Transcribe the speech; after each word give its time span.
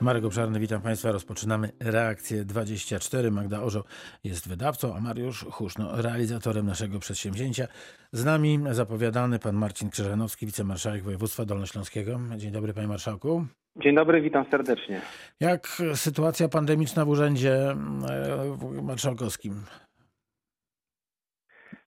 Marek 0.00 0.24
Obszarny, 0.24 0.60
witam 0.60 0.82
Państwa. 0.82 1.12
Rozpoczynamy 1.12 1.70
reakcję 1.80 2.44
24. 2.44 3.30
Magda 3.30 3.60
Orzeł 3.62 3.82
jest 4.24 4.48
wydawcą, 4.48 4.96
a 4.96 5.00
Mariusz 5.00 5.44
Huszno 5.50 6.02
realizatorem 6.02 6.66
naszego 6.66 6.98
przedsięwzięcia. 6.98 7.66
Z 8.12 8.24
nami 8.24 8.58
zapowiadany 8.70 9.38
pan 9.38 9.54
Marcin 9.56 9.90
Krzyżanowski, 9.90 10.46
wicemarszałek 10.46 11.02
województwa 11.02 11.44
dolnośląskiego. 11.44 12.20
Dzień 12.36 12.50
dobry 12.52 12.74
panie 12.74 12.88
marszałku. 12.88 13.46
Dzień 13.76 13.94
dobry, 13.94 14.20
witam 14.22 14.44
serdecznie. 14.50 15.00
Jak 15.40 15.82
sytuacja 15.94 16.48
pandemiczna 16.48 17.04
w 17.04 17.08
urzędzie 17.08 17.54
e, 17.54 18.82
marszałkowskim? 18.82 19.64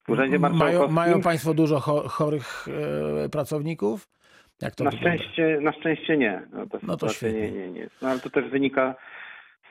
W 0.08 0.10
urzędzie 0.10 0.40
marszałkowskim? 0.40 0.80
Mają, 0.80 0.88
mają 0.88 1.22
Państwo 1.22 1.54
dużo 1.54 1.80
cho- 1.80 2.08
chorych 2.10 2.68
e, 3.26 3.30
pracowników? 3.30 4.08
Jak 4.64 4.76
to 4.76 4.84
na, 4.84 4.90
wygląda? 4.92 5.18
szczęście, 5.18 5.58
na 5.62 5.72
szczęście 5.72 6.18
nie. 6.18 6.42
No 6.54 6.66
to, 6.68 6.80
No 6.84 6.98
to 6.98 7.10
świetnie. 7.10 7.42
nie, 7.42 7.52
nie, 7.52 7.68
nie. 7.68 7.88
No, 8.02 8.10
ale 8.10 8.20
to 8.20 8.30
też 8.30 8.50
wynika 8.50 8.96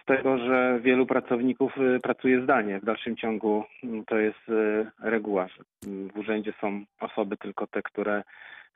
z 0.03 0.05
tego, 0.05 0.39
że 0.39 0.81
wielu 0.83 1.07
pracowników 1.07 1.73
y, 1.79 1.99
pracuje 2.03 2.43
zdalnie. 2.43 2.81
W 2.81 2.85
dalszym 2.85 3.17
ciągu 3.17 3.65
mm, 3.85 4.05
to 4.05 4.19
jest 4.19 4.49
y, 4.49 4.87
reguła. 5.03 5.47
mm, 5.87 6.09
W 6.09 6.17
urzędzie 6.19 6.53
są 6.61 6.85
osoby 7.01 7.37
tylko 7.37 7.67
te, 7.67 7.83
które 7.83 8.23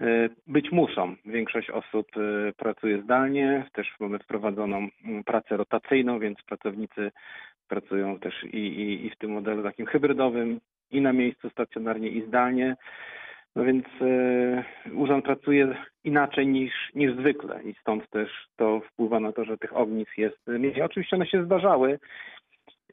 y, 0.00 0.30
być 0.46 0.72
muszą. 0.72 1.14
Większość 1.24 1.70
osób 1.70 2.06
pracuje 2.56 3.02
zdalnie. 3.02 3.64
Też 3.72 3.94
mamy 4.00 4.18
wprowadzoną 4.18 4.88
mm, 5.04 5.24
pracę 5.24 5.56
rotacyjną, 5.56 6.18
więc 6.18 6.38
pracownicy 6.42 7.10
pracują 7.68 8.18
też 8.18 8.34
i, 8.44 8.58
i, 8.58 9.06
i 9.06 9.10
w 9.10 9.16
tym 9.18 9.30
modelu 9.30 9.62
takim 9.62 9.86
hybrydowym, 9.86 10.60
i 10.90 11.00
na 11.00 11.12
miejscu 11.12 11.50
stacjonarnie, 11.50 12.08
i 12.08 12.26
zdalnie. 12.28 12.76
No 13.56 13.64
więc 13.64 13.84
e, 14.00 14.64
urząd 14.94 15.24
pracuje 15.24 15.76
inaczej 16.04 16.46
niż, 16.46 16.72
niż 16.94 17.12
zwykle 17.16 17.62
i 17.62 17.74
stąd 17.80 18.10
też 18.10 18.30
to 18.56 18.80
wpływa 18.80 19.20
na 19.20 19.32
to, 19.32 19.44
że 19.44 19.58
tych 19.58 19.76
ognisk 19.76 20.18
jest 20.18 20.46
mniej. 20.46 20.82
Oczywiście 20.82 21.16
one 21.16 21.26
się 21.26 21.44
zdarzały 21.44 21.98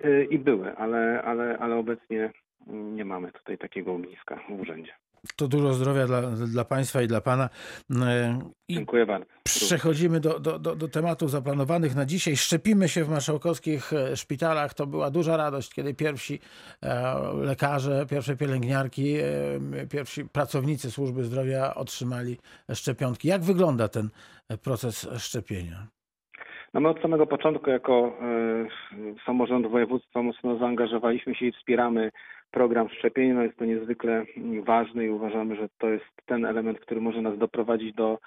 e, 0.01 0.23
i 0.23 0.39
były, 0.39 0.77
ale, 0.77 1.21
ale, 1.23 1.57
ale 1.59 1.75
obecnie 1.75 2.31
nie 2.67 3.05
mamy 3.05 3.31
tutaj 3.31 3.57
takiego 3.57 3.93
ogniska 3.93 4.39
w 4.49 4.61
urzędzie. 4.61 4.93
To 5.35 5.47
dużo 5.47 5.73
zdrowia 5.73 6.07
dla, 6.07 6.21
dla 6.21 6.65
Państwa 6.65 7.01
i 7.01 7.07
dla 7.07 7.21
Pana. 7.21 7.49
E, 7.91 8.39
I 8.67 8.73
Dziękuję 8.73 9.05
bardzo. 9.05 9.25
Przechodzimy 9.43 10.19
do, 10.19 10.39
do, 10.39 10.59
do, 10.59 10.75
do 10.75 10.87
tematów 10.87 11.31
zaplanowanych 11.31 11.95
na 11.95 12.05
dzisiaj. 12.05 12.37
Szczepimy 12.37 12.89
się 12.89 13.03
w 13.03 13.09
marszałkowskich 13.09 13.93
e, 13.93 14.15
szpitalach. 14.15 14.73
To 14.73 14.87
była 14.87 15.11
duża 15.11 15.37
radość, 15.37 15.73
kiedy 15.73 15.93
pierwsi 15.93 16.39
e, 16.81 17.15
lekarze, 17.33 18.05
pierwsze 18.09 18.35
pielęgniarki, 18.35 19.15
pierwsi 19.91 20.25
pracownicy 20.25 20.91
służby 20.91 21.23
zdrowia 21.23 21.75
otrzymali 21.75 22.37
szczepionki. 22.73 23.27
Jak 23.27 23.41
wygląda 23.41 23.87
ten 23.87 24.09
proces 24.63 25.09
szczepienia? 25.17 25.87
No 26.73 26.81
my 26.81 26.89
od 26.89 27.01
samego 27.01 27.27
początku 27.27 27.69
jako 27.69 28.17
samorząd 29.25 29.67
województwa 29.67 30.21
mocno 30.21 30.57
zaangażowaliśmy 30.57 31.35
się 31.35 31.45
i 31.45 31.51
wspieramy 31.51 32.11
program 32.53 32.89
szczepień. 32.89 33.33
No 33.33 33.43
jest 33.43 33.57
to 33.57 33.65
niezwykle 33.65 34.25
mm, 34.37 34.63
ważny 34.63 35.05
i 35.05 35.09
uważamy, 35.09 35.55
że 35.55 35.67
to 35.77 35.89
jest 35.89 36.05
ten 36.25 36.45
element, 36.45 36.79
który 36.79 37.01
może 37.01 37.21
nas 37.21 37.37
doprowadzić 37.37 37.95
do 37.95 38.19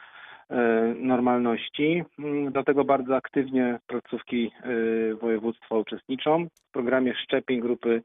e, 0.50 0.94
normalności. 0.98 2.04
Mm, 2.18 2.52
Dlatego 2.52 2.84
bardzo 2.84 3.16
aktywnie 3.16 3.78
placówki 3.86 4.50
e, 4.62 5.14
województwa 5.14 5.78
uczestniczą. 5.78 6.46
W 6.68 6.72
programie 6.72 7.14
szczepień 7.14 7.60
grupy 7.60 8.02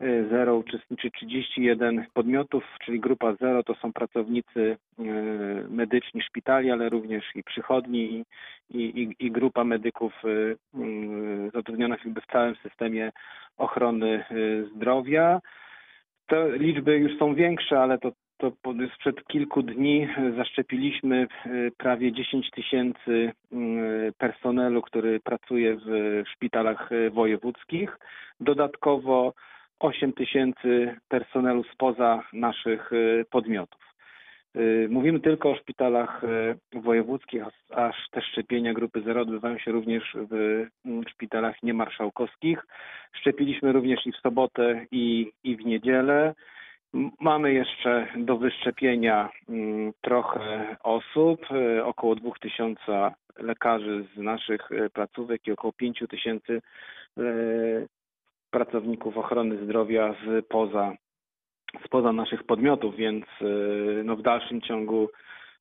Zero 0.00 0.56
uczestniczy 0.56 1.10
31 1.10 2.04
podmiotów, 2.14 2.64
czyli 2.84 3.00
grupa 3.00 3.34
Zero 3.34 3.62
to 3.62 3.74
są 3.74 3.92
pracownicy 3.92 4.76
e, 4.98 5.02
medyczni 5.68 6.22
szpitali, 6.22 6.70
ale 6.70 6.88
również 6.88 7.24
i 7.34 7.42
przychodni 7.42 8.24
i, 8.70 8.80
i, 8.80 9.16
i, 9.18 9.30
grupa 9.30 9.64
medyków 9.64 10.12
y, 10.24 10.28
y, 10.28 11.50
zatrudnionych 11.54 12.04
jakby 12.04 12.20
w 12.20 12.26
całym 12.26 12.56
systemie 12.56 13.12
ochrony 13.56 14.24
y, 14.30 14.68
zdrowia. 14.76 15.40
Te 16.26 16.58
liczby 16.58 16.96
już 16.98 17.18
są 17.18 17.34
większe, 17.34 17.80
ale 17.80 17.98
to, 17.98 18.12
to 18.36 18.52
sprzed 18.94 19.24
kilku 19.24 19.62
dni 19.62 20.08
zaszczepiliśmy 20.36 21.26
prawie 21.76 22.12
10 22.12 22.50
tysięcy 22.50 23.10
y, 23.10 23.32
personelu, 24.18 24.82
który 24.82 25.20
pracuje 25.20 25.76
w 25.76 26.22
szpitalach 26.34 26.90
wojewódzkich. 27.10 27.98
Dodatkowo 28.40 29.34
8 29.80 30.12
tysięcy 30.12 30.96
personelu 31.08 31.64
spoza 31.64 32.22
naszych 32.32 32.92
y, 32.92 33.24
podmiotów. 33.30 33.80
Y, 34.56 34.88
Mówimy 34.90 35.20
tylko 35.20 35.50
o 35.50 35.56
szpitalach 35.56 36.24
y, 36.24 36.80
wojewódzkich, 36.80 37.42
aż 37.70 37.96
te 38.10 38.22
szczepienia 38.22 38.74
grupy 38.74 39.02
zero 39.02 39.20
odbywają 39.20 39.58
się 39.58 39.72
również 39.72 40.16
w 40.30 40.34
mm, 40.84 41.04
szpitalach 41.08 41.62
niemarszałkowskich. 41.62 42.66
Szczepiliśmy 43.12 43.72
również 43.72 44.06
i 44.06 44.12
w 44.12 44.16
sobotę, 44.16 44.86
i, 44.90 45.32
i 45.44 45.56
w 45.56 45.66
niedzielę. 45.66 46.34
Mamy 47.20 47.52
jeszcze 47.52 48.06
do 48.16 48.36
wyszczepienia 48.36 49.30
mm, 49.48 49.92
trochę 50.00 50.76
osób, 50.82 51.46
około 51.84 52.14
2000 52.14 53.12
lekarzy 53.38 54.04
z 54.14 54.18
naszych 54.18 54.68
placówek 54.92 55.46
i 55.46 55.52
około 55.52 55.72
5000 55.72 56.52
y, 56.52 56.60
pracowników 58.50 59.16
ochrony 59.16 59.64
zdrowia 59.64 60.14
z 60.26 60.46
poza 60.46 60.92
spoza 61.84 62.12
naszych 62.12 62.44
podmiotów, 62.44 62.96
więc 62.96 63.24
y, 63.42 64.02
no, 64.04 64.16
w 64.16 64.22
dalszym 64.22 64.60
ciągu 64.60 65.08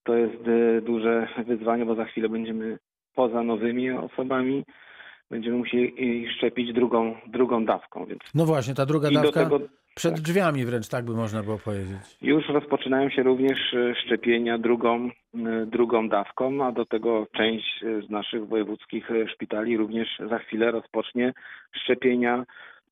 to 0.03 0.15
jest 0.15 0.47
y, 0.47 0.81
duże 0.85 1.27
wyzwanie, 1.47 1.85
bo 1.85 1.95
za 1.95 2.05
chwilę 2.05 2.29
będziemy 2.29 2.77
poza 3.15 3.43
nowymi 3.43 3.91
osobami, 3.91 4.63
będziemy 5.31 5.57
musieli 5.57 6.21
ich 6.23 6.31
szczepić 6.31 6.73
drugą, 6.73 7.15
drugą 7.27 7.65
dawką, 7.65 8.05
więc 8.05 8.19
No 8.35 8.45
właśnie, 8.45 8.73
ta 8.75 8.85
druga 8.85 9.09
i 9.09 9.13
dawka 9.13 9.31
tego 9.43 9.59
przed 9.95 10.13
tak. 10.13 10.21
drzwiami 10.21 10.65
wręcz, 10.65 10.87
tak 10.89 11.05
by 11.05 11.13
można 11.13 11.43
było 11.43 11.57
powiedzieć. 11.57 12.17
już 12.21 12.49
rozpoczynają 12.49 13.09
się 13.09 13.23
również 13.23 13.73
y, 13.73 13.95
szczepienia 14.05 14.57
drugą, 14.57 15.09
y, 15.35 15.65
drugą 15.65 16.09
dawką, 16.09 16.65
a 16.65 16.71
do 16.71 16.85
tego 16.85 17.27
część 17.37 17.83
y, 17.83 18.01
z 18.01 18.09
naszych 18.09 18.47
wojewódzkich 18.47 19.11
y, 19.11 19.27
szpitali 19.33 19.77
również 19.77 20.07
za 20.29 20.39
chwilę 20.39 20.71
rozpocznie 20.71 21.33
szczepienia 21.83 22.43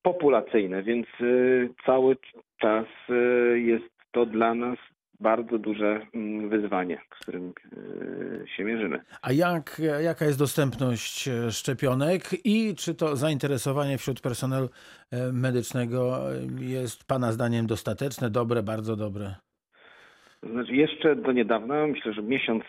populacyjne, 0.06 0.82
więc 0.82 1.06
y, 1.20 1.68
cały 1.86 2.16
czas 2.60 2.86
y, 3.10 3.60
jest 3.60 3.90
to 4.12 4.26
dla 4.26 4.54
nas 4.54 4.78
bardzo 5.20 5.58
duże 5.58 6.00
mm, 6.14 6.48
wyzwanie, 6.48 7.00
z 7.16 7.22
którym 7.22 7.52
y, 7.72 8.44
się 8.56 8.64
mierzymy. 8.64 9.00
A 9.22 9.32
jak, 9.32 9.82
jaka 10.02 10.24
jest 10.24 10.38
dostępność 10.38 11.28
e, 11.28 11.50
szczepionek 11.50 12.22
i 12.44 12.74
czy 12.74 12.94
to 12.94 13.16
zainteresowanie 13.16 13.98
wśród 13.98 14.20
personelu 14.20 14.68
e, 15.10 15.32
medycznego 15.32 16.00
e, 16.32 16.34
jest 16.60 17.08
Pana 17.08 17.32
zdaniem 17.32 17.66
dostateczne, 17.66 18.30
dobre, 18.30 18.62
bardzo 18.62 18.96
dobre? 18.96 19.34
Znaczy 20.42 20.74
jeszcze 20.76 21.16
do 21.16 21.32
niedawna, 21.32 21.86
myślę, 21.86 22.12
że 22.12 22.22
miesiąc 22.22 22.64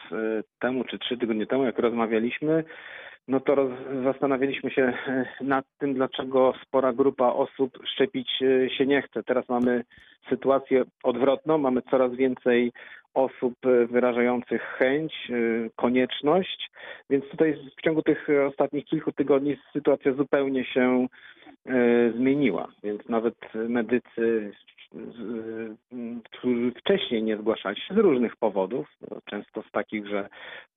temu 0.59 0.83
czy 0.83 0.99
trzy 0.99 1.17
tygodnie 1.17 1.47
temu, 1.47 1.63
jak 1.63 1.79
rozmawialiśmy, 1.79 2.63
no 3.27 3.39
to 3.39 3.55
roz, 3.55 3.71
zastanawialiśmy 4.03 4.71
się 4.71 4.93
e, 5.07 5.25
nad 5.41 5.65
tym, 5.79 5.93
dlaczego 5.93 6.53
spora 6.63 6.93
grupa 6.93 7.27
osób 7.27 7.77
szczepić 7.93 8.29
e, 8.41 8.69
się 8.69 8.85
nie 8.85 9.01
chce. 9.01 9.23
Teraz 9.23 9.49
mamy 9.49 9.83
sytuację 10.29 10.83
odwrotną, 11.03 11.57
mamy 11.57 11.81
coraz 11.81 12.15
więcej 12.15 12.71
osób 13.13 13.53
e, 13.65 13.85
wyrażających 13.85 14.61
chęć, 14.61 15.13
konieczność, 15.75 16.71
więc 17.09 17.25
tutaj 17.29 17.57
w 17.77 17.81
ciągu 17.81 18.01
tych 18.01 18.27
ostatnich 18.47 18.85
kilku 18.85 19.11
tygodni 19.11 19.57
sytuacja 19.73 20.13
zupełnie 20.13 20.65
się 20.65 21.07
zmieniła, 22.15 22.67
więc 22.83 23.09
nawet 23.09 23.35
medycy, 23.53 24.51
którzy 26.23 26.71
wcześniej 26.71 27.23
nie 27.23 27.37
zgłaszali 27.37 27.81
się 27.81 27.93
z 27.93 27.97
różnych 27.97 28.35
powodów, 28.35 28.87
no, 29.11 29.17
często 29.25 29.63
z 29.69 29.71
takich, 29.71 30.07
że 30.07 30.29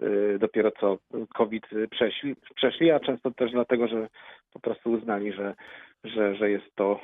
y, 0.02 0.38
dopiero 0.38 0.70
co 0.80 0.98
COVID 1.34 1.66
przeszli, 1.90 2.36
przeszli, 2.54 2.90
a 2.90 3.00
często 3.00 3.30
też 3.30 3.52
dlatego, 3.52 3.88
że 3.88 4.08
po 4.52 4.60
prostu 4.60 4.90
uznali, 4.90 5.32
że, 5.32 5.54
że, 6.04 6.36
że 6.36 6.50
jest 6.50 6.74
to 6.74 7.00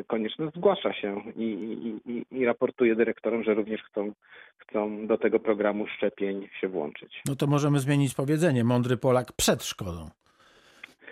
y, 0.00 0.04
konieczne, 0.04 0.50
zgłasza 0.56 0.92
się 0.92 1.22
i, 1.36 1.42
i, 1.42 2.12
i, 2.12 2.24
i 2.30 2.44
raportuje 2.44 2.96
dyrektorom, 2.96 3.44
że 3.44 3.54
również 3.54 3.82
chcą, 3.82 4.12
chcą 4.58 5.06
do 5.06 5.18
tego 5.18 5.40
programu 5.40 5.86
szczepień 5.86 6.48
się 6.60 6.68
włączyć. 6.68 7.22
No 7.28 7.36
to 7.36 7.46
możemy 7.46 7.78
zmienić 7.78 8.14
powiedzenie. 8.14 8.64
Mądry 8.64 8.96
Polak 8.96 9.32
przed 9.32 9.64
szkodą. 9.64 10.10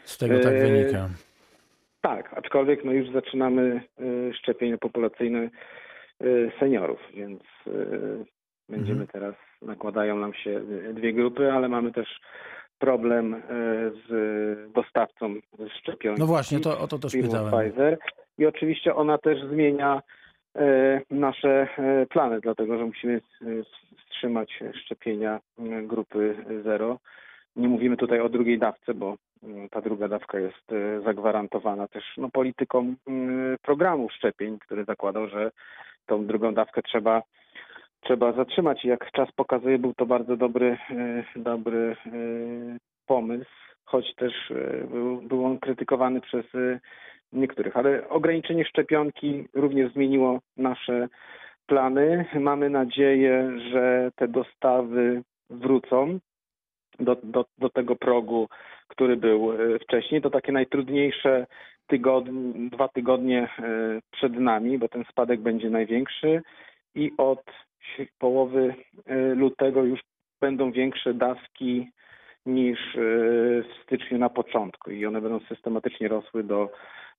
Z 0.05 0.19
tego 0.19 0.41
tak 0.41 0.53
E, 0.53 0.61
wynika. 0.61 1.09
Tak, 2.05 2.39
aczkolwiek 2.39 2.85
no 2.85 2.93
już 2.93 3.11
zaczynamy 3.11 3.81
y, 4.01 4.33
szczepienia 4.35 4.79
populacyjne 4.79 5.51
y, 6.23 6.53
seniorów, 6.61 7.01
więc 7.15 7.43
y, 7.67 8.25
będziemy 8.69 9.01
Mhm. 9.01 9.07
teraz, 9.13 9.35
nakładają 9.63 10.17
nam 10.19 10.35
się 10.35 10.61
dwie 10.93 11.13
grupy, 11.13 11.53
ale 11.53 11.69
mamy 11.69 11.93
też 11.93 12.21
problem 12.79 13.43
z 14.09 14.73
dostawcą 14.73 15.35
szczepionki. 15.79 16.21
No 16.21 16.27
właśnie, 16.27 16.61
to, 16.61 16.81
o 16.81 16.89
to 16.89 16.99
też 16.99 17.13
pytałem. 17.13 17.53
Pfizer 17.53 17.99
i 18.39 18.47
oczywiście 18.47 18.95
ona 18.95 19.19
też 19.19 19.39
zmienia 19.43 20.03
nasze 21.11 21.69
plany, 22.11 22.41
dlatego 22.41 22.79
że 22.79 22.85
musimy 22.85 23.21
wstrzymać 23.99 24.61
szczepienia 24.85 25.41
grupy 25.83 26.37
zero 26.65 26.99
Nie 27.57 27.69
mówimy 27.69 27.97
tutaj 27.97 28.21
o 28.21 28.29
drugiej 28.29 28.59
dawce, 28.59 28.95
bo 28.95 29.17
mm, 29.43 29.69
ta 29.69 29.81
druga 29.81 30.09
dawka 30.09 30.39
jest 30.39 30.73
e, 30.73 31.01
zagwarantowana 31.01 31.89
też 31.89 32.05
no, 32.17 32.31
polityką 32.31 32.95
mm, 33.07 33.57
programu 33.63 34.09
szczepień, 34.09 34.59
który 34.59 34.85
zakładał, 34.85 35.29
że 35.29 35.51
tą 36.07 36.27
drugą 36.27 36.55
dawkę 36.55 36.83
trzeba 36.83 37.23
trzeba 38.01 38.33
zatrzymać. 38.33 38.85
Jak 38.85 39.13
czas 39.13 39.33
pokazuje, 39.33 39.79
był 39.79 39.95
to 39.95 40.07
bardzo 40.07 40.37
dobry, 40.37 40.79
e, 40.91 41.25
dobry 41.37 41.97
pomysł, 43.07 43.51
choć 43.85 44.15
też 44.15 44.53
był, 44.91 45.23
był 45.23 45.45
on 45.45 45.59
krytykowany 45.59 46.21
przez 46.21 46.47
niektórych. 47.33 47.77
Ale 47.77 48.09
ograniczenie 48.09 48.65
szczepionki 48.65 49.49
również 49.55 49.93
zmieniło 49.93 50.41
nasze 50.57 51.09
plany. 51.67 52.25
Mamy 52.41 52.71
nadzieję, 52.71 53.59
że 53.73 54.11
te 54.17 54.29
dostawy 54.29 55.23
wrócą 55.51 56.19
do, 57.01 57.17
do, 57.23 57.45
do 57.59 57.71
tego 57.71 57.97
progu, 57.97 58.49
który 58.89 59.17
był 59.17 59.53
e, 59.53 59.79
wcześniej. 59.79 60.23
To 60.23 60.31
takie 60.31 60.53
najtrudniejsze 60.53 61.47
tygodnie, 61.87 62.71
dwa 62.71 62.89
tygodnie 62.89 63.49
e, 63.59 64.01
przed 64.11 64.33
nami, 64.33 64.79
bo 64.79 64.89
ten 64.89 65.05
spadek 65.11 65.41
będzie 65.41 65.71
największy 65.71 66.43
i 66.95 67.13
od 67.19 67.45
połowy 68.19 68.75
e, 69.07 69.35
lutego 69.35 69.85
już 69.85 70.01
będą 70.41 70.73
większe 70.73 71.15
dawki 71.15 71.91
niż 72.47 72.79
w 72.95 73.83
styczniu 73.83 74.19
na 74.19 74.29
początku 74.29 74.91
i 74.91 75.07
one 75.07 75.21
będą 75.21 75.41
systematycznie 75.41 76.09
rosły 76.09 76.45
do, 76.45 76.71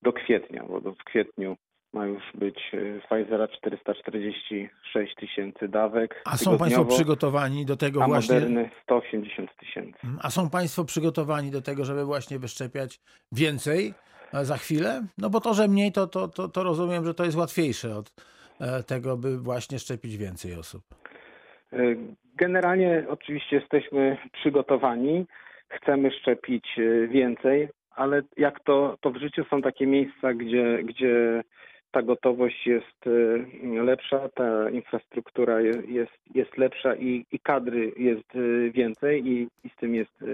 do 0.01 0.13
kwietnia, 0.13 0.63
bo 0.63 0.79
w 0.79 1.03
kwietniu 1.03 1.57
ma 1.95 2.05
już 2.05 2.23
być 2.35 2.59
e, 2.73 2.99
Pfizera 2.99 3.47
446 3.47 5.15
tysięcy 5.15 5.67
dawek. 5.67 6.21
A 6.25 6.37
są 6.37 6.57
Państwo 6.57 6.85
przygotowani 6.85 7.65
do 7.65 7.77
tego 7.77 8.03
a 8.03 8.07
właśnie? 8.07 8.35
Moderny 8.35 8.69
180 8.83 9.57
tysięcy. 9.57 9.99
A 10.23 10.29
są 10.29 10.49
Państwo 10.49 10.85
przygotowani 10.85 11.51
do 11.51 11.61
tego, 11.61 11.85
żeby 11.85 12.05
właśnie 12.05 12.39
wyszczepiać 12.39 12.99
więcej 13.31 13.93
e, 14.33 14.45
za 14.45 14.57
chwilę? 14.57 15.01
No 15.17 15.29
bo 15.29 15.41
to, 15.41 15.53
że 15.53 15.67
mniej, 15.67 15.91
to, 15.91 16.07
to, 16.07 16.27
to, 16.27 16.47
to 16.47 16.63
rozumiem, 16.63 17.05
że 17.05 17.13
to 17.13 17.25
jest 17.25 17.37
łatwiejsze 17.37 17.95
od 17.95 18.11
e, 18.61 18.83
tego, 18.83 19.17
by 19.17 19.37
właśnie 19.37 19.79
szczepić 19.79 20.17
więcej 20.17 20.55
osób. 20.55 20.81
Generalnie 22.35 23.05
oczywiście 23.09 23.55
jesteśmy 23.55 24.17
przygotowani, 24.33 25.25
chcemy 25.69 26.11
szczepić 26.11 26.65
więcej, 27.09 27.69
ale 27.95 28.21
jak 28.37 28.59
to, 28.63 28.97
to 29.01 29.11
w 29.11 29.17
życiu 29.17 29.43
są 29.49 29.61
takie 29.61 29.87
miejsca, 29.87 30.33
gdzie, 30.33 30.83
gdzie 30.83 31.43
ta 31.95 32.01
gotowość 32.01 32.67
jest 32.67 33.07
e, 33.07 33.81
lepsza, 33.83 34.29
ta 34.29 34.69
infrastruktura 34.69 35.61
je- 35.61 35.81
jest, 35.87 36.11
jest 36.35 36.57
lepsza 36.57 36.95
i, 36.95 37.25
i 37.31 37.39
kadry 37.39 37.91
jest 37.97 38.35
e, 38.35 38.71
więcej 38.71 39.27
i, 39.27 39.47
i 39.63 39.69
z 39.69 39.75
tym 39.75 39.95
jest 39.95 40.21
e, 40.21 40.25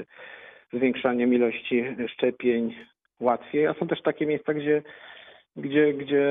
zwiększaniem 0.77 1.33
ilości 1.33 1.83
szczepień 2.07 2.75
łatwiej, 3.19 3.67
a 3.67 3.73
są 3.73 3.87
też 3.87 4.01
takie 4.01 4.25
miejsca, 4.25 4.53
gdzie, 4.53 4.81
gdzie, 5.55 5.93
gdzie 5.93 6.25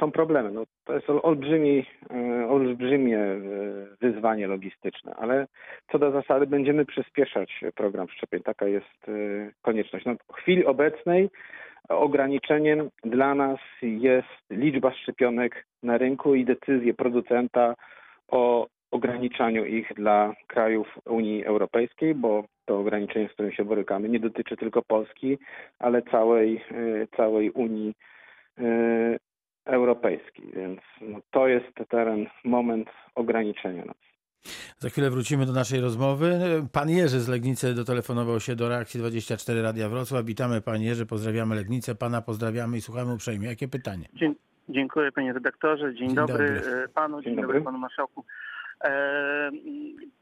są 0.00 0.10
problemy. 0.12 0.50
No, 0.52 0.64
to 0.84 0.94
jest 0.94 1.10
ol- 1.10 1.20
olbrzymi, 1.22 1.86
olbrzymie 2.48 3.18
wyzwanie 4.00 4.46
logistyczne, 4.46 5.14
ale 5.14 5.46
co 5.92 5.98
do 5.98 6.10
zasady 6.10 6.46
będziemy 6.46 6.84
przyspieszać 6.84 7.60
program 7.74 8.08
szczepień. 8.08 8.42
Taka 8.42 8.66
jest 8.66 9.06
konieczność. 9.62 10.04
No, 10.06 10.14
w 10.14 10.32
chwili 10.36 10.64
obecnej 10.66 11.28
ograniczeniem 11.88 12.90
dla 13.04 13.34
nas 13.34 13.58
jest 13.82 14.50
liczba 14.50 14.92
szczepionek 14.94 15.66
na 15.82 15.98
rynku 15.98 16.34
i 16.34 16.44
decyzje 16.44 16.94
producenta 16.94 17.74
o 18.28 18.66
ograniczaniu 18.90 19.64
ich 19.64 19.94
dla 19.94 20.34
krajów 20.46 20.98
Unii 21.06 21.44
Europejskiej, 21.44 22.14
bo 22.14 22.44
to 22.64 22.78
ograniczenie, 22.78 23.28
z 23.28 23.32
którym 23.32 23.52
się 23.52 23.64
borykamy, 23.64 24.08
nie 24.08 24.20
dotyczy 24.20 24.56
tylko 24.56 24.82
Polski, 24.82 25.38
ale 25.78 26.02
całej, 26.02 26.56
e, 26.56 27.06
całej 27.16 27.50
Unii 27.50 27.94
e, 28.58 29.18
Europejskiej. 29.66 30.44
Więc 30.56 30.80
no, 31.00 31.18
to 31.30 31.48
jest 31.48 31.74
ten 31.88 32.26
moment 32.44 32.90
ograniczenia 33.14 33.84
nas. 33.84 34.11
Za 34.78 34.88
chwilę 34.88 35.10
wrócimy 35.10 35.46
do 35.46 35.52
naszej 35.52 35.80
rozmowy. 35.80 36.40
Pan 36.72 36.90
Jerzy 36.90 37.20
z 37.20 37.28
Legnicy 37.28 37.74
dotelefonował 37.74 38.40
się 38.40 38.56
do 38.56 38.68
reakcji 38.68 39.00
24 39.00 39.62
Radia 39.62 39.88
Wrocław. 39.88 40.24
Witamy 40.24 40.60
Panie 40.60 40.86
Jerzy, 40.86 41.06
pozdrawiamy 41.06 41.54
Legnicę, 41.54 41.94
Pana 41.94 42.22
pozdrawiamy 42.22 42.76
i 42.76 42.80
słuchamy 42.80 43.12
uprzejmie. 43.14 43.48
Jakie 43.48 43.68
pytanie? 43.68 44.08
Dzień, 44.14 44.34
dziękuję 44.68 45.12
panie 45.12 45.32
redaktorze, 45.32 45.94
dzień, 45.94 46.06
Dzień 46.08 46.16
dobry, 46.16 46.54
dobry. 46.54 46.82
e, 46.84 46.88
panu, 46.88 47.22
dzień, 47.22 47.24
Dzień 47.24 47.36
dobry. 47.42 47.48
dobry. 47.58 47.64
panu 47.64 47.78
marszałku. 47.78 48.24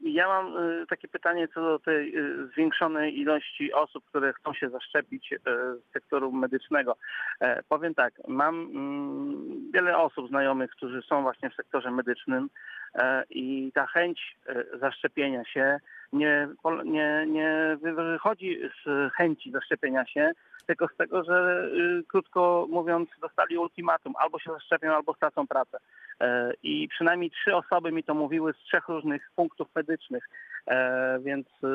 Ja 0.01 0.27
mam 0.27 0.57
e, 0.57 0.85
takie 0.89 1.07
pytanie 1.07 1.47
co 1.47 1.61
do 1.61 1.79
tej 1.79 2.15
e, 2.15 2.21
zwiększonej 2.53 3.19
ilości 3.19 3.73
osób, 3.73 4.05
które 4.05 4.33
chcą 4.33 4.53
się 4.53 4.69
zaszczepić 4.69 5.33
e, 5.33 5.37
z 5.75 5.93
sektoru 5.93 6.31
medycznego. 6.31 6.95
E, 7.41 7.63
powiem 7.69 7.95
tak, 7.95 8.13
mam 8.27 8.55
mm, 8.55 9.71
wiele 9.73 9.97
osób 9.97 10.27
znajomych, 10.27 10.71
którzy 10.71 11.01
są 11.01 11.21
właśnie 11.21 11.49
w 11.49 11.55
sektorze 11.55 11.91
medycznym 11.91 12.49
e, 12.95 13.23
i 13.29 13.71
ta 13.73 13.87
chęć 13.87 14.37
e, 14.47 14.77
zaszczepienia 14.79 15.45
się 15.45 15.77
nie, 16.13 16.47
nie, 16.85 17.25
nie 17.27 17.77
wychodzi 17.81 18.59
z 18.85 19.13
chęci 19.13 19.51
zaszczepienia 19.51 20.05
się, 20.05 20.31
tylko 20.65 20.87
z 20.87 20.97
tego, 20.97 21.23
że 21.23 21.67
y, 21.73 22.03
krótko 22.07 22.67
mówiąc 22.69 23.09
dostali 23.21 23.57
ultimatum, 23.57 24.13
albo 24.19 24.39
się 24.39 24.51
zaszczepią, 24.51 24.95
albo 24.95 25.13
stracą 25.13 25.47
pracę. 25.47 25.77
E, 26.21 26.51
I 26.63 26.87
przynajmniej 26.87 27.31
trzy 27.31 27.55
osoby 27.55 27.91
mi 27.91 28.03
to 28.03 28.13
mówiły 28.13 28.53
z 28.53 28.57
trzech 28.57 28.87
różnych 28.87 29.31
punktów 29.35 29.67
medycznych, 29.75 30.29
e, 30.67 31.19
więc 31.19 31.47
y, 31.47 31.71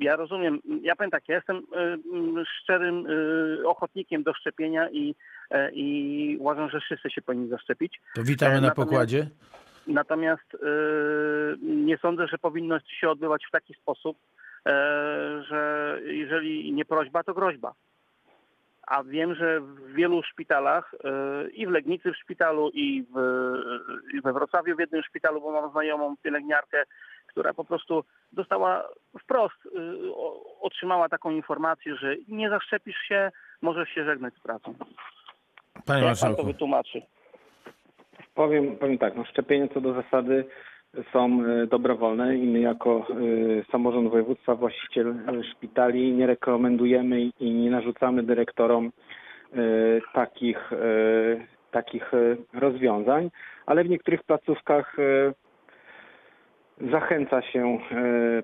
ja 0.00 0.16
rozumiem, 0.16 0.58
ja 0.82 0.96
powiem 0.96 1.10
tak, 1.10 1.28
ja 1.28 1.36
jestem 1.36 1.56
y, 1.56 2.44
szczerym 2.62 3.06
ochotnikiem 3.66 4.22
do 4.22 4.34
szczepienia 4.34 4.90
i, 4.90 5.14
e, 5.50 5.70
i 5.72 6.36
uważam, 6.40 6.70
że 6.70 6.80
wszyscy 6.80 7.10
się 7.10 7.22
powinni 7.22 7.48
zaszczepić. 7.48 8.00
To 8.14 8.22
witamy 8.22 8.60
na 8.60 8.70
pokładzie. 8.70 9.26
Natomiast 9.86 10.56
nie 11.62 11.98
sądzę, 11.98 12.26
że 12.28 12.38
powinno 12.38 12.78
się 13.00 13.10
odbywać 13.10 13.42
w 13.48 13.50
taki 13.50 13.74
sposób, 13.74 14.16
że 15.48 15.98
jeżeli 16.04 16.72
nie 16.72 16.84
prośba, 16.84 17.22
to 17.22 17.34
groźba. 17.34 17.74
A 18.86 19.02
wiem, 19.04 19.34
że 19.34 19.60
w 19.60 19.92
wielu 19.94 20.22
szpitalach 20.22 20.94
e, 21.04 21.48
i 21.50 21.66
w 21.66 21.70
Legnicy 21.70 22.12
w 22.12 22.16
szpitalu, 22.16 22.70
i, 22.74 23.04
w, 23.14 23.18
i 24.14 24.20
we 24.20 24.32
Wrocławiu 24.32 24.76
w 24.76 24.80
jednym 24.80 25.02
szpitalu, 25.02 25.40
bo 25.40 25.52
mam 25.52 25.70
znajomą 25.70 26.16
pielęgniarkę, 26.22 26.82
która 27.26 27.54
po 27.54 27.64
prostu 27.64 28.04
dostała 28.32 28.88
wprost, 29.22 29.56
o- 30.14 30.60
otrzymała 30.60 31.08
taką 31.08 31.30
informację, 31.30 31.96
że 31.96 32.16
nie 32.28 32.50
zaszczepisz 32.50 32.98
się, 33.08 33.30
możesz 33.62 33.88
się 33.88 34.04
żegnać 34.04 34.34
z 34.34 34.40
pracą. 34.40 34.74
Panie 35.86 36.04
Jak 36.06 36.18
pan 36.20 36.36
to 36.36 36.44
wytłumaczy? 36.44 37.02
Powiem, 38.34 38.76
powiem 38.76 38.98
tak, 38.98 39.16
no 39.16 39.24
szczepienia 39.24 39.68
co 39.74 39.80
do 39.80 39.92
zasady 40.02 40.44
są 41.12 41.44
e, 41.44 41.66
dobrowolne 41.66 42.36
i 42.36 42.46
my 42.46 42.60
jako 42.60 43.06
e, 43.10 43.72
samorząd 43.72 44.10
województwa, 44.10 44.54
właściciel 44.54 45.08
e, 45.10 45.44
szpitali 45.44 46.12
nie 46.12 46.26
rekomendujemy 46.26 47.20
i- 47.20 47.50
nie 47.50 47.70
narzucamy 47.70 48.22
dyrektorom 48.22 48.90
takich, 50.14 50.70
takich 51.70 52.12
rozwiązań, 52.54 53.30
ale 53.66 53.84
w 53.84 53.88
niektórych 53.88 54.22
placówkach 54.22 54.96
zachęca 56.90 57.42
się 57.42 57.78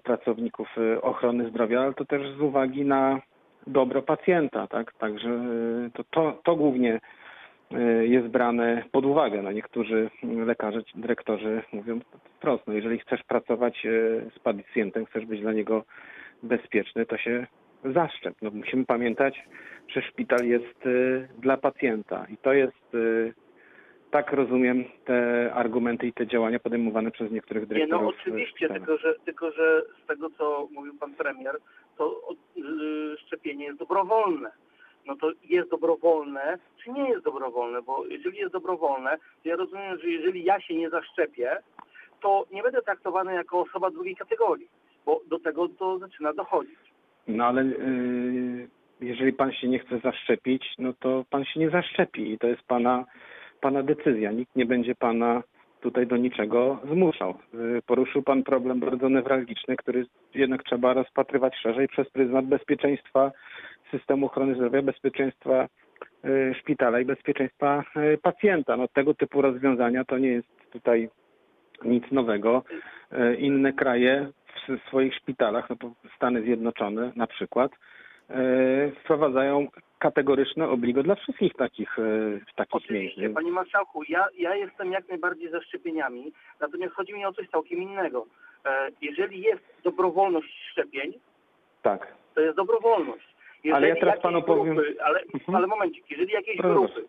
pracowników 0.02 0.68
ochrony 1.02 1.48
zdrowia, 1.50 1.80
ale 1.80 1.94
to 1.94 2.04
też 2.04 2.22
z 2.36 2.40
uwagi 2.40 2.84
na 2.84 3.20
dobro 3.66 4.02
pacjenta, 4.02 4.66
tak? 4.66 4.92
Także 4.92 5.40
to, 5.94 6.04
to, 6.10 6.38
to 6.44 6.56
głównie 6.56 7.00
jest 8.02 8.28
brane 8.28 8.84
pod 8.92 9.06
uwagę. 9.06 9.42
No 9.42 9.52
niektórzy 9.52 10.10
lekarze, 10.22 10.80
dyrektorzy 10.94 11.62
mówią 11.72 12.00
wprost, 12.36 12.66
no 12.66 12.72
jeżeli 12.72 12.98
chcesz 12.98 13.22
pracować 13.22 13.86
e, 13.86 13.90
z 14.36 14.38
pacjentem, 14.38 15.06
chcesz 15.06 15.26
być 15.26 15.40
dla 15.40 15.52
niego 15.52 15.84
bezpieczny, 16.42 17.06
to 17.06 17.16
się 17.16 17.46
zaszczep. 17.84 18.34
No 18.42 18.50
musimy 18.50 18.84
pamiętać, 18.86 19.44
że 19.88 20.02
szpital 20.02 20.46
jest 20.46 20.86
e, 20.86 21.28
dla 21.38 21.56
pacjenta 21.56 22.26
i 22.30 22.36
to 22.36 22.52
jest 22.52 22.96
tak 24.10 24.32
rozumiem 24.32 24.84
te 25.04 25.50
argumenty 25.54 26.06
i 26.06 26.12
te 26.12 26.26
działania 26.26 26.58
podejmowane 26.58 27.10
przez 27.10 27.32
niektórych 27.32 27.62
Nie, 27.62 27.66
dyrektorów. 27.68 28.02
no 28.02 28.10
e, 28.10 28.14
oczywiście, 28.20 28.68
tylko 28.68 28.96
że, 28.96 29.14
tylko 29.24 29.50
że 29.50 29.82
z 30.04 30.06
tego, 30.06 30.30
co 30.30 30.68
mówił 30.72 30.94
pan 30.98 31.14
premier, 31.14 31.56
to 31.98 32.20
y, 32.56 32.62
szczepienie 33.26 33.64
jest 33.64 33.78
dobrowolne. 33.78 34.50
No 35.06 35.16
to 35.16 35.30
jest 35.48 35.70
dobrowolne, 35.70 36.58
czy 36.84 36.90
nie 36.90 37.08
jest 37.08 37.24
dobrowolne? 37.24 37.82
Bo 37.82 38.06
jeżeli 38.06 38.38
jest 38.38 38.52
dobrowolne, 38.52 39.18
to 39.42 39.48
ja 39.48 39.56
rozumiem, 39.56 39.98
że 39.98 40.08
jeżeli 40.08 40.44
ja 40.44 40.60
się 40.60 40.74
nie 40.74 40.90
zaszczepię, 40.90 41.56
to 42.20 42.46
nie 42.52 42.62
będę 42.62 42.82
traktowany 42.82 43.34
jako 43.34 43.60
osoba 43.60 43.90
drugiej 43.90 44.16
kategorii, 44.16 44.68
bo 45.06 45.20
do 45.26 45.38
tego 45.38 45.68
to 45.68 45.98
zaczyna 45.98 46.32
dochodzić. 46.32 46.78
No 47.28 47.44
ale 47.44 47.62
y, 47.62 48.68
jeżeli 49.00 49.32
pan 49.32 49.52
się 49.52 49.68
nie 49.68 49.78
chce 49.78 49.98
zaszczepić, 49.98 50.74
no 50.78 50.92
to 51.00 51.24
pan 51.30 51.44
się 51.44 51.60
nie 51.60 51.70
zaszczepi 51.70 52.32
i 52.32 52.38
to 52.38 52.46
jest 52.46 52.62
pana, 52.62 53.04
pana 53.60 53.82
decyzja. 53.82 54.32
Nikt 54.32 54.56
nie 54.56 54.66
będzie 54.66 54.94
pana 54.94 55.42
tutaj 55.80 56.06
do 56.06 56.16
niczego 56.16 56.78
zmuszał. 56.92 57.34
Y, 57.54 57.82
Poruszył 57.86 58.22
Pan 58.22 58.42
problem 58.42 58.80
bardzo 58.80 59.08
newralgiczny, 59.08 59.76
który 59.76 60.06
jednak 60.34 60.62
trzeba 60.62 60.94
rozpatrywać 60.94 61.56
szerzej 61.56 61.88
przez 61.88 62.10
pryzmat 62.10 62.46
bezpieczeństwa 62.46 63.32
systemu 63.90 64.26
ochrony 64.26 64.54
zdrowia, 64.54 64.82
bezpieczeństwa 64.82 65.68
y, 66.24 66.54
szpitala 66.60 67.00
i 67.00 67.04
bezpieczeństwa 67.04 67.84
y, 67.96 68.18
pacjenta. 68.22 68.76
No, 68.76 68.88
tego 68.88 69.14
typu 69.14 69.42
rozwiązania 69.42 70.04
to 70.04 70.18
nie 70.18 70.28
jest 70.28 70.48
tutaj 70.72 71.08
nic 71.84 72.04
nowego. 72.12 72.62
Y, 73.12 73.36
Inne 73.36 73.72
kraje 73.72 74.30
w 74.68 74.88
swoich 74.88 75.14
szpitalach, 75.14 75.70
no 75.70 75.76
to 75.76 75.92
Stany 76.16 76.42
Zjednoczone 76.42 77.12
na 77.16 77.26
przykład, 77.26 77.72
wprowadzają 79.04 79.68
kategoryczne 79.98 80.68
obligo 80.68 81.02
dla 81.02 81.14
wszystkich 81.14 81.54
takich, 81.54 81.96
takich 82.56 82.90
miejsc. 82.90 83.34
Panie 83.34 83.50
marszałku, 83.52 84.02
ja, 84.08 84.26
ja 84.38 84.54
jestem 84.54 84.92
jak 84.92 85.08
najbardziej 85.08 85.50
za 85.50 85.62
szczepieniami, 85.62 86.32
natomiast 86.60 86.94
chodzi 86.94 87.14
mi 87.14 87.24
o 87.26 87.32
coś 87.32 87.48
całkiem 87.48 87.82
innego. 87.82 88.26
E, 88.64 88.88
Jeżeli 89.00 89.40
jest 89.40 89.62
dobrowolność 89.84 90.68
szczepień, 90.72 91.12
Tak. 91.82 92.14
to 92.34 92.40
jest 92.40 92.56
dobrowolność. 92.56 93.34
Jeżeli 93.64 93.76
Ale 93.76 93.88
ja 93.88 93.96
teraz 94.00 94.20
panu 94.20 94.42
powiem- 94.42 94.74
grupy, 94.74 94.96
ale, 95.02 95.20
Mhm. 95.34 95.54
ale 95.56 95.66
momencik, 95.66 96.10
jeżeli 96.10 96.32
jakieś 96.32 96.56
Proszę 96.56 96.74
grupy 96.74 97.08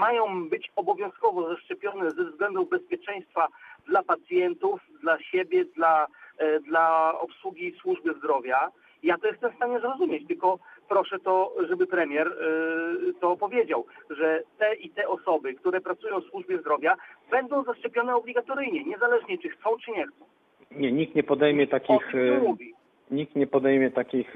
mają 0.00 0.48
być 0.48 0.72
obowiązkowo 0.76 1.48
zaszczepione 1.48 2.10
ze 2.10 2.24
względów 2.24 2.68
bezpieczeństwa 2.70 3.48
dla 3.86 4.02
pacjentów, 4.02 4.80
dla 5.02 5.18
siebie, 5.20 5.64
dla, 5.64 6.06
e, 6.38 6.60
dla 6.60 7.14
obsługi 7.20 7.72
służby 7.80 8.14
zdrowia, 8.14 8.68
ja 9.02 9.18
to 9.18 9.26
jestem 9.26 9.52
w 9.52 9.56
stanie 9.56 9.80
zrozumieć, 9.80 10.26
tylko 10.28 10.58
proszę 10.88 11.18
to, 11.18 11.54
żeby 11.68 11.86
premier 11.86 12.26
e, 12.28 13.12
to 13.20 13.36
powiedział, 13.36 13.86
że 14.10 14.42
te 14.58 14.74
i 14.74 14.90
te 14.90 15.08
osoby, 15.08 15.54
które 15.54 15.80
pracują 15.80 16.20
w 16.20 16.24
służbie 16.30 16.58
zdrowia, 16.58 16.96
będą 17.30 17.62
zaszczepione 17.64 18.14
obligatoryjnie, 18.16 18.84
niezależnie 18.84 19.38
czy 19.38 19.48
chcą, 19.48 19.70
czy 19.84 19.90
nie 19.90 20.06
chcą. 20.06 20.24
Nie, 20.70 20.92
nikt 20.92 21.14
nie 21.14 21.22
podejmie 21.22 21.66
takich, 21.66 22.12
mówi. 22.42 22.74
nikt 23.10 23.36
nie 23.36 23.46
podejmie 23.46 23.90
takich 23.90 24.34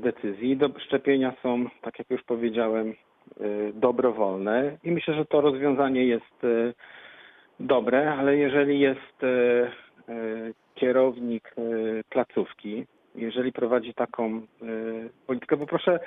decyzji. 0.00 0.56
Do, 0.56 0.70
szczepienia 0.86 1.32
są, 1.42 1.64
tak 1.82 1.98
jak 1.98 2.10
już 2.10 2.22
powiedziałem, 2.22 2.94
y, 3.40 3.72
dobrowolne 3.74 4.76
i 4.84 4.90
myślę, 4.90 5.14
że 5.14 5.24
to 5.24 5.40
rozwiązanie 5.40 6.04
jest 6.04 6.44
y, 6.44 6.74
dobre, 7.60 8.14
ale 8.14 8.36
jeżeli 8.36 8.80
jest 8.80 9.22
y, 9.22 9.26
y, 10.12 10.54
kierownik 10.74 11.54
y, 11.58 12.04
placówki, 12.10 12.86
jeżeli 13.14 13.52
prowadzi 13.52 13.94
taką 13.94 14.36
y, 14.36 15.10
politykę, 15.26 15.56
bo 15.56 15.66
proszę 15.66 16.00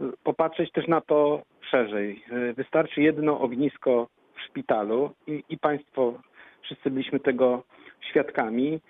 y, 0.00 0.04
popatrzeć 0.24 0.72
też 0.72 0.86
na 0.88 1.00
to 1.00 1.42
szerzej. 1.70 2.24
Y, 2.50 2.52
Wystarczy 2.52 3.02
jedno 3.02 3.40
ognisko 3.40 4.08
w 4.34 4.40
szpitalu 4.40 5.10
i, 5.26 5.44
i 5.48 5.58
Państwo 5.58 6.14
wszyscy 6.62 6.90
byliśmy 6.90 7.20
tego 7.20 7.62
świadkami 8.10 8.80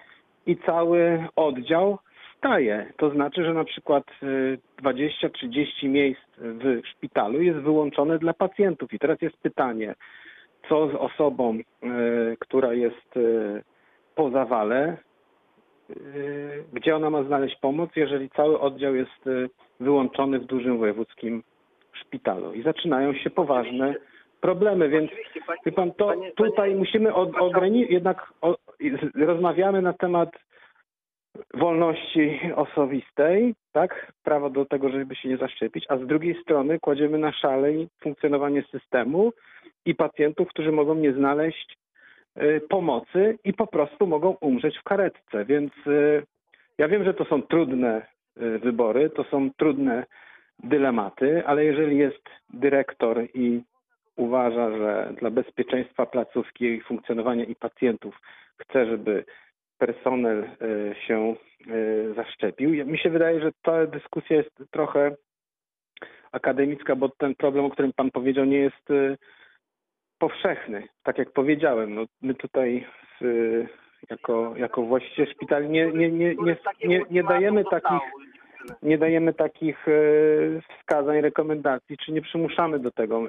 i 0.47 0.57
cały 0.57 1.27
oddział 1.37 1.99
staje. 2.43 2.87
To 2.97 3.11
znaczy, 3.11 3.45
że 3.45 3.55
na 3.55 3.65
przykład 3.65 4.05
y, 4.23 4.59
20-30 4.83 5.89
miejsc 5.89 6.21
w 6.39 6.81
szpitalu 6.87 7.43
jest 7.43 7.59
wyłączone 7.59 8.19
dla 8.19 8.33
pacjentów. 8.35 8.93
I 8.93 8.99
teraz 8.99 9.23
jest 9.23 9.37
pytanie, 9.43 9.95
co 10.69 10.89
z 10.89 10.95
osobą, 10.95 11.59
y, 11.59 12.37
która 12.41 12.75
jest 12.75 13.17
y, 13.17 13.63
po 14.15 14.31
zawale, 14.31 14.97
y, 15.91 16.65
gdzie 16.73 16.97
ona 16.97 17.11
ma 17.11 17.23
znaleźć 17.23 17.57
pomoc, 17.61 17.91
jeżeli 17.97 18.31
cały 18.31 18.61
oddział 18.61 18.95
jest 18.95 19.27
y, 19.27 19.49
wyłączony 19.81 20.39
w 20.39 20.45
dużym 20.45 20.79
wojewódzkim 20.79 21.43
szpitalu. 21.93 22.53
I 22.53 22.63
zaczynają 22.63 23.15
się 23.15 23.31
poważne 23.31 23.95
problemy, 24.41 24.89
więc 24.89 25.11
panie- 25.47 25.59
Wie 25.67 25.73
pan, 25.73 25.93
to 25.93 26.07
panie- 26.07 26.31
tutaj 26.33 26.53
panie- 26.57 26.77
musimy 26.77 27.15
od, 27.15 27.37
ograniczyć, 27.37 27.93
jednak 27.93 28.33
o, 28.41 28.57
rozmawiamy 29.15 29.83
na 29.83 29.93
temat 29.93 30.31
wolności 31.55 32.41
osobistej, 32.57 33.55
tak? 33.73 34.13
Prawo 34.23 34.51
do 34.51 34.65
tego, 34.65 34.89
żeby 34.89 35.17
się 35.17 35.29
nie 35.29 35.37
zaszczepić, 35.37 35.85
a 35.89 35.97
z 35.97 36.07
drugiej 36.07 36.43
strony 36.43 36.79
kładziemy 36.81 37.19
na 37.19 37.33
szalej 37.33 37.89
funkcjonowanie 38.03 38.63
systemu 38.63 39.33
i 39.85 39.95
pacjentów, 39.95 40.49
którzy 40.49 40.73
mogą 40.73 40.95
nie 40.95 41.13
znaleźć 41.13 41.77
y, 42.37 42.61
pomocy 42.69 43.39
i 43.45 43.53
po 43.53 43.67
prostu 43.67 44.07
mogą 44.07 44.37
umrzeć 44.41 44.79
w 44.79 44.83
karetce. 44.83 45.45
Więc 45.45 45.73
y, 45.87 46.23
ja 46.79 46.89
wiem, 46.89 47.05
że 47.05 47.15
to 47.15 47.25
są 47.25 47.43
trudne 47.43 48.07
y, 48.37 48.59
wybory, 48.59 49.11
to 49.11 49.25
są 49.25 49.51
trudne 49.57 50.05
dylematy, 50.59 51.43
ale 51.47 51.65
jeżeli 51.65 51.99
jest 51.99 52.29
dyrektor 52.51 53.25
i 53.35 53.63
uważa, 54.17 54.71
że 54.79 55.15
dla 55.21 55.31
bezpieczeństwa 55.31 56.07
placówki, 56.07 56.65
jej 56.65 56.81
funkcjonowania 56.81 57.45
i 57.45 57.55
pacjentów 57.55 58.21
chce, 58.59 58.87
żeby 58.87 59.25
personel 59.87 60.45
e, 60.45 60.95
się 60.95 61.35
e, 61.67 62.15
zaszczepił. 62.15 62.71
Mi 62.87 62.99
się 62.99 63.11
wydaje, 63.11 63.41
że 63.41 63.51
ta 63.63 63.87
dyskusja 63.87 64.37
jest 64.37 64.51
trochę 64.71 65.17
akademicka, 66.33 66.97
bo 66.97 67.09
ten 67.09 67.35
problem, 67.35 67.65
o 67.65 67.71
którym 67.71 67.93
Pan 67.93 68.11
powiedział, 68.11 68.45
nie 68.45 68.59
jest 68.59 68.91
e, 68.91 69.17
powszechny. 70.19 70.89
Tak 71.03 71.19
jak 71.19 71.33
powiedziałem, 71.33 71.95
no, 71.95 72.05
my 72.23 72.35
tutaj 72.35 72.87
z, 73.21 73.25
jako, 74.11 74.55
jako 74.57 74.83
właściciel 74.83 75.27
szpitali 75.27 75.69
nie, 75.69 75.87
nie, 75.87 76.11
nie, 76.11 76.35
nie, 76.85 77.03
nie, 77.11 77.23
dajemy 77.23 77.65
takich 77.65 78.03
nie 78.83 78.99
dajemy 78.99 79.35
takich 79.35 79.87
wskazań, 80.79 81.21
rekomendacji, 81.21 81.97
czy 81.97 82.13
nie 82.13 82.23
przymuszamy 82.23 82.79
do 82.79 82.91
tego. 82.91 83.29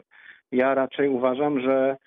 Ja 0.51 0.75
raczej 0.75 1.09
uważam, 1.09 1.59
że 1.59 1.97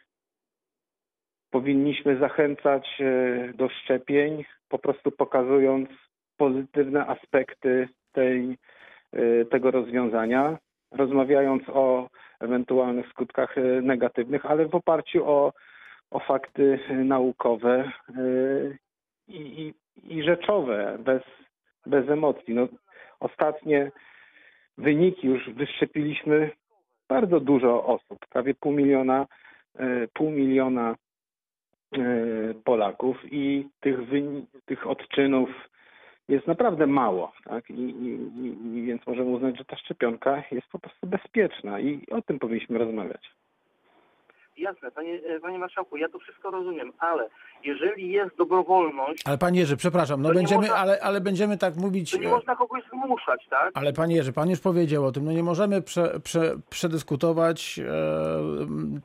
powinniśmy 1.51 2.19
zachęcać 2.19 3.01
e, 3.01 3.53
do 3.53 3.69
szczepień, 3.69 4.45
po 4.69 4.79
prostu 4.79 5.11
pokazując 5.11 5.89
pozytywne 6.37 7.07
aspekty 7.07 7.89
tej, 8.13 8.59
e, 9.13 9.45
tego 9.45 9.71
rozwiązania, 9.71 10.59
rozmawiając 10.91 11.63
o 11.69 12.09
ewentualnych 12.41 13.09
skutkach 13.09 13.59
e, 13.59 13.61
negatywnych, 13.61 14.47
ale 14.47 14.67
w 14.67 14.75
oparciu 14.75 15.29
o, 15.29 15.53
o 16.11 16.19
fakty 16.19 16.79
naukowe 17.05 17.93
i, 19.29 19.37
i, 19.37 19.75
i 20.17 20.23
rzeczowe, 20.23 20.99
bez, 21.01 21.23
bez 21.87 22.09
emocji. 22.09 22.55
No, 22.55 22.69
ostatnie 23.21 23.91
wyniki 24.79 25.27
już 25.27 25.51
wyszczepiliśmy 25.51 26.51
bardzo 27.09 27.41
dużo 27.41 27.85
osób, 27.85 28.19
prawie 28.31 28.55
pół 28.55 28.73
miliona, 28.73 29.27
pół 30.15 30.31
miliona 30.31 30.95
Polaków 32.65 33.17
i 33.31 33.69
tych, 33.81 33.99
tych 34.67 34.87
odczynów 34.87 35.51
jest 36.29 36.47
naprawdę 36.47 36.87
mało, 36.87 37.33
tak? 37.45 37.71
I, 37.71 37.83
i, 37.83 38.77
I 38.77 38.83
więc 38.83 39.07
możemy 39.07 39.31
uznać, 39.31 39.59
że 39.59 39.65
ta 39.65 39.77
szczepionka 39.77 40.43
jest 40.51 40.69
po 40.69 40.79
prostu 40.79 41.07
bezpieczna 41.07 41.81
i 41.81 42.07
o 42.11 42.23
tym 42.23 42.39
powinniśmy 42.39 42.79
rozmawiać. 42.79 43.31
Jasne, 44.59 44.91
panie, 44.91 45.21
e, 45.37 45.41
panie 45.41 45.59
marszałku, 45.59 45.97
ja 45.97 46.09
to 46.09 46.19
wszystko 46.19 46.51
rozumiem, 46.51 46.93
ale 46.99 47.29
jeżeli 47.65 48.11
jest 48.13 48.37
dobrowolność, 48.37 49.23
Ale 49.25 49.39
panie 49.39 49.61
Jerzy, 49.61 49.77
przepraszam, 49.77 50.23
no 50.23 50.33
będziemy, 50.35 50.61
można- 50.61 50.77
ale, 50.77 51.01
ale 51.01 51.21
będziemy 51.21 51.59
tak 51.59 51.77
mówić. 51.77 52.11
to 52.11 52.19
nie 52.19 52.27
e, 52.27 52.31
można 52.31 52.57
kogoś 52.57 52.83
zmuszać, 52.93 53.47
tak? 53.51 53.71
Ale 53.75 53.93
panie 53.93 54.17
Jerzy, 54.17 54.33
pan 54.33 54.51
już 54.51 54.61
powiedział 54.61 55.05
o 55.07 55.13
tym, 55.13 55.25
no 55.25 55.33
nie 55.33 55.43
możemy 55.43 55.83
prze, 55.83 56.21
prze, 56.21 56.55
przedyskutować 56.71 57.79
e, 57.79 57.85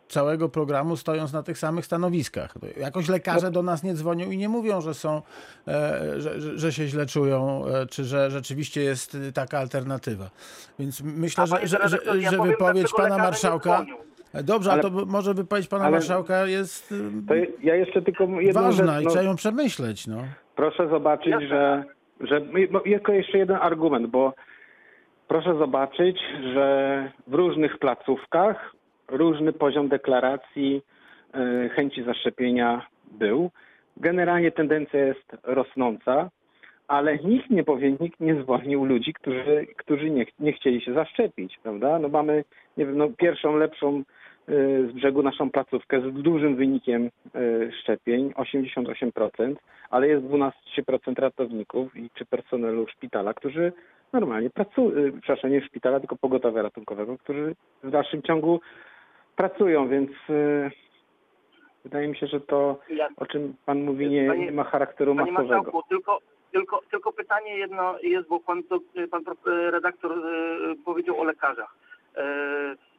całego 0.08 0.50
programu 0.50 0.96
stojąc 0.98 1.34
na 1.34 1.44
tych 1.44 1.58
samych 1.58 1.86
stanowiskach. 1.86 2.54
Jakoś 2.78 3.10
lekarze 3.10 3.52
do 3.52 3.64
nas 3.64 3.84
nie 3.84 3.94
dzwonią 3.94 4.32
i 4.32 4.38
nie 4.38 4.50
mówią, 4.50 4.82
że 4.82 4.94
są, 4.94 5.22
e, 5.68 6.22
że, 6.22 6.42
że, 6.42 6.58
że 6.60 6.74
się 6.74 6.88
źle 6.88 7.06
czują, 7.06 7.66
e, 7.68 7.86
czy 7.86 8.04
że 8.04 8.32
rzeczywiście 8.32 8.82
jest 8.82 9.18
taka 9.34 9.60
alternatywa. 9.60 10.30
Więc 10.80 11.02
myślę, 11.02 11.44
A 11.44 11.48
że, 11.48 11.68
że, 11.68 11.90
że, 11.90 11.98
ja 12.20 12.32
że 12.32 12.38
powiem, 12.38 12.52
wypowiedź 12.52 12.88
pana 12.98 13.18
marszałka... 13.18 13.86
Dobrze, 14.34 14.72
Ale- 14.72 14.82
ale 14.82 14.92
to 14.92 15.06
może 15.06 15.34
wypowiedź 15.34 15.68
pana 15.68 15.90
marszałka 15.90 16.48
jest 16.48 16.92
e, 16.92 17.28
To 17.28 17.36
je- 17.36 17.48
ja 17.64 17.76
jeszcze 17.76 18.02
tylko 18.02 18.24
jedną 18.24 18.62
ważna 18.62 18.94
rzecz, 18.94 19.02
i 19.02 19.06
no, 19.06 19.10
trzeba 19.12 19.26
ją 19.26 19.36
przemyśleć. 19.36 20.08
No. 20.08 20.18
Proszę 20.56 20.88
zobaczyć, 20.90 21.28
Jasne. 21.32 21.48
że, 21.48 21.84
że 22.22 22.42
no, 22.72 22.80
tylko 22.80 23.12
jeszcze 23.12 23.38
jeden 23.38 23.58
argument, 23.62 24.08
bo 24.08 24.34
proszę 25.28 25.58
zobaczyć, 25.58 26.20
że 26.54 27.12
w 27.28 27.34
różnych 27.34 27.78
placówkach 27.78 28.76
różny 29.08 29.54
poziom 29.54 29.88
deklaracji 29.88 30.82
e, 31.34 31.70
chęci 31.70 32.04
zaszczepienia 32.04 32.86
był. 33.12 33.52
Generalnie 33.98 34.52
tendencja 34.52 35.00
jest 35.06 35.38
rosnąca, 35.44 36.30
ale 36.88 37.18
nikt 37.18 37.50
nie 37.50 37.64
powie, 37.64 37.96
nikt 38.00 38.20
nie 38.20 38.42
zwolnił 38.44 38.86
ludzi, 38.86 39.14
którzy, 39.14 39.68
którzy 39.78 40.10
nie, 40.10 40.26
nie 40.40 40.54
chcieli 40.54 40.82
się 40.82 40.94
zaszczepić, 40.94 41.60
prawda? 41.64 42.00
No 42.00 42.10
mamy, 42.10 42.44
nie 42.78 42.86
wiem, 42.86 42.98
no 42.98 43.10
pierwszą, 43.18 43.56
lepszą 43.58 44.04
z 44.90 44.92
brzegu 44.92 45.24
naszą 45.24 45.52
placówkę 45.52 46.02
z 46.02 46.14
dużym 46.14 46.56
wynikiem 46.56 47.10
e, 47.36 47.72
szczepień, 47.72 48.34
88%, 48.34 49.56
ale 49.90 50.08
jest 50.08 50.26
12% 50.26 50.52
ratowników 51.18 51.96
i 51.96 52.10
czy 52.14 52.26
personelu 52.26 52.88
szpitala, 52.88 53.34
którzy 53.34 53.74
normalnie 54.14 54.50
pracują, 54.50 55.12
przepraszam, 55.22 55.52
nie 55.52 55.62
szpitala, 55.62 56.00
tylko 56.00 56.16
pogotowia 56.16 56.62
ratunkowego, 56.62 57.18
którzy 57.18 57.56
w 57.84 57.90
dalszym 57.90 58.22
ciągu 58.22 58.62
pracują, 59.36 59.88
więc 59.88 60.10
Wydaje 61.86 62.08
mi 62.08 62.18
się, 62.18 62.28
że 62.28 62.42
to, 62.42 62.80
o 63.18 63.26
czym 63.26 63.54
pan 63.66 63.84
mówi, 63.84 64.10
nie, 64.10 64.28
nie 64.38 64.52
ma 64.52 64.64
charakteru 64.64 65.16
masowego. 65.16 65.84
Tylko, 66.52 66.82
tylko, 66.92 67.12
pytanie 67.14 67.58
jedno 67.58 68.00
jest, 68.00 68.28
bo 68.28 68.40
pan, 68.40 68.64
pan 69.12 69.24
redaktor 69.46 70.12
powiedział 70.86 71.20
o 71.20 71.24
lekarzach. 71.24 71.76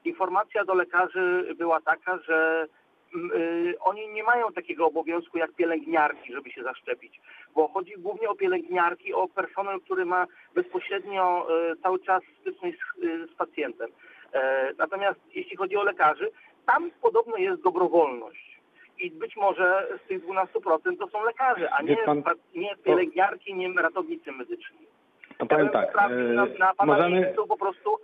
E, 0.06 0.08
Informacja 0.08 0.64
do 0.64 0.74
lekarzy 0.74 1.54
była 1.58 1.80
taka, 1.80 2.18
że 2.18 2.66
mm, 3.14 3.30
e, 3.34 3.78
oni 3.80 4.08
nie 4.08 4.22
mają 4.22 4.52
takiego 4.52 4.86
obowiązku 4.86 5.38
jak 5.38 5.52
pielęgniarki, 5.52 6.32
żeby 6.32 6.50
się 6.50 6.62
zaszczepić, 6.62 7.20
bo 7.54 7.68
chodzi 7.68 7.92
głównie 7.98 8.28
o 8.28 8.34
pielęgniarki, 8.34 9.14
o 9.14 9.28
personel, 9.28 9.80
który 9.80 10.04
ma 10.04 10.26
bezpośrednio 10.54 11.46
e, 11.70 11.76
cały 11.76 11.98
czas 11.98 12.22
styczność 12.40 12.78
z, 12.78 13.04
e, 13.04 13.26
z 13.26 13.34
pacjentem. 13.34 13.90
E, 14.32 14.72
Natomiast 14.78 15.20
jeśli 15.34 15.56
chodzi 15.56 15.76
o 15.76 15.82
lekarzy, 15.82 16.30
tam 16.66 16.90
podobno 17.02 17.36
jest 17.36 17.62
dobrowolność. 17.62 18.52
I 18.98 19.10
być 19.10 19.36
może 19.36 19.86
z 20.04 20.08
tych 20.08 20.24
12% 20.26 20.98
to 20.98 21.08
są 21.08 21.24
lekarze, 21.24 21.70
a 21.72 21.82
nie, 21.82 21.96
pan- 21.96 22.22
nie 22.54 22.76
pielęgniarki, 22.76 23.54
nie 23.54 23.72
ratownicy 23.82 24.32
medyczni. 24.32 24.78
To 24.78 25.34
Ja 25.38 25.46
powiem 25.46 25.64
bym 25.66 25.72
tak, 25.72 25.88
sprawdził 25.90 26.18
na, 26.28 26.44
e, 26.46 26.58
na 26.58 26.74
pana 26.74 26.92
możemy, 26.92 27.20
miejscu 27.20 27.46
po 27.46 27.56
prostu, 27.56 27.90
e, 27.90 27.96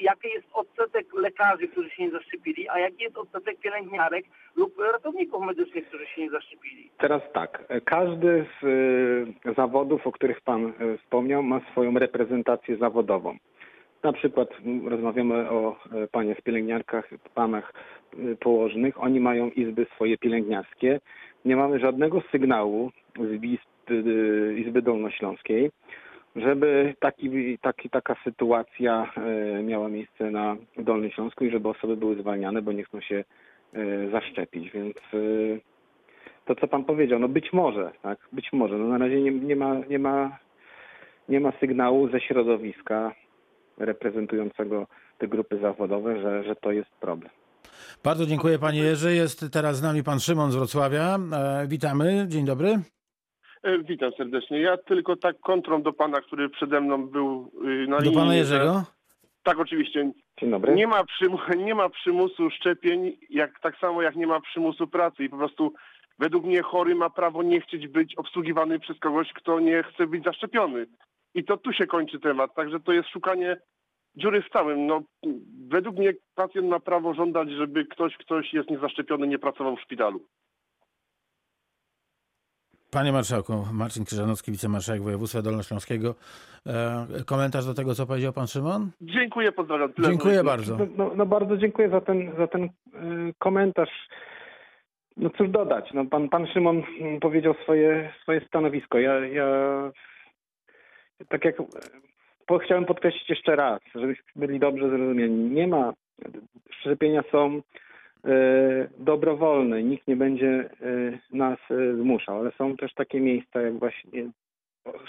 jaki 0.00 0.28
jest 0.28 0.46
odsetek 0.52 1.14
lekarzy, 1.14 1.68
którzy 1.68 1.90
się 1.90 2.02
nie 2.02 2.10
zaszczepili, 2.10 2.68
a 2.68 2.78
jaki 2.78 3.02
jest 3.02 3.16
odsetek 3.16 3.58
pielęgniarek 3.58 4.24
lub 4.56 4.78
ratowników 4.78 5.44
medycznych, 5.44 5.88
którzy 5.88 6.06
się 6.06 6.22
nie 6.22 6.30
zaszczepili. 6.30 6.90
Teraz 6.98 7.22
tak, 7.32 7.64
każdy 7.84 8.46
z 8.62 8.64
e, 9.46 9.54
zawodów, 9.54 10.06
o 10.06 10.12
których 10.12 10.40
Pan 10.40 10.66
e, 10.66 10.98
wspomniał, 10.98 11.42
ma 11.42 11.60
swoją 11.70 11.98
reprezentację 11.98 12.76
zawodową. 12.76 13.36
Na 14.02 14.12
przykład 14.12 14.48
rozmawiamy 14.84 15.50
o 15.50 15.76
panie 16.12 16.34
z 16.34 16.42
pielęgniarkach, 16.42 17.10
panach 17.34 17.72
położnych. 18.40 19.02
Oni 19.02 19.20
mają 19.20 19.50
izby 19.50 19.86
swoje 19.94 20.18
pielęgniarskie. 20.18 21.00
Nie 21.44 21.56
mamy 21.56 21.78
żadnego 21.78 22.22
sygnału 22.32 22.90
z 23.16 23.42
Izby, 23.88 24.54
izby 24.56 24.82
Dolnośląskiej, 24.82 25.70
żeby 26.36 26.94
taki, 27.00 27.58
taki, 27.58 27.90
taka 27.90 28.16
sytuacja 28.24 29.12
e, 29.16 29.62
miała 29.62 29.88
miejsce 29.88 30.30
na 30.30 30.56
Dolnym 30.78 31.10
Śląsku 31.10 31.44
i 31.44 31.50
żeby 31.50 31.68
osoby 31.68 31.96
były 31.96 32.20
zwalniane, 32.20 32.62
bo 32.62 32.72
nie 32.72 32.84
chcą 32.84 33.00
się 33.00 33.24
e, 33.74 34.10
zaszczepić. 34.10 34.70
Więc 34.70 34.96
e, 34.96 35.18
to, 36.44 36.54
co 36.54 36.68
pan 36.68 36.84
powiedział, 36.84 37.18
no 37.18 37.28
być 37.28 37.52
może, 37.52 37.92
tak, 38.02 38.18
być 38.32 38.52
może. 38.52 38.78
No 38.78 38.88
na 38.88 38.98
razie 38.98 39.20
nie, 39.20 39.30
nie, 39.30 39.56
ma, 39.56 39.74
nie, 39.90 39.98
ma, 39.98 40.38
nie 41.28 41.40
ma 41.40 41.52
sygnału 41.60 42.08
ze 42.08 42.20
środowiska 42.20 43.14
reprezentującego 43.78 44.86
te 45.18 45.28
grupy 45.28 45.58
zawodowe, 45.58 46.20
że, 46.22 46.44
że 46.44 46.56
to 46.56 46.72
jest 46.72 46.90
problem. 47.00 47.30
Bardzo 48.04 48.26
dziękuję 48.26 48.58
panie 48.58 48.78
Jerzy. 48.78 49.14
Jest 49.14 49.52
teraz 49.52 49.76
z 49.76 49.82
nami 49.82 50.02
pan 50.02 50.20
Szymon 50.20 50.52
z 50.52 50.56
Wrocławia. 50.56 51.18
Witamy, 51.66 52.24
dzień 52.28 52.44
dobry. 52.44 52.78
E, 53.62 53.78
Witam 53.78 54.12
serdecznie. 54.12 54.60
Ja 54.60 54.76
tylko 54.76 55.16
tak 55.16 55.40
kontrą 55.40 55.82
do 55.82 55.92
pana, 55.92 56.20
który 56.20 56.48
przede 56.48 56.80
mną 56.80 57.06
był 57.06 57.52
y, 57.64 57.86
na 57.88 57.96
Do 57.96 58.02
linii. 58.02 58.18
pana 58.18 58.30
że- 58.30 58.36
Jerzego. 58.36 58.84
Tak, 59.42 59.58
oczywiście. 59.58 60.12
Dzień 60.40 60.50
dobry. 60.50 60.74
Nie 60.74 60.86
ma, 60.86 61.04
przymu, 61.04 61.38
nie 61.66 61.74
ma 61.74 61.88
przymusu 61.88 62.50
szczepień, 62.50 63.16
jak 63.30 63.60
tak 63.60 63.78
samo 63.78 64.02
jak 64.02 64.16
nie 64.16 64.26
ma 64.26 64.40
przymusu 64.40 64.86
pracy 64.88 65.24
i 65.24 65.28
po 65.28 65.36
prostu 65.36 65.72
według 66.18 66.44
mnie 66.44 66.62
chory 66.62 66.94
ma 66.94 67.10
prawo 67.10 67.42
nie 67.42 67.60
chcieć 67.60 67.88
być 67.88 68.14
obsługiwany 68.14 68.78
przez 68.78 68.98
kogoś, 68.98 69.32
kto 69.32 69.60
nie 69.60 69.82
chce 69.82 70.06
być 70.06 70.24
zaszczepiony. 70.24 70.86
I 71.34 71.44
to 71.44 71.56
tu 71.56 71.72
się 71.72 71.86
kończy 71.86 72.20
temat. 72.20 72.54
Także 72.54 72.80
to 72.80 72.92
jest 72.92 73.08
szukanie 73.08 73.56
dziury 74.16 74.42
w 74.42 74.48
całym. 74.48 74.86
No, 74.86 75.02
według 75.68 75.96
mnie 75.96 76.12
pacjent 76.34 76.68
ma 76.68 76.80
prawo 76.80 77.14
żądać, 77.14 77.50
żeby 77.50 77.84
ktoś, 77.84 78.16
ktoś 78.16 78.52
jest 78.54 78.70
niezaszczepiony, 78.70 79.26
nie 79.26 79.38
pracował 79.38 79.76
w 79.76 79.80
szpitalu. 79.80 80.20
Panie 82.92 83.12
marszałku, 83.12 83.52
Marcin 83.72 84.04
Krzyżanowski, 84.04 84.52
wicemarszałek 84.52 85.02
województwa 85.02 85.42
dolnośląskiego. 85.42 86.14
E, 86.66 87.06
komentarz 87.26 87.66
do 87.66 87.74
tego, 87.74 87.94
co 87.94 88.06
powiedział 88.06 88.32
pan 88.32 88.46
Szymon? 88.46 88.90
Dziękuję, 89.00 89.52
pozdrawiam. 89.52 89.92
Tyle 89.92 90.08
Dziękuję 90.08 90.44
bardzo. 90.44 90.76
No, 90.76 90.86
no, 90.96 91.12
no 91.16 91.26
bardzo 91.26 91.56
dziękuję 91.56 91.88
za 91.88 92.00
ten, 92.00 92.32
za 92.38 92.46
ten 92.46 92.64
y, 92.64 92.70
komentarz. 93.38 94.08
No 95.16 95.30
cóż 95.30 95.50
dodać, 95.50 95.90
no 95.94 96.04
pan, 96.04 96.28
pan 96.28 96.46
Szymon 96.46 96.82
mm, 97.00 97.20
powiedział 97.20 97.54
swoje, 97.62 98.12
swoje 98.22 98.40
stanowisko. 98.46 98.98
Ja, 98.98 99.26
ja 99.26 99.46
tak 101.28 101.44
jak 101.44 101.60
e, 101.60 101.64
po, 102.46 102.58
chciałem 102.58 102.84
podkreślić 102.84 103.30
jeszcze 103.30 103.56
raz, 103.56 103.80
żebyśmy 103.94 104.24
byli 104.36 104.58
dobrze 104.58 104.88
zrozumieni. 104.88 105.50
Nie 105.50 105.66
ma, 105.66 105.92
szczepienia 106.80 107.22
są 107.32 107.62
e, 108.24 108.88
dobrowolne, 108.98 109.82
nikt 109.82 110.08
nie 110.08 110.16
będzie 110.16 110.48
e, 110.48 110.68
nas 111.36 111.58
e, 111.70 111.94
zmuszał, 111.94 112.40
ale 112.40 112.52
są 112.52 112.76
też 112.76 112.94
takie 112.94 113.20
miejsca 113.20 113.60
jak 113.60 113.78
właśnie 113.78 114.30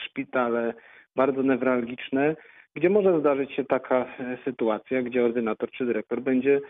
szpitale 0.05 0.73
bardzo 1.15 1.43
newralgiczne, 1.43 2.35
gdzie 2.75 2.89
może 2.89 3.19
zdarzyć 3.19 3.51
się 3.51 3.65
taka 3.65 4.05
sytuacja, 4.45 5.01
gdzie 5.01 5.25
ordynator 5.25 5.71
czy 5.71 5.85
dyrektor 5.85 6.21
będzie 6.21 6.61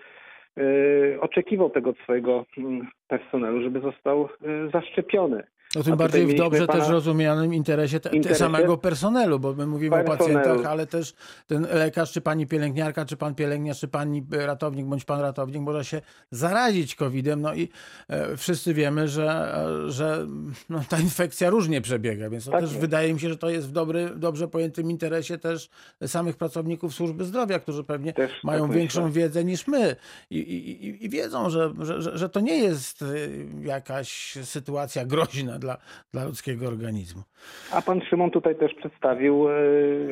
oczekiwał 1.19 1.69
tego 1.69 1.89
od 1.89 1.97
swojego 1.97 2.45
mm, 2.57 2.87
personelu, 3.07 3.61
żeby 3.61 3.79
został 3.79 4.29
zaszczepiony. 4.73 5.43
No 5.75 5.83
tym 5.83 5.97
bardziej 5.97 6.27
w 6.27 6.35
dobrze 6.35 6.67
pana- 6.67 6.79
też 6.79 6.89
rozumianym 6.89 7.53
interesie, 7.53 7.99
te, 7.99 8.09
te 8.09 8.15
Interesie? 8.15 8.39
samego 8.39 8.77
personelu, 8.77 9.39
bo 9.39 9.53
my 9.53 9.67
mówimy 9.67 9.95
o 9.95 10.03
Personelu. 10.03 10.39
pacjentach, 10.39 10.71
ale 10.71 10.87
też 10.87 11.13
ten 11.47 11.67
lekarz, 11.73 12.11
czy 12.11 12.21
pani 12.21 12.47
pielęgniarka, 12.47 13.05
czy 13.05 13.17
pan 13.17 13.35
pielęgniarz, 13.35 13.79
czy 13.79 13.87
pani 13.87 14.25
ratownik, 14.31 14.85
bądź 14.85 15.05
pan 15.05 15.19
ratownik 15.21 15.61
może 15.61 15.85
się 15.85 16.01
zarazić 16.31 16.95
COVID-em. 16.95 17.41
No 17.41 17.53
i 17.53 17.69
e, 18.07 18.37
wszyscy 18.37 18.73
wiemy, 18.73 19.07
że, 19.07 19.55
e, 19.87 19.91
że 19.91 20.27
no, 20.69 20.81
ta 20.89 20.99
infekcja 20.99 21.49
różnie 21.49 21.81
przebiega, 21.81 22.29
więc 22.29 22.45
to 22.45 22.51
Tak 22.51 22.61
też 22.61 22.69
jest. 22.69 22.81
wydaje 22.81 23.13
mi 23.13 23.19
się, 23.19 23.29
że 23.29 23.37
to 23.37 23.49
jest 23.49 23.67
w 23.67 23.71
dobry, 23.71 24.09
dobrze 24.15 24.47
pojętym 24.47 24.91
interesie 24.91 25.37
też 25.37 25.69
samych 26.07 26.37
pracowników 26.37 26.93
służby 26.93 27.25
zdrowia, 27.25 27.59
którzy 27.59 27.83
pewnie 27.83 28.13
Też 28.13 28.31
tak 28.31 28.43
mają 28.43 28.67
myślę. 28.67 28.79
większą 28.79 29.11
wiedzę 29.11 29.43
niż 29.43 29.67
my 29.67 29.95
i, 30.29 30.37
i, 30.37 31.05
i- 31.05 31.09
wiedzą, 31.09 31.49
że, 31.49 31.73
że, 31.79 32.17
że, 32.17 32.29
to 32.29 32.39
nie 32.39 32.57
jest 32.57 33.01
y, 33.01 33.45
jakaś 33.61 34.37
sytuacja 34.43 35.05
groźna 35.05 35.59
dla, 35.63 35.77
dla 36.11 36.23
ludzkiego 36.23 36.67
organizmu. 36.67 37.23
A 37.71 37.81
pan 37.81 38.01
Szymon 38.01 38.31
tutaj 38.31 38.55
też 38.55 38.73
przedstawił 38.73 39.49
e, 39.49 39.53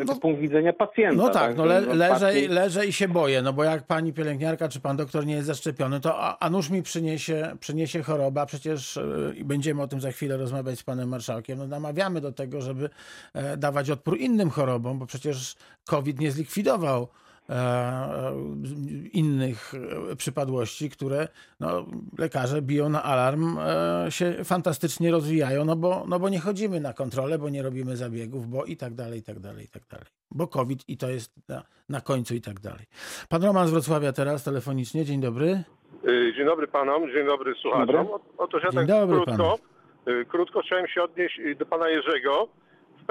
No- 0.06 0.16
punkt 0.16 0.42
widzenia 0.42 0.74
pacjenta. 0.74 1.16
No 1.16 1.30
tak, 1.30 1.58
no 1.58 1.66
le, 1.66 1.82
że 1.82 1.94
leżę, 1.94 2.34
leżę 2.50 2.86
i 2.86 2.94
się 2.94 3.08
boję, 3.08 3.42
no 3.42 3.54
bo 3.54 3.64
jak 3.64 3.84
pani 3.88 4.14
pielęgniarka 4.14 4.70
czy 4.70 4.80
pan 4.80 4.98
doktor 4.98 5.26
nie 5.26 5.34
jest 5.34 5.48
zaszczepiony, 5.48 6.00
to 6.00 6.20
a, 6.20 6.38
a 6.40 6.50
nuż 6.50 6.70
mi 6.70 6.84
przyniesie, 6.84 7.52
przyniesie 7.60 8.04
choroba, 8.04 8.46
przecież 8.46 8.98
y, 8.98 9.34
i 9.38 9.44
będziemy 9.44 9.82
o 9.82 9.88
tym 9.88 10.02
za 10.02 10.12
chwilę 10.12 10.38
rozmawiać 10.38 10.80
z 10.80 10.84
panem 10.84 11.10
marszałkiem, 11.10 11.58
no 11.58 11.68
namawiamy 11.68 12.22
do 12.22 12.32
tego, 12.32 12.62
żeby 12.62 12.90
e, 13.34 13.58
dawać 13.58 13.90
odpór 13.90 14.18
innym 14.18 14.50
chorobom, 14.50 15.00
bo 15.00 15.06
przecież 15.06 15.56
COVID 15.86 16.20
nie 16.20 16.32
zlikwidował 16.32 17.04
e, 17.04 17.08
e, 17.08 17.31
innych 19.14 19.74
e, 20.12 20.16
przypadłości, 20.16 20.90
które 20.90 21.28
no, 21.60 21.86
lekarze 22.18 22.62
biją 22.62 22.90
na 22.90 23.04
alarm, 23.04 23.58
e, 23.60 24.06
się 24.12 24.34
fantastycznie 24.44 25.12
rozwijają, 25.12 25.66
no 25.66 25.76
bo, 25.76 26.04
no 26.08 26.20
bo 26.20 26.30
nie 26.30 26.40
chodzimy 26.40 26.80
na 26.80 26.94
kontrolę, 26.94 27.38
bo 27.38 27.50
nie 27.50 27.64
robimy 27.64 27.98
zabiegów, 27.98 28.48
bo 28.48 28.66
i 28.66 28.78
tak 28.78 28.94
dalej, 28.94 29.20
i 29.20 29.24
tak 29.24 29.40
dalej, 29.40 29.66
i 29.66 29.70
tak 29.70 29.84
dalej. 29.88 30.06
Bo 30.32 30.48
COVID 30.48 30.90
i 30.90 30.98
to 30.98 31.10
jest 31.10 31.32
na, 31.50 31.64
na 31.90 32.02
końcu 32.02 32.36
i 32.36 32.42
tak 32.42 32.60
dalej. 32.60 32.86
Pan 33.30 33.44
Roman 33.44 33.68
z 33.68 33.72
Wrocławia 33.72 34.14
teraz 34.14 34.44
telefonicznie. 34.44 35.06
Dzień 35.06 35.22
dobry. 35.22 35.64
Dzień 36.38 36.46
dobry 36.46 36.68
panom, 36.68 37.12
dzień 37.12 37.26
dobry 37.26 37.54
słuchaczom. 37.62 37.88
Dobry. 37.88 38.14
O- 38.14 38.20
Otóż 38.38 38.64
ja 38.64 38.70
Dzień 38.70 38.80
tak 38.80 38.88
dobry 38.88 39.16
krótko, 39.26 39.58
y, 40.08 40.26
krótko 40.26 40.62
chciałem 40.66 40.88
się 40.88 41.04
odnieść 41.04 41.40
do 41.60 41.66
pana 41.66 41.90
Jerzego. 41.90 42.48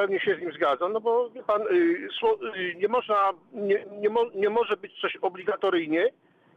W 0.01 0.03
pełni 0.03 0.21
się 0.21 0.37
z 0.37 0.41
nim 0.41 0.53
zgadzam, 0.53 0.93
no 0.93 1.01
bo 1.01 1.31
wie 1.31 1.43
pan, 1.43 1.63
y, 1.63 2.09
y, 2.57 2.75
nie 2.75 2.89
można, 2.89 3.31
nie, 3.53 3.85
nie, 4.01 4.09
nie 4.35 4.51
może 4.51 4.77
być 4.77 5.01
coś 5.01 5.17
obligatoryjnie 5.17 6.09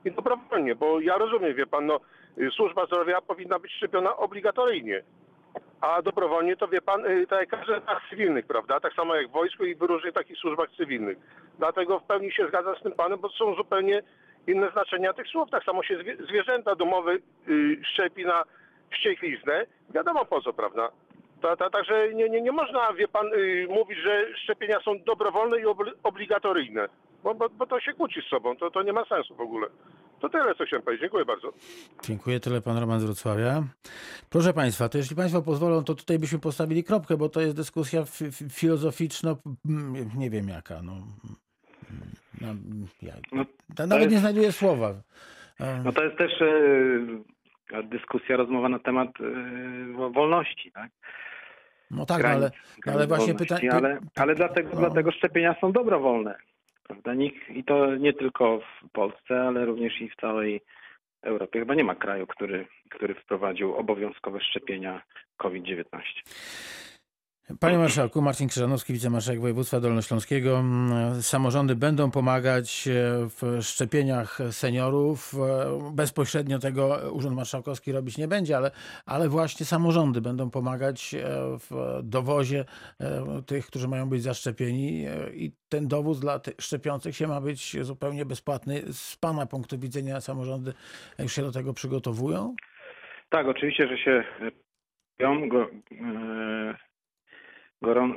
i 0.06 0.12
dobrowolnie, 0.12 0.76
bo 0.76 1.00
ja 1.00 1.18
rozumiem, 1.18 1.56
wie 1.56 1.66
pan, 1.66 1.86
no 1.86 2.00
y, 2.38 2.52
służba 2.52 2.86
zdrowia 2.86 3.22
powinna 3.22 3.60
być 3.60 3.72
szczepiona 3.72 4.18
obligatoryjnie. 4.18 5.04
A 5.82 6.02
dobrowolnie 6.02 6.56
to 6.58 6.68
wie 6.68 6.82
pan, 6.82 7.04
tak 7.30 7.40
jak 7.40 7.50
każdy 7.50 7.76
akt 7.76 8.10
cywilnych, 8.10 8.46
prawda? 8.48 8.80
Tak 8.80 8.94
samo 8.94 9.16
jak 9.16 9.28
w 9.28 9.32
wojsku 9.32 9.66
i 9.66 9.76
w 9.76 9.82
różnych 9.82 10.14
takich 10.14 10.38
służbach 10.38 10.70
cywilnych. 10.78 11.18
Dlatego 11.60 12.00
w 12.00 12.04
pełni 12.04 12.32
się 12.32 12.48
zgadzam 12.48 12.76
z 12.76 12.84
tym 12.84 12.92
panem, 12.92 13.20
bo 13.20 13.30
są 13.30 13.56
zupełnie 13.56 14.02
inne 14.48 14.70
znaczenia 14.72 15.14
tych 15.14 15.28
słów. 15.28 15.50
Tak 15.50 15.64
samo 15.64 15.84
się 15.84 15.98
zwie- 15.98 16.26
zwierzęta 16.28 16.76
domowe 16.76 17.18
szczepi 17.94 18.26
na 18.26 18.44
wściekliznę. 18.92 19.66
Wiadomo 19.90 20.26
po 20.26 20.42
co, 20.42 20.54
prawda? 20.54 20.90
Ta, 21.44 21.56
ta, 21.58 21.70
także 21.70 22.14
nie, 22.14 22.30
nie, 22.30 22.42
nie 22.42 22.52
można, 22.52 22.94
wie 22.94 23.08
pan, 23.08 23.28
y, 23.34 23.68
mówić, 23.70 23.98
że 24.00 24.26
szczepienia 24.44 24.80
są 24.86 25.00
dobrowolne 25.06 25.58
i 25.60 25.66
obli- 25.66 25.92
obligatoryjne. 26.04 26.88
Bo, 27.24 27.36
bo, 27.36 27.50
bo 27.50 27.66
to 27.66 27.80
się 27.80 27.94
kłóci 27.94 28.22
z 28.22 28.30
sobą, 28.30 28.56
to, 28.56 28.72
to 28.72 28.84
nie 28.84 28.94
ma 28.94 29.06
sensu 29.06 29.36
w 29.36 29.42
ogóle. 29.42 29.68
To 30.20 30.30
tyle, 30.30 30.56
co 30.56 30.66
chciałem 30.66 30.84
powiedzieć. 30.84 31.02
Dziękuję 31.02 31.26
bardzo. 31.26 31.54
Dziękuję, 32.04 32.40
tyle 32.40 32.62
pan 32.62 32.78
Roman 32.78 33.00
z 33.00 33.04
Wrocławia. 33.06 33.64
Proszę 34.30 34.54
państwa, 34.54 34.90
to 34.90 34.98
jeśli 34.98 35.16
państwo 35.16 35.42
pozwolą, 35.42 35.84
to 35.84 35.96
tutaj 35.96 36.20
byśmy 36.20 36.40
postawili 36.40 36.84
kropkę, 36.84 37.18
bo 37.18 37.30
to 37.30 37.42
jest 37.42 37.56
dyskusja 37.56 38.02
fi- 38.06 38.32
fi- 38.32 38.50
filozoficzno, 38.50 39.38
mm, 39.70 40.10
nie 40.18 40.30
wiem 40.30 40.48
jaka. 40.50 40.82
No, 40.82 40.94
no, 42.42 42.48
ja, 43.02 43.14
No, 43.32 43.46
nawet 43.88 43.98
nie 44.08 44.12
jest- 44.12 44.22
znajduję 44.22 44.52
słowa. 44.52 44.90
E, 45.60 45.82
No 45.86 45.92
to 45.92 46.04
jest 46.04 46.18
też 46.18 46.42
e, 46.42 47.84
dyskusja, 47.84 48.38
rozmowa 48.38 48.70
na 48.70 48.80
temat 48.80 49.10
y, 49.22 49.94
wo- 49.94 50.10
wolności, 50.10 50.72
tak? 50.72 50.92
No 51.96 52.06
tak, 52.06 52.18
no 52.18 52.24
granic- 52.24 52.36
ale, 52.36 52.52
granic 52.82 52.98
ale 52.98 53.08
właśnie 53.08 53.36
pytanie... 53.36 53.74
Ale, 53.74 54.00
ale 54.16 54.36
dlatego, 54.36 54.70
no. 54.74 54.80
dlatego 54.80 55.12
szczepienia 55.12 55.56
są 55.62 55.72
dobrowolne. 55.72 56.36
Prawda? 56.88 57.14
Nikt, 57.14 57.50
I 57.50 57.64
to 57.64 57.96
nie 57.96 58.14
tylko 58.14 58.60
w 58.60 58.90
Polsce, 58.92 59.42
ale 59.42 59.66
również 59.66 60.02
i 60.02 60.10
w 60.10 60.16
całej 60.16 60.62
Europie. 61.22 61.60
Chyba 61.60 61.76
nie 61.76 61.84
ma 61.84 61.96
kraju, 61.96 62.28
który, 62.28 62.68
który 62.90 63.16
wprowadził 63.16 63.76
obowiązkowe 63.76 64.42
szczepienia 64.42 65.02
COVID-19. 65.38 65.84
Panie 67.64 67.78
Marszałku, 67.78 68.22
Marcin 68.22 68.48
Krzyżanowski, 68.48 68.94
wicemarszałek 68.94 69.42
województwa 69.42 69.80
dolnośląskiego. 69.80 70.60
Mm, 70.60 71.22
Samorządy 71.22 71.76
będą 71.76 72.12
pomagać 72.12 72.88
e, 72.88 72.92
w 73.30 73.60
szczepieniach 73.62 74.40
seniorów. 74.52 75.34
E, 75.34 75.94
Bezpośrednio 75.94 76.60
tego 76.60 77.00
Urząd 77.12 77.36
Marszałkowski 77.36 77.92
robić 77.92 78.18
nie 78.18 78.28
będzie, 78.28 78.58
ale, 78.58 78.72
ale 79.06 79.30
właśnie 79.30 79.66
samorządy 79.66 80.22
będą 80.22 80.50
pomagać 80.50 81.14
e, 81.14 81.20
w 81.58 82.00
dowozie 82.04 82.66
tych, 83.46 83.68
którzy 83.68 83.88
mają 83.88 84.10
być 84.10 84.22
zaszczepieni 84.24 85.06
i 85.34 85.52
ten 85.70 85.88
dowóz 85.88 86.20
dla 86.20 86.40
szczepiących 86.60 87.16
się 87.16 87.28
ma 87.28 87.42
być 87.42 87.78
zupełnie 87.86 88.26
bezpłatny. 88.26 88.82
Z 88.92 89.18
Pana 89.18 89.46
punktu 89.46 89.80
widzenia 89.80 90.22
samorządy 90.22 90.74
już 91.20 91.34
się 91.34 91.42
do 91.42 91.52
tego 91.52 91.74
przygotowują? 91.74 92.56
Tak, 93.30 93.48
oczywiście, 93.48 93.88
że 93.88 93.98
się 93.98 94.24
go, 95.48 95.68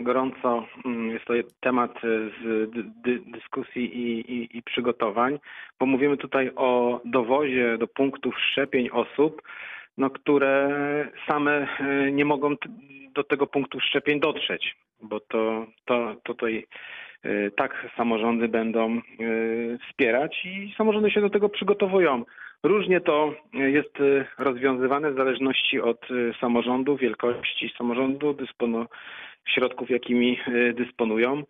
gorąco. 0.00 0.66
mm, 0.85 1.11
Jest 1.11 1.24
to 1.24 1.35
temat 1.61 1.96
e, 1.96 2.09
z 2.40 2.70
dy, 2.70 2.85
dy, 3.05 3.20
dyskusji 3.26 3.85
i, 3.85 4.33
i, 4.33 4.59
i 4.59 4.62
przygotowań, 4.62 5.38
bo 5.81 5.87
mówimy 5.87 6.16
tutaj 6.16 6.50
o 6.57 7.00
dowozie 7.05 7.79
do 7.79 7.87
punktów 7.87 8.35
szczepień 8.38 8.88
osób, 8.92 9.42
no, 9.98 10.11
które 10.11 10.68
same 11.29 11.66
e, 11.81 12.12
nie 12.12 12.24
mogą 12.24 12.55
do 13.14 13.24
tego 13.24 13.46
punktu 13.46 13.81
szczepień 13.81 14.20
dotrzeć, 14.20 14.76
bo 15.02 15.20
to, 15.20 15.66
to, 15.85 16.14
tutaj 16.22 16.66
e, 17.22 17.50
tak 17.50 17.87
samorządy 17.96 18.48
będą 18.48 19.00
wspierać 19.88 20.44
i 20.44 20.74
samorządy 20.76 21.11
się 21.11 21.20
do 21.20 21.31
tego 21.31 21.48
przygotowują. 21.48 22.24
Różnie 22.62 23.00
to 23.00 23.35
jest 23.52 24.00
y, 24.00 24.26
rozwiązywane 24.38 25.11
w 25.11 25.16
zależności 25.16 25.81
od 25.81 26.11
y, 26.11 26.35
samorządu, 26.40 26.96
wielkości 26.96 27.74
samorządu, 27.79 28.35
środków, 29.46 29.90
jakimi 29.90 30.38
y, 30.48 30.72
dysponują. 30.72 31.42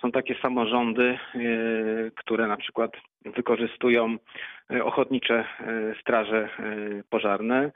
Są 0.00 0.12
takie 0.12 0.34
samorządy, 0.34 1.18
y, 1.34 2.12
które 2.16 2.46
na 2.46 2.56
przykład 2.56 2.92
wykorzystują 3.24 4.16
y, 4.72 4.84
ochotnicze 4.84 5.44
straże 6.00 6.48
pożarne. 7.10 7.70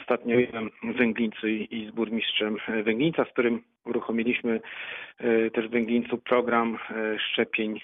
Ostatnio 0.00 0.36
byłem 0.36 0.70
w 0.82 0.96
Węglińcu 0.96 1.48
i 1.48 1.68
i 1.70 1.90
z 1.90 1.90
burmistrzem 1.90 2.56
Węglińca, 2.84 3.24
z 3.24 3.28
którym 3.28 3.62
uruchomiliśmy 3.84 4.60
też 5.54 5.68
w 5.68 5.70
Węglińcu 5.70 6.18
program 6.18 6.78
szczepień, 7.18 7.80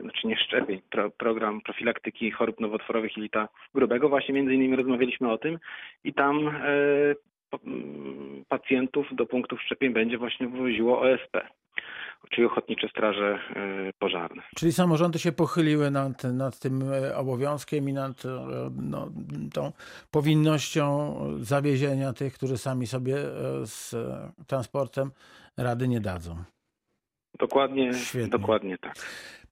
znaczy 0.00 0.26
nie 0.26 0.36
szczepień, 0.36 0.80
pro, 0.90 1.10
program 1.10 1.60
profilaktyki 1.60 2.30
chorób 2.30 2.60
nowotworowych 2.60 3.16
jelita 3.16 3.48
grubego. 3.74 4.08
Właśnie 4.08 4.34
między 4.34 4.54
innymi 4.54 4.76
rozmawialiśmy 4.76 5.30
o 5.30 5.38
tym 5.38 5.58
i 6.04 6.14
tam 6.14 6.48
e, 6.48 6.52
pacjentów 8.48 9.06
do 9.12 9.26
punktów 9.26 9.62
szczepień 9.62 9.92
będzie 9.92 10.18
właśnie 10.18 10.48
woziło 10.48 11.00
OSP, 11.00 11.40
czyli 12.30 12.46
Ochotnicze 12.46 12.88
Straże 12.88 13.38
e, 13.56 13.92
Pożarne. 13.98 14.42
Czyli 14.56 14.72
samorządy 14.72 15.18
się 15.18 15.32
pochyliły 15.32 15.90
nad, 15.90 16.24
nad 16.24 16.58
tym 16.58 16.92
e, 16.92 17.16
obowiązkiem 17.16 17.88
i 17.88 17.92
nad 17.92 18.24
e, 18.24 18.28
no, 18.76 19.10
tą 19.54 19.72
powinnością 20.10 21.14
zawiezienia 21.40 22.12
tych, 22.12 22.34
którzy 22.34 22.58
sami 22.58 22.86
sobie 22.86 23.16
e, 23.16 23.66
z 23.66 23.96
transportem 24.46 25.10
rady 25.56 25.88
nie 25.88 26.00
dadzą. 26.00 26.36
Dokładnie, 27.38 27.94
Świetnie. 27.94 28.28
dokładnie 28.28 28.78
tak. 28.78 28.94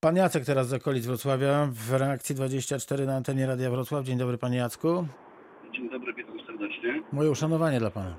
Pan 0.00 0.16
Jacek 0.16 0.44
teraz 0.44 0.68
z 0.68 0.72
okolic 0.72 1.06
Wrocławia 1.06 1.68
w 1.70 1.92
reakcji 1.92 2.34
24 2.34 3.06
na 3.06 3.16
antenie 3.16 3.46
Radia 3.46 3.70
Wrocław. 3.70 4.04
Dzień 4.04 4.18
dobry 4.18 4.38
panie 4.38 4.56
Jacku. 4.56 5.06
Dzień 5.72 5.88
dobry, 5.88 6.14
witam 6.14 6.40
serdecznie. 6.46 7.02
Moje 7.12 7.30
uszanowanie 7.30 7.78
dla 7.78 7.90
pana. 7.90 8.14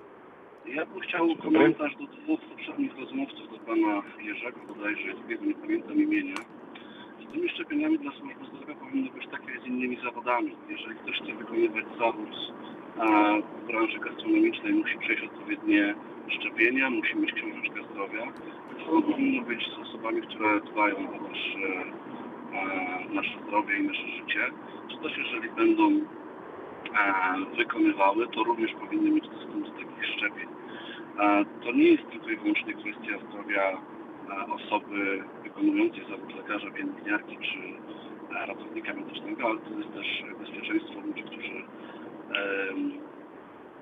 Ja 0.66 0.86
bym 0.86 1.00
chciał 1.00 1.36
komentarz 1.36 1.96
do 1.96 2.08
dwóch 2.08 2.42
poprzednich 2.42 2.98
rozmówców, 2.98 3.52
do 3.52 3.60
pana 3.60 4.02
Jerzego 4.22 4.60
bodajże, 4.68 5.14
drugiego 5.14 5.46
nie 5.46 5.54
pamiętam 5.56 6.02
imienia. 6.02 6.36
Z 7.22 7.34
tymi 7.34 7.50
szczepieniami 7.50 8.00
dla 8.00 8.12
służby 8.12 8.46
zdrowia 8.46 8.76
powinno 8.76 9.12
być 9.12 9.28
tak 9.32 9.42
jak 9.48 9.64
z 9.64 9.66
innymi 9.66 9.98
zawodami. 10.04 10.56
Jeżeli 10.70 10.96
ktoś 10.96 11.16
chce 11.22 11.34
wykonywać 11.34 11.86
zawód 12.00 12.30
w 13.64 13.68
branży 13.68 14.00
gastronomicznej, 14.00 14.74
musi 14.74 14.98
przejść 14.98 15.24
odpowiednie 15.24 15.96
szczepienia, 16.28 16.90
musi 16.90 17.18
mieć 17.18 17.34
książeczkę 17.34 17.80
zdrowia. 17.92 18.24
Samo 18.86 19.02
powinno 19.02 19.42
być 19.42 19.62
z 19.76 19.78
osobami, 19.88 20.22
które 20.22 20.62
dbają 20.62 20.96
o 20.98 21.28
nasze, 21.30 21.68
e, 22.54 23.14
nasze 23.14 23.40
zdrowie 23.48 23.78
i 23.78 23.84
nasze 23.84 24.08
życie. 24.08 24.44
Czy 24.90 24.98
też 24.98 25.18
jeżeli 25.18 25.50
będą 25.50 26.02
wykonywały, 27.58 28.28
to 28.28 28.44
również 28.44 28.72
powinny 28.74 29.12
mieć 29.12 29.28
dostęp 29.30 29.66
do 29.66 29.72
takich 29.72 30.06
szczepień. 30.06 30.48
E, 31.20 31.46
To 31.64 31.72
nie 31.72 31.84
jest 31.90 32.10
tylko 32.12 32.30
i 32.30 32.38
wyłącznie 32.38 32.74
kwestia 32.74 33.18
zdrowia 33.30 33.62
e, 33.72 34.46
osoby 34.54 35.24
wykonującej 35.44 36.04
zawód 36.10 36.36
lekarza, 36.36 36.72
pielęgniarki 36.72 37.38
czy 37.38 37.60
e, 38.38 38.46
ratownika 38.46 38.94
medycznego, 38.94 39.48
ale 39.50 39.60
to 39.60 39.70
jest 39.78 39.94
też 39.94 40.24
bezpieczeństwo 40.40 41.00
ludzi, 41.02 41.24
którzy 41.24 41.64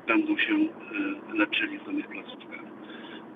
będą 0.08 0.38
się 0.38 0.54
e, 0.54 1.34
leczyli 1.38 1.80
w 1.80 1.86
danych 1.86 2.08
placówkach. 2.08 2.60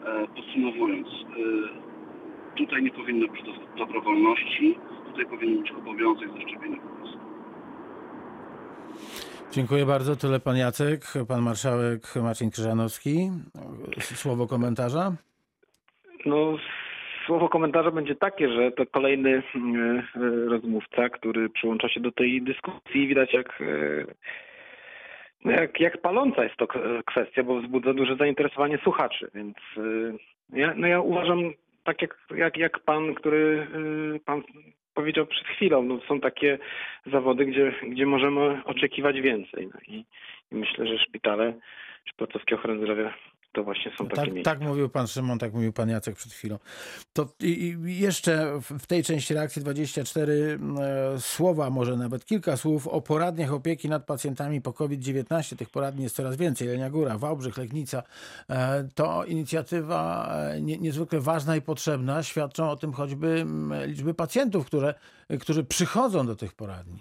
E, 0.06 0.28
Podsumowując, 0.36 1.08
e, 1.08 2.56
tutaj 2.58 2.84
nie 2.84 2.92
powinno 2.92 3.28
być 3.28 3.42
do- 3.44 3.76
dobrowolności, 3.86 4.78
tutaj 5.08 5.26
powinien 5.26 5.62
być 5.62 5.72
obowiązek 5.72 6.30
zaszczepienia 6.32 6.78
po 6.78 6.88
prostu. 6.90 7.15
Dziękuję 9.56 9.86
bardzo. 9.86 10.16
Tyle 10.16 10.40
pan 10.40 10.58
Jacek, 10.58 11.02
pan 11.28 11.42
marszałek 11.42 12.02
Marcin 12.24 12.50
Krzyżanowski. 12.52 13.30
Słowo 14.00 14.48
komentarza. 14.48 15.12
No, 16.26 16.58
słowo 17.26 17.50
komentarza 17.50 17.92
będzie 17.92 18.16
takie, 18.16 18.50
że 18.50 18.72
to 18.72 18.86
kolejny 18.86 19.30
e, 19.38 19.42
rozmówca, 20.50 21.10
który 21.10 21.50
przyłącza 21.50 21.90
się 21.90 22.00
do 22.00 22.12
tej 22.12 22.42
dyskusji. 22.42 23.08
Widać 23.08 23.34
jak, 23.34 23.62
e, 25.46 25.52
jak, 25.52 25.80
jak 25.80 26.02
paląca 26.02 26.44
jest 26.44 26.58
to 26.58 26.68
kwestia, 27.06 27.44
bo 27.44 27.62
wzbudza 27.62 27.94
duże 27.94 28.16
zainteresowanie 28.16 28.78
słuchaczy. 28.78 29.32
Więc 29.36 29.58
e, 29.78 30.58
ja, 30.60 30.74
no 30.76 30.88
ja 30.88 31.00
uważam, 31.00 31.40
tak 31.84 32.02
jak, 32.02 32.18
jak, 32.36 32.58
jak 32.58 32.80
pan, 32.80 33.14
który 33.14 33.68
pan 34.26 34.44
powiedział 34.96 35.26
przed 35.26 35.48
chwilą, 35.48 35.84
no 35.84 36.00
są 36.08 36.20
takie 36.20 36.60
zawody, 37.06 37.46
gdzie, 37.46 37.74
gdzie 37.84 38.06
możemy 38.06 38.62
oczekiwać 38.66 39.22
więcej. 39.22 39.70
No 39.74 39.80
i, 39.88 40.06
i 40.52 40.56
myślę, 40.56 40.88
że 40.88 41.00
szpitale 41.00 41.54
czy 42.06 42.14
placówki 42.16 42.56
ochrony 42.56 42.80
zdrowia 42.80 43.14
to 43.56 43.64
właśnie 43.64 43.92
są 43.98 44.08
takie 44.08 44.22
Tak, 44.22 44.34
miejsca. 44.34 44.52
tak 44.52 44.62
mówił 44.62 44.90
pan 44.90 45.08
Szymon, 45.08 45.40
tak 45.40 45.54
mówił 45.54 45.74
pan 45.74 45.90
Jacek 45.90 46.16
przed 46.16 46.34
chwilą. 46.34 46.60
To 47.14 47.26
i, 47.40 47.78
i 47.88 48.00
jeszcze 48.00 48.60
w, 48.62 48.88
tej 48.88 49.04
części 49.04 49.34
reakcji 49.34 49.62
24 49.62 50.60
e, 51.14 51.20
słowa, 51.20 51.70
może 51.70 51.96
nawet 51.98 52.26
kilka 52.26 52.58
słów 52.58 52.88
o 52.88 53.02
poradniach 53.02 53.54
opieki 53.54 53.90
nad 53.90 54.06
pacjentami 54.06 54.62
po 54.62 54.74
COVID-19. 54.74 55.58
Tych 55.58 55.70
poradni 55.70 56.04
jest 56.04 56.16
coraz 56.16 56.38
więcej. 56.38 56.68
Jelenia 56.68 56.90
Góra, 56.90 57.18
Wałbrzych, 57.18 57.58
Legnica. 57.58 58.04
E, 58.50 58.88
to 58.96 59.26
inicjatywa 59.26 60.28
e, 60.54 60.62
nie, 60.62 60.78
niezwykle 60.78 61.20
ważna 61.20 61.56
i 61.56 61.62
potrzebna. 61.62 62.24
Świadczą 62.24 62.70
o 62.70 62.76
tym 62.76 62.94
choćby 62.94 63.46
liczby 63.86 64.14
pacjentów, 64.14 64.66
które, 64.66 64.94
którzy 65.42 65.64
przychodzą 65.64 66.26
do 66.28 66.36
tych 66.36 66.54
poradni. 66.54 67.00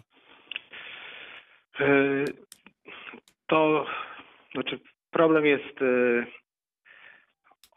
E, 1.80 1.86
To 3.46 3.86
znaczy 4.52 4.80
problem 5.10 5.46
jest 5.46 5.78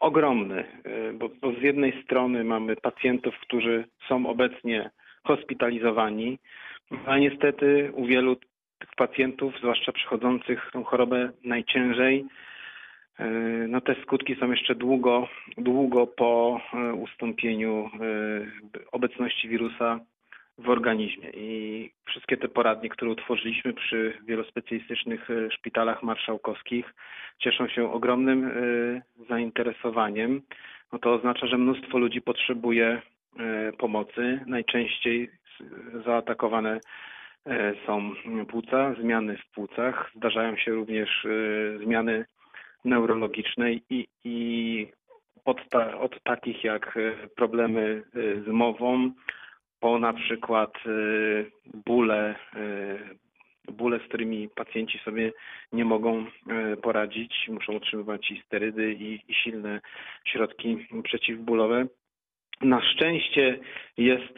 ogromny, 0.00 0.64
e, 0.84 1.12
bo, 1.12 1.28
bo 1.40 1.52
z 1.52 1.62
jednej 1.62 2.02
strony 2.02 2.44
mamy 2.44 2.76
pacjentów, 2.76 3.34
którzy 3.40 3.84
są 4.08 4.26
obecnie 4.26 4.90
hospitalizowani, 5.24 6.38
a 7.06 7.18
niestety 7.18 7.92
u 7.94 8.06
wielu 8.06 8.36
tych 8.78 8.90
pacjentów, 8.96 9.54
zwłaszcza 9.58 9.92
przychodzących 9.92 10.70
tą 10.72 10.84
chorobę 10.84 11.30
najciężej, 11.44 12.24
e, 13.18 13.28
no 13.68 13.80
te 13.80 13.94
skutki 14.02 14.36
są 14.36 14.50
jeszcze 14.50 14.74
długo, 14.74 15.28
długo 15.56 16.06
po 16.06 16.60
e, 16.74 16.94
ustąpieniu 16.94 17.90
obecności 18.92 19.48
wirusa 19.48 20.00
w 20.58 20.68
organizmie. 20.68 21.30
I 21.34 21.90
wszystkie 22.04 22.36
te 22.36 22.48
poradnie, 22.48 22.88
które 22.88 23.10
utworzyliśmy 23.10 23.72
przy 23.72 24.18
wielospecjalistycznych 24.26 25.30
e, 25.30 25.50
szpitalach 25.50 26.02
marszałkowskich, 26.02 26.94
cieszą 27.38 27.68
się 27.68 27.92
ogromnym 27.92 28.44
e, 28.44 28.52
zainteresowaniem. 29.28 30.42
No 30.92 30.98
to 30.98 31.14
oznacza, 31.14 31.46
że 31.46 31.58
mnóstwo 31.58 31.98
ludzi 31.98 32.20
potrzebuje 32.20 33.02
e, 33.38 33.72
pomocy. 33.72 34.40
Najczęściej 34.46 35.30
zaatakowane 36.06 36.80
są 37.86 38.14
płuca, 38.48 38.94
zmiany 39.00 39.36
w 39.36 39.54
płucach. 39.54 40.10
Zdarzają 40.16 40.56
się 40.56 40.72
również 40.72 41.26
zmiany 41.84 42.24
neurologiczne 42.84 43.72
i, 43.72 44.08
i 44.24 44.86
od, 45.44 45.68
ta, 45.68 45.98
od 45.98 46.22
takich 46.22 46.64
jak 46.64 46.98
problemy 47.36 48.02
z 48.14 48.46
mową, 48.46 49.10
po 49.80 49.98
na 49.98 50.12
przykład 50.12 50.74
e, 50.76 50.90
bóle, 51.86 52.34
e, 52.56 53.72
bóle, 53.72 53.98
z 53.98 54.02
którymi 54.02 54.48
pacjenci 54.48 54.98
sobie 54.98 55.32
nie 55.72 55.84
mogą 55.84 56.26
e, 56.26 56.76
poradzić, 56.76 57.48
muszą 57.48 57.76
otrzymywać 57.76 58.30
i 58.30 58.42
sterydy 58.46 58.92
i, 58.92 59.20
i 59.28 59.34
silne 59.34 59.80
środki 60.24 60.86
przeciwbólowe. 61.02 61.86
Na 62.60 62.80
szczęście 62.82 63.58
jest 63.96 64.34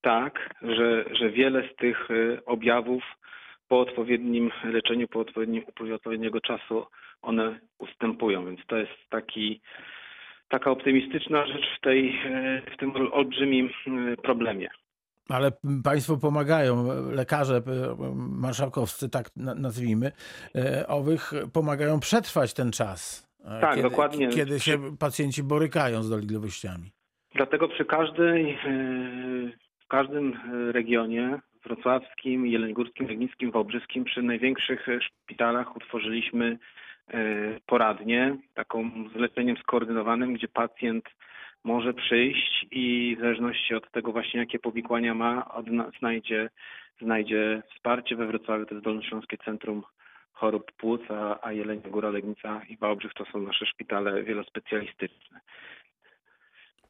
tak, 0.00 0.54
że, 0.62 1.04
że 1.12 1.30
wiele 1.30 1.68
z 1.72 1.76
tych 1.76 2.08
objawów 2.46 3.02
po 3.68 3.80
odpowiednim 3.80 4.50
leczeniu, 4.64 5.08
po 5.08 5.20
odpowiednim 5.20 5.64
upływie 5.68 5.94
odpowiedniego 5.94 6.40
czasu 6.40 6.86
one 7.22 7.60
ustępują, 7.78 8.46
więc 8.46 8.66
to 8.66 8.76
jest 8.76 8.92
taki 9.10 9.60
taka 10.50 10.70
optymistyczna 10.70 11.46
rzecz 11.46 11.64
w, 11.78 11.80
tej, 11.80 12.08
e, 12.26 12.62
w 12.74 12.76
tym 12.76 12.96
ol- 12.96 13.10
olbrzymim 13.12 13.70
e, 13.86 14.16
problemie. 14.16 14.68
Ale 15.28 15.52
państwo 15.84 16.16
pomagają, 16.16 16.86
lekarze 17.12 17.56
e, 17.56 17.60
marszałkowscy, 18.16 19.08
tak 19.10 19.30
na- 19.36 19.54
nazwijmy, 19.54 20.12
owych 20.88 21.32
pomagają 21.52 22.00
przetrwać 22.00 22.54
ten 22.54 22.70
czas. 22.72 23.30
Tak, 23.60 23.74
kiedy, 23.74 23.88
dokładnie. 23.88 24.28
Kiedy 24.28 24.60
się 24.60 24.96
pacjenci 24.98 25.42
borykają 25.42 26.02
z 26.02 26.10
dolegliwościami. 26.10 26.90
Dlatego 27.34 27.68
przy 27.68 27.84
każdej, 27.84 28.58
w 29.84 29.86
każdym 29.88 30.32
regionie 30.72 31.40
wrocławskim, 31.64 32.46
jeleniogórskim, 32.46 33.06
legnickim, 33.06 33.50
wałbrzyskim, 33.50 34.04
przy 34.04 34.22
największych 34.22 34.86
szpitalach 35.00 35.76
utworzyliśmy 35.76 36.58
poradnię, 37.66 38.36
taką 38.54 38.90
z 39.14 39.16
leczeniem 39.16 39.56
skoordynowanym, 39.56 40.34
gdzie 40.34 40.48
pacjent 40.48 41.04
może 41.64 41.94
przyjść 41.94 42.66
i 42.70 43.16
w 43.18 43.20
zależności 43.20 43.74
od 43.74 43.90
tego 43.90 44.12
właśnie 44.12 44.40
jakie 44.40 44.58
powikłania 44.58 45.14
ma, 45.14 45.44
odna- 45.44 45.98
znajdzie, 45.98 46.50
znajdzie 47.00 47.62
wsparcie 47.74 48.16
we 48.16 48.26
Wrocławiu, 48.26 48.66
to 48.66 48.74
jest 48.74 48.84
Dolnośląskie 48.84 49.38
Centrum 49.38 49.82
Chorób 50.32 50.72
Płuc, 50.72 51.00
a, 51.10 51.46
a 51.46 51.52
Jelenia 51.52 51.90
Góra, 51.90 52.10
Legnica 52.10 52.60
i 52.68 52.76
Wałbrzych 52.76 53.14
to 53.14 53.24
są 53.24 53.40
nasze 53.40 53.66
szpitale 53.66 54.22
wielospecjalistyczne. 54.22 55.40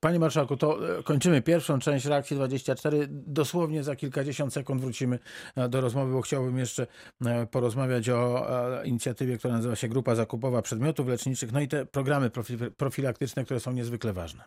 Panie 0.01 0.19
marszałku, 0.19 0.57
to 0.57 0.99
e, 0.99 1.03
kończymy 1.03 1.43
pierwszą 1.43 1.79
część 1.79 2.07
reakcji 2.07 2.37
24. 2.37 3.07
Dosłownie 3.11 3.83
za 3.83 3.97
kilkadziesiąt 3.97 4.53
sekund 4.53 4.81
wrócimy 4.81 5.19
e, 5.57 5.69
do 5.69 5.81
rozmowy, 5.81 6.13
bo 6.13 6.21
chciałbym 6.23 6.59
jeszcze 6.59 6.87
e, 7.27 7.47
porozmawiać 7.47 8.09
o 8.09 8.47
inicjatywie, 8.85 9.39
która 9.39 9.55
nazywa 9.55 9.77
się 9.77 9.89
Grupa 9.89 10.15
Zakupowa 10.15 10.63
Przedmiotów 10.63 11.09
Leczniczych, 11.09 11.53
no 11.53 11.61
i 11.61 11.69
te 11.69 11.87
programy 11.87 12.29
profi- 12.29 12.71
profilaktyczne, 12.71 13.45
które 13.45 13.61
są 13.61 13.73
niezwykle 13.73 14.13
ważne. 14.13 14.45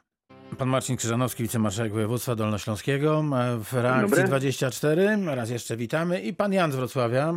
Pan 0.57 0.69
Marcin 0.69 0.97
Krzyżanowski, 0.97 1.43
wicemarszałek 1.43 1.93
województwa 1.93 2.35
dolnośląskiego 2.35 3.23
w 3.59 3.73
reakcji 3.73 4.09
dobry. 4.09 4.23
24. 4.23 5.17
Raz 5.25 5.49
jeszcze 5.49 5.77
witamy. 5.77 6.21
I 6.21 6.33
pan 6.33 6.53
Jan 6.53 6.71
z 6.71 6.75
Wrocławia, 6.75 7.33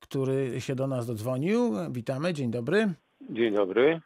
który 0.00 0.60
się 0.60 0.74
do 0.74 0.86
nas 0.86 1.06
dodzwonił. 1.06 1.74
Witamy, 1.90 2.34
dzień 2.34 2.50
dobry. 2.50 2.94
Dzień 3.30 3.54
dobry. 3.54 4.00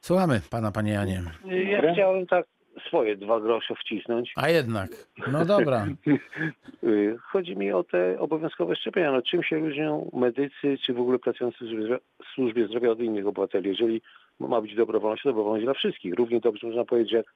Słuchamy 0.00 0.40
pana, 0.50 0.72
panie 0.72 0.92
Janie. 0.92 1.22
Ja 1.70 1.92
chciałem 1.92 2.26
tak 2.26 2.46
swoje 2.88 3.16
dwa 3.16 3.40
grosze 3.40 3.74
wcisnąć. 3.74 4.32
A 4.36 4.48
jednak, 4.48 4.90
no 5.32 5.44
dobra. 5.44 5.86
Chodzi 7.32 7.56
mi 7.56 7.72
o 7.72 7.84
te 7.84 8.20
obowiązkowe 8.20 8.76
szczepienia. 8.76 9.12
No, 9.12 9.22
czym 9.22 9.42
się 9.42 9.58
różnią 9.58 10.10
medycy, 10.12 10.78
czy 10.82 10.94
w 10.94 11.00
ogóle 11.00 11.18
pracujący 11.18 11.64
w 11.64 12.34
służbie- 12.34 12.66
zdrowia 12.66 12.90
od 12.90 13.00
innych 13.00 13.26
obywateli? 13.26 13.68
Jeżeli 13.68 14.02
ma 14.38 14.60
być 14.60 14.74
dobrowolność, 14.74 15.22
to 15.22 15.28
dobrowolność 15.28 15.64
dla 15.64 15.74
wszystkich. 15.74 16.14
Równie 16.14 16.40
dobrze 16.40 16.66
można 16.66 16.84
powiedzieć, 16.84 17.12
jak 17.12 17.26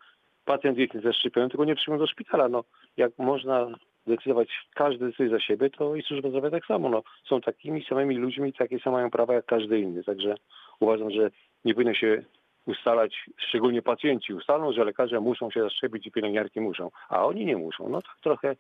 pacjent 0.45 0.79
jest 0.79 0.95
zaszczepiony, 0.95 1.49
tylko 1.49 1.65
nie 1.65 1.75
przyjmą 1.75 1.99
do 1.99 2.07
szpitala. 2.07 2.49
No, 2.49 2.65
jak 2.97 3.19
można 3.19 3.67
decydować, 4.07 4.49
każdy 4.75 5.07
decyduje 5.07 5.31
za 5.31 5.41
siebie, 5.41 5.71
to 5.71 5.97
i 5.97 6.03
służba 6.03 6.29
zdrowia 6.29 6.51
tak 6.51 6.67
samo. 6.67 6.89
No, 6.89 7.03
są 7.29 7.41
takimi 7.41 7.85
samymi 7.85 8.17
ludźmi, 8.17 8.53
takie 8.53 8.79
same 8.79 8.97
mają 8.97 9.11
prawa 9.11 9.35
jak 9.35 9.47
każdy 9.47 9.81
inny. 9.81 10.05
Także 10.05 10.35
uważam, 10.81 11.11
że 11.11 11.31
nie 11.65 11.75
powinno 11.75 11.95
się 11.95 12.23
ustalać, 12.69 13.25
szczególnie 13.37 13.83
pacjenci 13.83 14.35
ustalą, 14.35 14.73
że 14.73 14.85
lekarze 14.85 15.21
muszą 15.21 15.51
się 15.51 15.63
zaszczepić 15.63 16.07
i 16.07 16.11
pielęgniarki 16.11 16.61
muszą, 16.61 16.91
a 17.09 17.27
oni 17.27 17.47
nie 17.47 17.57
muszą. 17.57 17.89
No 17.89 18.03
tak 18.03 18.17
trochę 18.23 18.57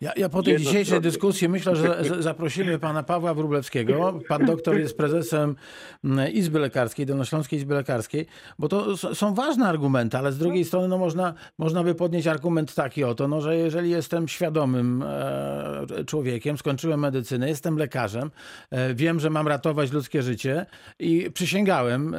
Ja, 0.00 0.12
ja 0.16 0.28
po 0.28 0.42
tej 0.42 0.56
dzisiejszej 0.56 1.00
dyskusji 1.00 1.48
myślę, 1.48 1.76
że 1.76 2.04
zaprosimy 2.22 2.78
pana 2.78 3.02
Pawła 3.02 3.34
Wróblewskiego. 3.34 4.20
Pan 4.28 4.46
doktor 4.46 4.78
jest 4.78 4.96
prezesem 4.96 5.56
mm, 6.04 6.32
Izby 6.32 6.58
Lekarskiej, 6.58 7.06
Dolnośląskiej 7.06 7.58
Izby 7.58 7.74
Lekarskiej, 7.74 8.26
bo 8.58 8.68
to 8.68 8.96
są 8.96 9.34
ważne 9.34 9.68
argumenty, 9.68 10.18
ale 10.18 10.32
z 10.32 10.38
drugiej 10.38 10.64
strony 10.64 10.88
no, 10.88 10.98
można, 10.98 11.34
można 11.58 11.84
by 11.84 11.94
podnieść 11.94 12.26
argument 12.26 12.74
taki 12.74 13.04
oto, 13.04 13.28
no, 13.28 13.40
że 13.40 13.56
jeżeli 13.56 13.90
jestem 13.90 14.28
świadomym 14.28 15.04
e, 15.06 16.04
człowiekiem, 16.06 16.58
skończyłem 16.58 17.00
medycynę, 17.00 17.48
jestem 17.48 17.78
lekarzem, 17.78 18.30
e, 18.70 18.94
wiem, 18.94 19.20
że 19.20 19.30
mam 19.30 19.48
ratować 19.48 19.92
ludzkie 19.92 20.22
życie 20.22 20.66
i 20.98 21.30
przysięgałem, 21.30 22.14
e, 22.14 22.18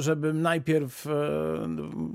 żebym 0.00 0.42
najpierw 0.42 1.06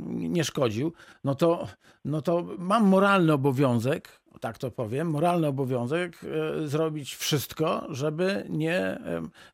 nie 0.08 0.44
szkodził, 0.44 0.94
no 1.24 1.36
to, 1.36 1.68
no 2.06 2.22
to 2.22 2.46
mam 2.58 2.88
moralny 2.88 3.34
obowiązek, 3.34 4.10
tak 4.42 4.58
to 4.58 4.72
powiem, 4.72 5.10
moralny 5.10 5.48
obowiązek 5.48 6.20
e, 6.64 6.68
zrobić 6.68 7.16
wszystko, 7.16 7.88
żeby 7.90 8.46
nie 8.50 9.00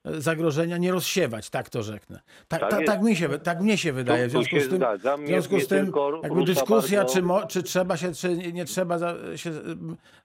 zagrożenia 0.06 0.78
nie 0.78 0.92
rozsiewać, 0.92 1.50
tak 1.50 1.70
to 1.70 1.84
rzeknę. 1.84 2.20
Tak, 2.48 2.60
Tak 2.60 2.70
tak, 2.70 2.80
jest. 2.80 2.92
tak, 2.94 3.02
mi, 3.04 3.16
się, 3.16 3.30
tak 3.30 3.62
mnie 3.62 3.78
się 3.78 3.94
wydaje. 3.94 4.28
W 4.28 4.32
związku 4.32 4.60
z 4.60 4.70
tym, 4.70 4.80
w 5.24 5.28
związku 5.28 5.60
z 5.60 5.68
tym 5.68 5.92
jakby 6.24 6.44
dyskusja, 6.44 7.06
czy, 7.06 7.22
mo, 7.22 7.48
czy 7.48 7.64
trzeba 7.64 7.98
się, 7.98 8.14
czy 8.14 8.38
nie- 8.38 8.66
trzeba 8.66 8.98
za, 8.98 9.16
się 9.36 9.52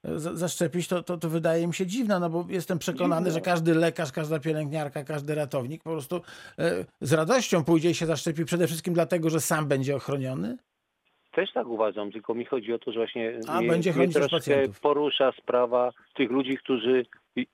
za, 0.05 0.35
zaszczepić, 0.35 0.89
to, 0.89 1.03
to, 1.03 1.19
to 1.19 1.29
wydaje 1.29 1.67
mi 1.67 1.75
się 1.75 1.87
dziwna, 1.87 2.19
no 2.21 2.31
bo 2.31 2.47
jestem 2.49 2.79
przekonany, 2.79 3.31
że 3.31 3.41
każdy 3.41 3.75
lekarz, 3.75 4.13
każda 4.13 4.39
pielęgniarka, 4.41 5.05
każdy 5.05 5.35
ratownik 5.35 5.83
po 5.83 5.91
prostu 5.91 6.21
e, 6.59 6.85
z 7.01 7.13
radością 7.13 7.65
pójdzie 7.65 7.91
i 7.91 7.95
się 7.95 8.07
zaszczepi 8.07 8.45
przede 8.45 8.67
wszystkim 8.67 8.95
dlatego, 8.95 9.31
że 9.31 9.41
sam 9.41 9.67
będzie 9.67 9.97
ochroniony. 9.97 10.57
Też 11.39 11.53
tak 11.53 11.67
uważam, 11.67 12.13
tylko 12.13 12.35
mi 12.35 12.45
chodzi 12.45 12.73
o 12.73 12.79
to, 12.79 12.93
że 12.93 12.99
właśnie 13.01 13.41
A, 13.49 13.61
mnie, 13.61 13.69
będzie 13.69 13.93
mnie 13.93 14.09
troszkę 14.09 14.37
pacjentów. 14.37 14.81
porusza 14.81 15.33
sprawa 15.33 15.91
tych 16.15 16.31
ludzi, 16.31 16.57
którzy 16.57 17.07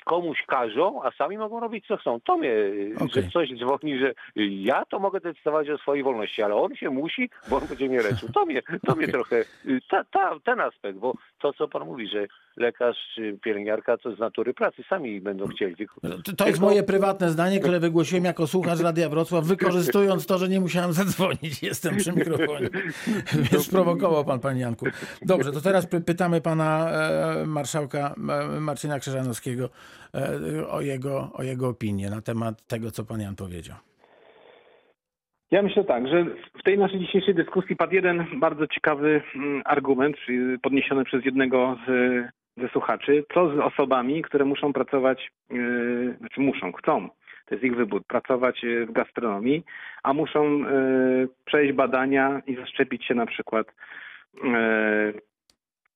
komuś 0.04 0.42
każą, 0.46 1.02
a 1.02 1.10
sami 1.10 1.38
mogą 1.38 1.60
robić 1.60 1.86
co 1.86 1.96
chcą. 1.96 2.20
To 2.20 2.36
mnie, 2.36 2.50
Okej. 2.96 3.22
że 3.22 3.30
coś 3.30 3.48
dzwoni, 3.58 3.98
że 3.98 4.14
ja 4.50 4.84
to 4.84 4.98
mogę 4.98 5.20
decydować 5.20 5.70
o 5.70 5.78
swojej 5.78 6.04
wolności, 6.04 6.42
ale 6.42 6.54
on 6.54 6.76
się 6.76 6.90
musi, 6.90 7.30
bo 7.50 7.56
on 7.56 7.66
będzie 7.66 7.88
mnie 7.88 8.02
leczył. 8.02 8.28
To 8.34 8.46
mnie, 8.46 8.62
to 8.62 8.94
mnie 8.94 9.04
Okej. 9.04 9.12
trochę, 9.12 9.44
ta, 9.90 10.04
ta, 10.04 10.40
ten 10.44 10.60
aspekt, 10.60 10.98
bo 10.98 11.14
to 11.44 11.52
co 11.52 11.68
pan 11.68 11.86
mówi, 11.86 12.08
że 12.08 12.26
lekarz 12.56 12.96
czy 13.14 13.38
pielęgniarka 13.42 13.96
to 13.98 14.16
z 14.16 14.18
natury 14.18 14.54
pracy 14.54 14.82
sami 14.88 15.20
będą 15.20 15.46
chcieli. 15.46 15.76
Tylko, 15.76 16.00
To, 16.00 16.32
to 16.36 16.46
jest 16.46 16.60
moje 16.60 16.82
prywatne 16.82 17.30
zdanie, 17.30 17.60
które 17.60 17.80
wygłosiłem 17.80 18.24
jako 18.24 18.46
słuchacz 18.46 18.80
Radia 18.80 19.08
Wrocław, 19.08 19.44
wykorzystując 19.44 20.26
to, 20.26 20.38
że 20.38 20.48
nie 20.48 20.60
musiałem 20.60 20.92
zadzwonić. 21.02 21.62
Jestem 21.62 21.96
przy 21.96 22.12
mikrofonie. 22.12 22.68
Więc 23.52 23.66
sprowokował 23.66 24.24
pan, 24.24 24.40
panie 24.40 24.60
Janku. 24.60 24.86
Dobrze, 25.22 25.52
to 25.52 25.60
teraz 25.60 25.86
py- 25.86 26.00
pytamy 26.00 26.40
pana 26.40 26.90
e, 26.90 27.46
marszałka 27.46 28.14
e, 28.56 28.60
Marcina 28.60 28.98
Krzyżanowskiego 28.98 29.68
e, 30.14 30.68
o, 30.68 30.80
jego, 30.80 31.30
o 31.34 31.42
jego 31.42 31.68
opinię 31.68 32.10
na 32.10 32.20
temat 32.20 32.66
tego, 32.66 32.90
co 32.90 33.04
pan 33.04 33.20
Jan 33.20 33.36
powiedział. 33.36 33.76
Ja 35.54 35.62
myślę 35.62 35.84
tak, 35.84 36.08
że 36.08 36.24
w 36.58 36.62
tej 36.62 36.78
naszej 36.78 37.00
dzisiejszej 37.00 37.34
dyskusji 37.34 37.76
padł 37.76 37.94
jeden 37.94 38.26
bardzo 38.36 38.66
ciekawy 38.66 39.22
mm, 39.34 39.62
argument 39.64 40.16
podniesiony 40.62 41.04
przez 41.04 41.24
jednego 41.24 41.78
z, 41.86 41.90
ze 42.56 42.68
słuchaczy. 42.68 43.24
Co 43.34 43.56
z 43.56 43.58
osobami, 43.58 44.22
które 44.22 44.44
muszą 44.44 44.72
pracować, 44.72 45.30
yy, 45.50 46.16
znaczy 46.18 46.40
muszą, 46.40 46.72
chcą, 46.72 47.08
to 47.46 47.54
jest 47.54 47.64
ich 47.64 47.76
wybór, 47.76 48.04
pracować 48.06 48.64
y, 48.64 48.86
w 48.86 48.92
gastronomii, 48.92 49.64
a 50.02 50.12
muszą 50.12 50.58
yy, 50.58 51.28
przejść 51.44 51.72
badania 51.72 52.42
i 52.46 52.56
zaszczepić 52.56 53.04
się 53.04 53.14
na 53.14 53.26
przykład 53.26 53.66
yy, 54.44 55.14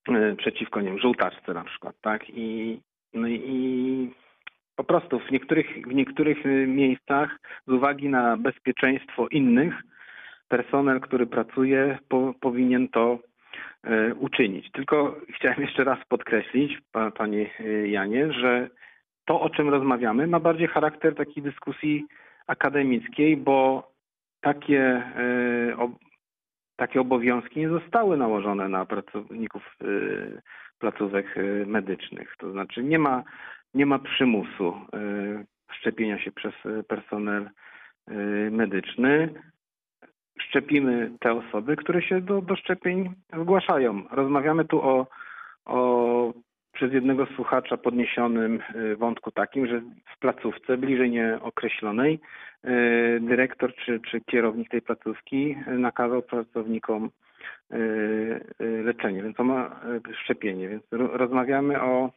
yy, 0.08 0.36
przeciwko, 0.36 0.80
nie 0.80 0.88
wiem, 0.88 0.98
żółtaczce 0.98 1.54
na 1.54 1.64
przykład, 1.64 1.96
tak? 2.00 2.30
I, 2.30 2.80
no 3.14 3.28
i 3.28 4.10
po 4.78 4.84
prostu 4.84 5.18
w 5.18 5.30
niektórych, 5.30 5.66
w 5.86 5.94
niektórych 5.94 6.46
y, 6.46 6.66
miejscach 6.66 7.38
z 7.66 7.72
uwagi 7.72 8.08
na 8.08 8.36
bezpieczeństwo 8.36 9.28
innych, 9.28 9.74
personel, 10.48 11.00
który 11.00 11.26
pracuje, 11.26 11.98
po, 12.08 12.34
powinien 12.40 12.88
to 12.88 13.18
e, 13.84 14.14
uczynić. 14.14 14.72
Tylko 14.72 15.20
chciałem 15.34 15.60
jeszcze 15.60 15.84
raz 15.84 15.98
podkreślić, 16.08 16.78
pa, 16.92 17.10
panie 17.10 17.50
e, 17.60 17.88
Janie, 17.88 18.32
że 18.32 18.70
to, 19.24 19.40
o 19.40 19.50
czym 19.50 19.68
rozmawiamy, 19.68 20.26
ma 20.26 20.40
bardziej 20.40 20.68
charakter 20.68 21.14
takiej 21.14 21.42
dyskusji 21.42 22.06
akademickiej, 22.46 23.36
bo 23.36 23.90
takie 24.40 24.82
e, 25.16 25.76
ob, 25.76 25.90
takie 26.76 27.00
obowiązki 27.00 27.60
nie 27.60 27.68
zostały 27.68 28.16
nałożone 28.16 28.68
na 28.68 28.86
pracowników 28.86 29.76
y, 29.82 30.42
placówek 30.78 31.36
y, 31.36 31.64
medycznych. 31.66 32.34
To 32.38 32.52
znaczy 32.52 32.82
nie 32.82 32.98
ma, 32.98 33.22
nie 33.74 33.86
ma 33.86 33.98
przymusu 33.98 34.74
y, 34.94 35.46
szczepienia 35.72 36.18
się 36.18 36.32
przez 36.32 36.54
y, 36.66 36.84
personel 36.84 37.50
y, 38.10 38.14
medyczny. 38.50 39.34
Szczepimy 40.40 41.10
te 41.20 41.32
osoby, 41.32 41.76
które 41.76 42.02
się 42.02 42.20
do, 42.20 42.40
do 42.40 42.56
szczepień 42.56 43.14
zgłaszają. 43.42 44.02
Rozmawiamy 44.10 44.64
tu 44.64 44.82
o, 44.82 45.06
o 45.64 46.32
przez 46.72 46.92
jednego 46.92 47.26
słuchacza 47.26 47.76
podniesionym 47.76 48.62
wątku 48.96 49.30
takim, 49.30 49.66
że 49.66 49.80
w 50.14 50.18
placówce 50.18 50.76
bliżej 50.76 51.10
nieokreślonej 51.10 52.20
dyrektor 53.20 53.74
czy, 53.74 54.00
czy 54.00 54.20
kierownik 54.20 54.68
tej 54.68 54.82
placówki 54.82 55.56
nakazał 55.66 56.22
pracownikom 56.22 57.10
leczenie, 58.60 59.22
więc 59.22 59.36
to 59.36 59.44
ma 59.44 59.80
szczepienie. 60.24 60.68
Więc 60.68 60.82
ro- 60.92 61.16
rozmawiamy 61.16 61.82
o 61.82 62.10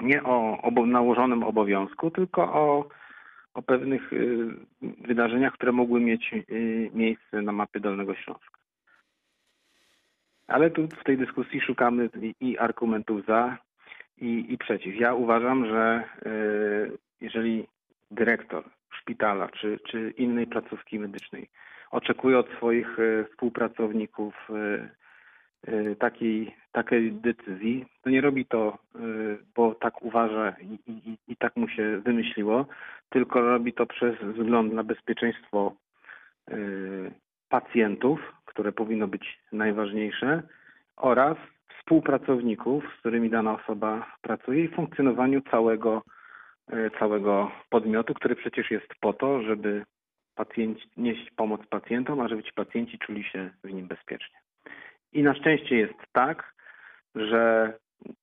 nie 0.00 0.22
o 0.22 0.58
obo- 0.62 0.86
nałożonym 0.86 1.42
obowiązku, 1.42 2.10
tylko 2.10 2.42
o, 2.42 2.88
o 3.54 3.62
pewnych 3.62 4.12
y, 4.12 4.48
wydarzeniach, 4.82 5.52
które 5.52 5.72
mogły 5.72 6.00
mieć 6.00 6.32
y, 6.32 6.90
miejsce 6.94 7.42
na 7.42 7.52
mapie 7.52 7.80
Dolnego 7.80 8.14
Śląska. 8.14 8.58
Ale 10.46 10.70
tu 10.70 10.88
w 10.88 11.04
tej 11.04 11.18
dyskusji 11.18 11.60
szukamy 11.60 12.10
i, 12.22 12.34
i 12.40 12.58
argumentów 12.58 13.26
za, 13.26 13.58
i, 14.18 14.46
i 14.48 14.58
przeciw. 14.58 14.96
Ja 15.00 15.14
uważam, 15.14 15.66
że 15.66 16.04
y, 16.26 16.98
jeżeli 17.20 17.66
dyrektor 18.10 18.64
szpitala 18.90 19.48
czy, 19.48 19.78
czy 19.86 20.14
innej 20.16 20.46
placówki 20.46 20.98
medycznej 20.98 21.48
oczekuje 21.90 22.38
od 22.38 22.48
swoich 22.48 22.96
współpracowników 23.30 24.34
takiej, 25.98 26.54
takiej 26.72 27.12
decyzji, 27.12 27.86
to 28.02 28.10
nie 28.10 28.20
robi 28.20 28.46
to, 28.46 28.78
y, 28.96 29.38
bo 29.54 29.74
tak 29.74 30.02
uważa 30.02 30.50
i, 30.60 30.78
i, 30.86 31.18
i 31.28 31.36
tak 31.36 31.56
mu 31.56 31.68
się 31.68 32.00
wymyśliło, 32.00 32.66
tylko 33.10 33.40
robi 33.40 33.72
to 33.72 33.86
przez 33.86 34.16
wzgląd 34.16 34.72
na 34.72 34.84
bezpieczeństwo 34.84 35.72
y, 36.50 37.12
pacjentów, 37.48 38.20
które 38.44 38.72
powinno 38.72 39.08
być 39.08 39.38
najważniejsze, 39.52 40.42
oraz 40.96 41.36
współpracowników, 41.78 42.84
z 42.84 43.00
którymi 43.00 43.30
dana 43.30 43.54
osoba 43.54 44.16
pracuje 44.22 44.64
i 44.64 44.68
funkcjonowaniu 44.68 45.40
całego, 45.50 46.02
całego 46.98 47.50
podmiotu, 47.70 48.14
który 48.14 48.36
przecież 48.36 48.70
jest 48.70 48.88
po 49.00 49.12
to, 49.12 49.42
żeby 49.42 49.84
pacjenci, 50.34 50.88
nieść 50.96 51.30
pomoc 51.30 51.60
pacjentom, 51.66 52.20
a 52.20 52.28
żeby 52.28 52.42
ci 52.42 52.52
pacjenci 52.52 52.98
czuli 52.98 53.24
się 53.24 53.50
w 53.64 53.72
nim 53.72 53.86
bezpiecznie. 53.86 54.38
I 55.12 55.22
na 55.22 55.34
szczęście 55.34 55.76
jest 55.76 55.98
tak, 56.12 56.54
że 57.14 57.72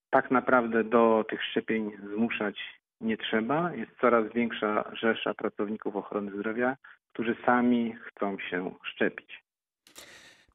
tak 0.09 0.31
naprawdę 0.31 0.83
do 0.83 1.25
tych 1.29 1.43
szczepień 1.43 1.91
zmuszać 2.13 2.55
nie 3.01 3.17
trzeba. 3.17 3.73
Jest 3.73 3.91
coraz 4.01 4.33
większa 4.33 4.91
rzesza 4.93 5.33
pracowników 5.33 5.95
ochrony 5.95 6.31
zdrowia, 6.31 6.77
którzy 7.13 7.35
sami 7.45 7.95
chcą 8.07 8.37
się 8.39 8.71
szczepić. 8.83 9.43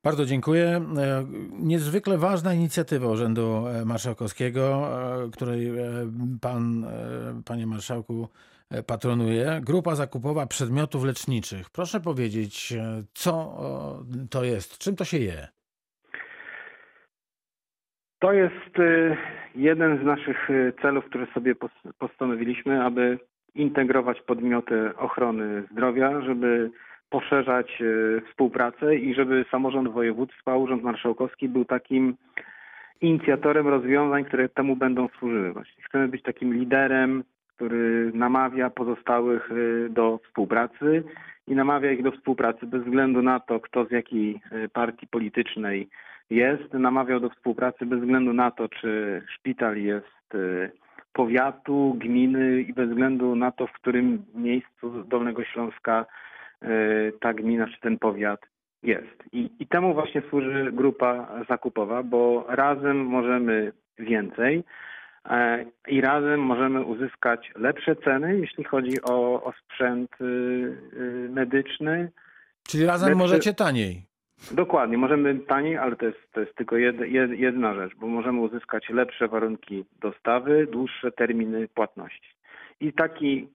Bardzo 0.05 0.27
dziękuję. 0.27 0.67
E, 0.67 1.27
Niezwykle 1.53 2.19
ważna 2.19 2.55
inicjatywa 2.55 3.09
Urzędu 3.09 3.67
e, 3.67 3.85
Marszałkowskiego, 3.85 4.89
e, 5.25 5.31
której 5.31 5.73
pan, 6.41 6.87
panie 7.45 7.67
marszałku, 7.67 8.29
patronuje. 8.87 9.61
Grupa 9.65 9.95
zakupowa 9.95 10.47
przedmiotów 10.47 11.05
leczniczych. 11.05 11.71
Proszę 11.71 12.01
powiedzieć, 12.01 12.75
co 13.15 13.61
to 14.31 14.45
jest, 14.45 14.79
czym 14.79 14.97
to 14.97 15.05
się 15.05 15.19
je? 15.19 15.49
To 18.21 18.33
jest 18.33 18.79
y, 18.79 19.17
jeden 19.55 19.99
z 19.99 20.05
naszych 20.05 20.51
y, 20.51 20.73
celów, 20.83 21.05
które 21.05 21.27
sobie 21.27 21.55
pos- 21.55 21.93
postanowiliśmy, 21.99 22.85
aby 22.85 23.19
integrować 23.55 24.21
podmioty 24.23 24.97
ochrony 24.97 25.63
zdrowia, 25.73 26.21
żeby 26.21 26.71
poszerzać 27.11 27.83
y, 27.83 28.23
współpracę 28.29 28.97
i 28.97 29.15
żeby 29.15 29.45
samorząd 29.51 29.89
województwa, 29.89 30.57
Urząd 30.57 30.83
Marszałkowski 30.83 31.49
był 31.49 31.65
takim 31.65 32.17
inicjatorem 33.01 33.69
rozwiązań, 33.69 34.25
które 34.25 34.49
temu 34.49 34.77
będą 34.77 35.09
służyły. 35.19 35.53
Właśnie 35.53 35.85
chcemy 35.85 36.09
być 36.09 36.23
takim 36.23 36.55
liderem, 36.55 37.25
który 37.57 38.11
namawia 38.15 38.71
pozostałych 38.71 39.51
do 39.91 40.21
współpracy 40.25 41.03
i 41.47 41.55
namawia 41.55 41.93
ich 41.93 42.03
do 42.03 42.13
współpracy 42.13 42.67
bez 42.67 42.83
względu 42.83 43.23
na 43.23 43.41
to, 43.41 43.61
kto 43.61 43.85
z 43.85 43.91
jakiej 43.91 44.41
partii 44.73 45.07
politycznej 45.07 45.89
jest, 46.31 46.73
namawiał 46.73 47.21
do 47.21 47.31
współpracy 47.31 47.87
bez 47.87 48.01
względu 48.01 48.33
na 48.33 48.51
to, 48.51 48.69
czy 48.69 49.23
szpital 49.35 49.77
jest 49.77 50.35
y, 50.35 50.71
powiatu, 51.13 51.97
gminy 51.99 52.61
i 52.63 52.73
bez 52.73 52.89
względu 52.89 53.37
na 53.37 53.53
to, 53.53 53.67
w 53.67 53.73
którym 53.73 54.25
miejscu 54.35 55.05
Dolnego 55.05 55.45
Śląska 55.45 56.07
y, 56.63 56.67
ta 57.21 57.35
gmina 57.35 57.67
czy 57.67 57.81
ten 57.81 57.99
powiat 57.99 58.41
jest. 58.83 59.25
I, 59.33 59.51
I 59.59 59.67
temu 59.67 59.95
właśnie 59.95 60.23
służy 60.31 60.71
grupa 60.73 61.29
zakupowa, 61.49 62.03
bo 62.03 62.45
razem 62.49 63.07
możemy 63.07 63.73
więcej 63.99 64.65
e, 65.31 65.65
i 65.89 66.01
razem 66.01 66.41
możemy 66.41 66.85
uzyskać 66.85 67.51
lepsze 67.57 67.97
ceny, 67.97 68.39
jeśli 68.39 68.65
chodzi 68.65 69.03
o, 69.03 69.45
o 69.45 69.53
sprzęt 69.53 70.11
y, 70.21 71.29
medyczny, 71.31 72.11
Czyli 72.69 72.87
razem 72.87 73.09
Lepszy- 73.09 73.19
możecie 73.19 73.55
taniej. 73.55 74.10
Dokładnie, 74.53 74.99
możemy 74.99 75.39
taniej, 75.39 75.77
ale 75.77 75.97
to 75.97 76.07
jest, 76.07 76.19
to 76.33 76.41
jest 76.41 76.55
tylko 76.55 76.77
jed, 76.77 77.01
jed, 77.01 77.31
jedna 77.31 77.75
rzecz, 77.75 77.93
bo 77.97 78.07
możemy 78.07 78.41
uzyskać 78.41 78.89
lepsze 78.89 79.29
warunki 79.29 79.85
dostawy, 80.01 80.67
dłuższe 80.67 81.13
terminy 81.13 81.69
płatności. 81.69 82.35
I 82.81 82.93
taki, 82.93 83.49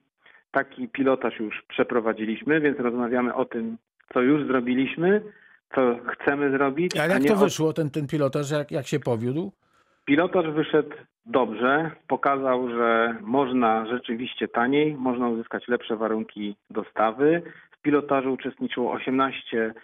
taki 0.50 0.88
pilotaż 0.88 1.40
już 1.40 1.62
przeprowadziliśmy, 1.68 2.60
więc 2.60 2.78
rozmawiamy 2.78 3.34
o 3.34 3.44
tym, 3.44 3.76
co 4.12 4.22
już 4.22 4.46
zrobiliśmy, 4.46 5.22
co 5.74 5.96
chcemy 6.06 6.50
zrobić. 6.50 6.96
Ale 6.96 7.14
a 7.14 7.18
jak 7.18 7.26
to 7.26 7.36
wyszło, 7.36 7.72
ten, 7.72 7.90
ten 7.90 8.06
pilotaż, 8.06 8.50
jak, 8.50 8.70
jak 8.70 8.86
się 8.86 9.00
powiódł? 9.00 9.52
Pilotaż 10.04 10.50
wyszedł 10.50 10.96
dobrze, 11.26 11.90
pokazał, 12.08 12.68
że 12.70 13.16
można 13.20 13.86
rzeczywiście 13.86 14.48
taniej, 14.48 14.94
można 14.94 15.28
uzyskać 15.28 15.68
lepsze 15.68 15.96
warunki 15.96 16.56
dostawy. 16.70 17.42
W 17.70 17.82
pilotażu 17.82 18.32
uczestniczyło 18.32 18.92
18 18.92 19.58
y, 19.58 19.74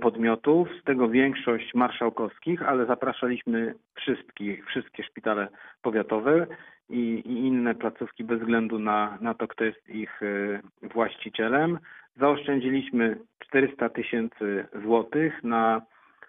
podmiotów, 0.00 0.68
z 0.80 0.84
tego 0.84 1.08
większość 1.08 1.74
marszałkowskich, 1.74 2.62
ale 2.62 2.86
zapraszaliśmy 2.86 3.74
wszystkich, 3.94 4.66
wszystkie 4.66 5.04
szpitale 5.04 5.48
powiatowe 5.82 6.46
i, 6.88 7.22
i 7.26 7.46
inne 7.46 7.74
placówki 7.74 8.24
bez 8.24 8.40
względu 8.40 8.78
na, 8.78 9.18
na 9.20 9.34
to, 9.34 9.48
kto 9.48 9.64
jest 9.64 9.88
ich 9.88 10.22
y, 10.22 10.60
właścicielem. 10.82 11.78
Zaoszczędziliśmy 12.16 13.16
400 13.38 13.88
tysięcy 13.88 14.66
złotych 14.82 15.44
na 15.44 15.82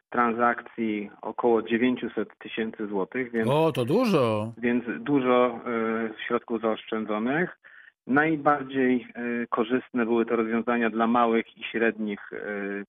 transakcji 0.10 1.10
około 1.22 1.62
900 1.62 2.38
tysięcy 2.40 2.88
złotych, 2.88 3.32
więc, 3.32 3.50
O, 3.50 3.72
to 3.72 3.86
dużo. 3.86 4.54
więc 4.58 4.84
dużo 5.00 5.60
e, 5.68 6.10
środków 6.28 6.62
zaoszczędzonych. 6.62 7.60
Najbardziej 8.08 9.08
e, 9.16 9.48
korzystne 9.48 10.06
były 10.06 10.26
to 10.26 10.36
rozwiązania 10.36 10.90
dla 10.90 11.08
małych 11.08 11.58
i 11.58 11.64
średnich 11.64 12.34
e, 12.34 12.38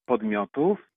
podmiotów. 0.06 0.90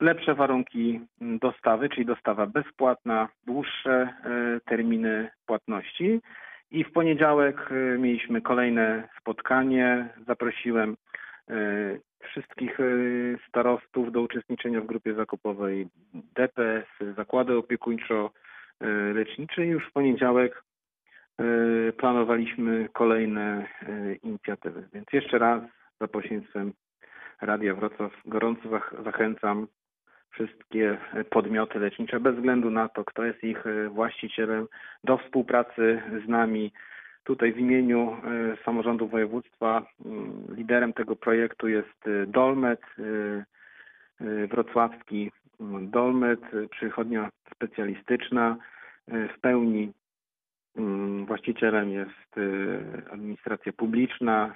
Lepsze 0.00 0.34
warunki 0.34 1.00
m, 1.20 1.38
dostawy, 1.38 1.88
czyli 1.88 2.06
dostawa 2.06 2.46
bezpłatna, 2.46 3.28
dłuższe 3.46 3.92
e, 3.92 4.08
terminy 4.64 5.30
płatności. 5.46 6.20
I 6.70 6.84
w 6.84 6.92
poniedziałek 6.92 7.70
mieliśmy 7.98 8.40
kolejne 8.40 9.08
spotkanie. 9.20 10.08
Zaprosiłem 10.26 10.96
wszystkich 12.22 12.78
starostów 13.48 14.12
do 14.12 14.20
uczestniczenia 14.20 14.80
w 14.80 14.86
grupie 14.86 15.14
zakupowej 15.14 15.88
DPS, 16.14 16.86
zakłady 17.16 17.56
opiekuńczo-lecznicze 17.56 19.66
już 19.66 19.88
w 19.88 19.92
poniedziałek 19.92 20.62
planowaliśmy 21.96 22.88
kolejne 22.92 23.66
e, 23.82 24.14
inicjatywy. 24.14 24.88
Więc 24.92 25.06
jeszcze 25.12 25.38
raz 25.38 25.62
za 26.00 26.08
pośrednictwem 26.08 26.72
Radia 27.40 27.74
Wrocław 27.74 28.12
gorąco 28.26 28.68
zach- 28.68 28.94
zachęcam 29.04 29.66
wszystkie 30.30 30.98
podmioty 31.30 31.78
lecznicze, 31.78 32.20
bez 32.20 32.36
względu 32.36 32.70
na 32.70 32.88
to, 32.88 33.04
kto 33.04 33.24
jest 33.24 33.44
ich 33.44 33.66
e, 33.66 33.88
właścicielem, 33.88 34.66
do 35.04 35.18
współpracy 35.18 36.02
z 36.24 36.28
nami. 36.28 36.72
Tutaj 37.24 37.52
w 37.52 37.58
imieniu 37.58 38.12
e, 38.12 38.64
samorządu 38.64 39.08
województwa 39.08 39.86
mm, 40.04 40.44
liderem 40.56 40.92
tego 40.92 41.16
projektu 41.16 41.68
jest 41.68 42.06
e, 42.06 42.26
Dolmet, 42.26 42.80
e, 42.98 43.02
e, 44.24 44.46
wrocławski 44.46 45.30
mm, 45.60 45.90
Dolmet, 45.90 46.40
e, 46.54 46.68
przychodnia 46.68 47.30
specjalistyczna, 47.54 48.56
e, 49.08 49.28
w 49.28 49.40
pełni 49.40 49.92
Właścicielem 51.26 51.90
jest 51.90 52.38
y, 52.38 52.80
administracja 53.10 53.72
publiczna, 53.72 54.54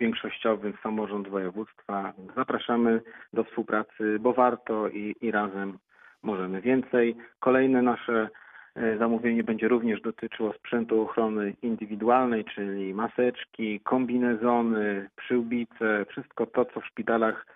większościowy 0.00 0.72
samorząd 0.82 1.28
województwa. 1.28 2.12
Zapraszamy 2.36 3.00
do 3.32 3.44
współpracy, 3.44 4.18
bo 4.20 4.32
warto 4.32 4.88
i, 4.88 5.16
i 5.20 5.30
razem 5.30 5.78
możemy 6.22 6.60
więcej. 6.60 7.16
Kolejne 7.40 7.82
nasze 7.82 8.28
y, 8.76 8.98
zamówienie 8.98 9.44
będzie 9.44 9.68
również 9.68 10.00
dotyczyło 10.00 10.52
sprzętu 10.52 11.02
ochrony 11.02 11.54
indywidualnej, 11.62 12.44
czyli 12.44 12.94
maseczki, 12.94 13.80
kombinezony, 13.80 15.10
przyłbice, 15.16 16.06
wszystko 16.08 16.46
to, 16.46 16.64
co 16.64 16.80
w 16.80 16.86
szpitalach 16.86 17.46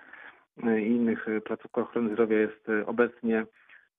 y, 0.66 0.82
i 0.82 0.86
innych 0.86 1.26
placówkach 1.44 1.84
ochrony 1.84 2.12
zdrowia 2.12 2.38
jest 2.38 2.66
obecnie 2.86 3.46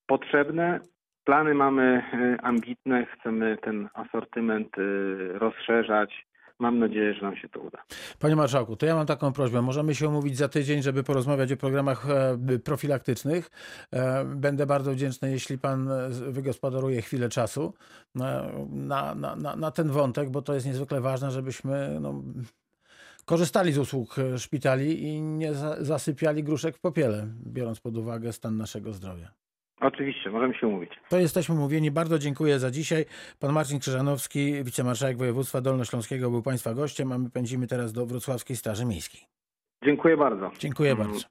potrzebne. 0.08 0.80
Plany 1.26 1.54
mamy 1.54 2.04
y, 2.14 2.38
ambitne, 2.44 3.06
chcemy 3.06 3.58
ten 3.62 3.90
asortyment 3.94 4.78
y, 4.78 5.40
rozszerzać. 5.40 6.26
Mam 6.60 6.80
nadzieję, 6.80 7.14
że 7.14 7.22
nam 7.22 7.36
się 7.36 7.50
to 7.50 7.60
uda. 7.60 7.78
Panie 8.20 8.36
marszałku, 8.36 8.76
to 8.76 8.86
ja 8.86 8.96
mam 8.96 9.06
taką 9.06 9.34
prośbę. 9.34 9.62
Możemy 9.62 9.96
się 9.96 10.10
umówić 10.10 10.38
za 10.38 10.48
tydzień, 10.50 10.82
żeby 10.84 11.04
porozmawiać 11.04 11.52
o 11.52 11.58
programach 11.58 12.06
e, 12.10 12.60
profilaktycznych. 12.60 13.50
E, 13.94 14.26
Będę 14.26 14.66
bardzo 14.66 14.92
wdzięczny, 14.92 15.32
jeśli 15.32 15.58
pan 15.58 15.92
e, 15.92 16.10
wygospodaruje 16.10 17.02
chwilę 17.02 17.30
czasu 17.30 17.74
e, 18.16 18.20
na, 18.72 19.16
na, 19.16 19.36
na, 19.36 19.56
na 19.56 19.72
ten 19.72 19.88
wątek, 19.90 20.30
bo 20.30 20.42
to 20.42 20.54
jest 20.54 20.66
niezwykle 20.66 21.02
ważne, 21.02 21.32
żebyśmy 21.32 21.98
no, 22.02 22.24
korzystali 23.26 23.72
z 23.72 23.78
usług 23.78 24.20
e, 24.20 24.40
szpitali 24.40 25.04
i 25.04 25.22
nie 25.22 25.54
za- 25.54 25.84
zasypiali 25.84 26.44
gruszek 26.44 26.78
w 26.78 26.80
popiele, 26.80 27.28
biorąc 27.48 27.80
pod 27.80 27.98
uwagę 27.98 28.34
stan 28.34 28.58
naszego 28.58 28.94
zdrowia. 28.94 29.32
Oczywiście, 29.88 30.30
możemy 30.30 30.54
się 30.54 30.68
umówić. 30.68 30.90
To 31.10 31.20
jesteśmy 31.20 31.56
mówieni. 31.56 31.92
Bardzo 31.92 32.20
dziękuję 32.20 32.60
za 32.60 32.72
dzisiaj. 32.72 33.06
Pan 33.40 33.54
Marcin 33.54 33.80
Krzyżanowski, 33.80 34.64
wicemarszałek 34.64 35.18
województwa 35.18 35.62
dolnośląskiego, 35.62 36.30
był 36.32 36.42
Państwa 36.42 36.74
gościem, 36.74 37.12
a 37.12 37.18
my 37.18 37.30
pędzimy 37.30 37.68
teraz 37.68 37.94
do 37.94 38.06
Wrocławskiej 38.06 38.56
Straży 38.56 38.86
Miejskiej. 38.86 39.22
Dziękuję 39.84 40.18
bardzo. 40.18 40.52
Dziękuję 40.60 40.92
Mm. 40.92 41.08
bardzo. 41.08 41.26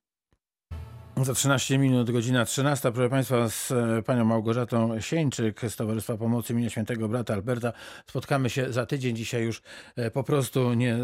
Za 1.22 1.34
13 1.34 1.78
minut, 1.78 2.10
godzina 2.10 2.44
13. 2.44 2.92
Proszę 2.92 3.10
Państwa, 3.10 3.48
z 3.48 3.70
e, 3.70 4.02
panią 4.02 4.24
Małgorzatą 4.24 5.00
Sieńczyk 5.00 5.60
z 5.60 5.76
Towarzystwa 5.76 6.16
Pomocy 6.16 6.52
imienia 6.52 6.70
Świętego 6.70 7.08
Brata 7.08 7.34
Alberta 7.34 7.72
spotkamy 8.06 8.50
się 8.50 8.72
za 8.72 8.86
tydzień. 8.86 9.16
Dzisiaj 9.16 9.44
już 9.44 9.62
e, 9.96 10.10
po 10.10 10.24
prostu 10.24 10.74
nie 10.74 10.96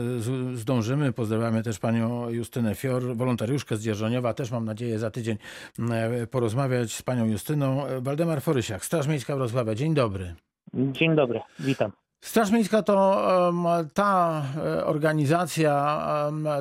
zdążymy. 0.55 1.13
Pozdrawiamy 1.13 1.63
też 1.63 1.79
panią 1.79 2.31
Justynę 2.31 2.75
Fior, 2.75 3.17
wolontariuszkę 3.17 3.77
z 3.77 3.83
Dzierżoniowa. 3.83 4.35
Też 4.35 4.51
mam 4.51 4.65
nadzieję 4.65 4.99
za 4.99 5.11
tydzień 5.11 5.37
e, 5.91 6.27
porozmawiać 6.27 6.93
z 6.93 7.03
panią 7.03 7.27
Justyną. 7.27 7.83
Waldemar 8.01 8.43
Forysiak, 8.43 8.85
Straż 8.85 9.07
Miejska 9.07 9.37
Wrocławia. 9.37 9.75
Dzień 9.75 9.95
dobry. 9.95 10.35
Dzień 10.75 11.17
dobry, 11.17 11.41
witam. 11.59 11.93
Straż 12.21 12.53
Miejska 12.53 12.83
to 12.83 12.95
ta 13.95 14.43
e, 14.57 14.85
organizacja, 14.85 15.99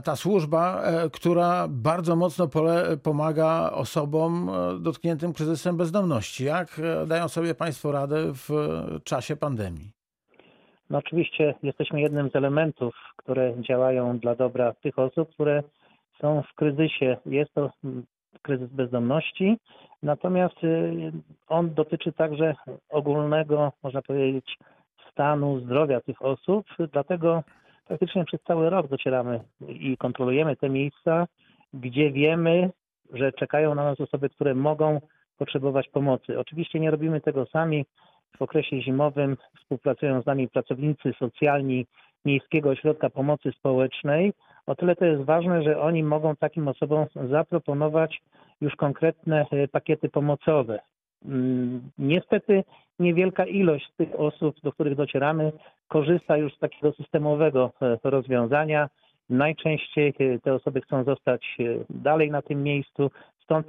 ta 0.04 0.16
służba, 0.16 0.82
e, 0.84 1.10
która 1.10 1.68
bardzo 1.70 2.16
mocno 2.16 2.48
pole, 2.48 2.98
pomaga 3.04 3.72
osobom 3.72 4.50
e, 4.50 4.80
dotkniętym 4.80 5.34
kryzysem 5.34 5.78
bezdomności. 5.78 6.46
Jak 6.46 6.82
dają 7.08 7.28
sobie 7.28 7.56
Państwo 7.56 7.92
radę 7.92 8.16
w 8.34 8.50
czasie 9.04 9.36
pandemii? 9.36 9.92
No 10.90 10.98
oczywiście 10.98 11.56
jesteśmy 11.64 12.02
jednym 12.02 12.30
z 12.30 12.36
elementów, 12.36 12.96
które 13.16 13.54
działają 13.62 14.20
dla 14.20 14.36
dobra 14.36 14.74
tych 14.74 15.00
osób, 15.00 15.30
które 15.34 15.64
są 16.22 16.44
w 16.52 16.56
kryzysie. 16.56 17.18
Jest 17.26 17.54
to 17.54 17.72
kryzys 18.42 18.70
bezdomności, 18.70 19.58
natomiast 20.04 20.56
on 21.48 21.74
dotyczy 21.74 22.12
także 22.12 22.56
ogólnego, 22.90 23.72
można 23.84 24.02
powiedzieć, 24.02 24.58
stanu 25.20 25.60
zdrowia 25.60 26.02
tych 26.02 26.22
osób, 26.22 26.66
dlatego 26.94 27.44
praktycznie 27.88 28.26
przez 28.26 28.42
cały 28.42 28.70
rok 28.70 28.88
docieramy 28.88 29.40
i 29.70 29.98
kontrolujemy 29.98 30.56
te 30.56 30.70
miejsca, 30.70 31.28
gdzie 31.74 32.12
wiemy, 32.12 32.70
że 33.14 33.32
czekają 33.32 33.76
na 33.76 33.84
nas 33.84 34.02
osoby, 34.02 34.30
które 34.30 34.56
mogą 34.56 35.02
potrzebować 35.38 35.90
pomocy. 35.90 36.40
Oczywiście 36.40 36.80
nie 36.80 36.92
robimy 36.92 37.22
tego 37.22 37.46
sami. 37.46 37.86
W 38.38 38.42
okresie 38.42 38.82
zimowym 38.82 39.38
współpracują 39.60 40.22
z 40.22 40.26
nami 40.26 40.48
pracownicy 40.48 41.14
socjalni 41.20 41.86
Miejskiego 42.26 42.70
Ośrodka 42.70 43.10
Pomocy 43.10 43.52
Społecznej. 43.52 44.34
O 44.68 44.76
tyle 44.76 44.96
to 44.96 45.06
jest 45.06 45.24
ważne, 45.24 45.64
że 45.64 45.82
oni 45.82 46.04
mogą 46.04 46.36
takim 46.36 46.68
osobom 46.68 47.06
zaproponować 47.30 48.22
już 48.62 48.76
konkretne 48.76 49.46
e, 49.52 49.68
pakiety 49.68 50.10
pomocowe. 50.10 50.80
Mm, 51.26 51.82
Niestety 51.98 52.64
niewielka 53.00 53.46
ilość 53.46 53.92
tych 53.98 54.20
osób, 54.20 54.56
do 54.64 54.72
których 54.72 54.96
docieramy, 54.96 55.52
korzysta 55.88 56.38
już 56.38 56.56
z 56.56 56.60
takiego 56.60 56.92
systemowego 56.92 57.72
e, 57.82 57.98
rozwiązania. 58.04 58.90
Najczęściej 59.30 60.14
e, 60.20 60.40
te 60.40 60.54
osoby 60.54 60.82
chcą 60.82 61.04
zostać 61.04 61.58
e, 61.60 61.64
dalej 61.90 62.32
na 62.32 62.42
tym 62.42 62.64
miejscu, 62.64 63.12
stąd 63.44 63.68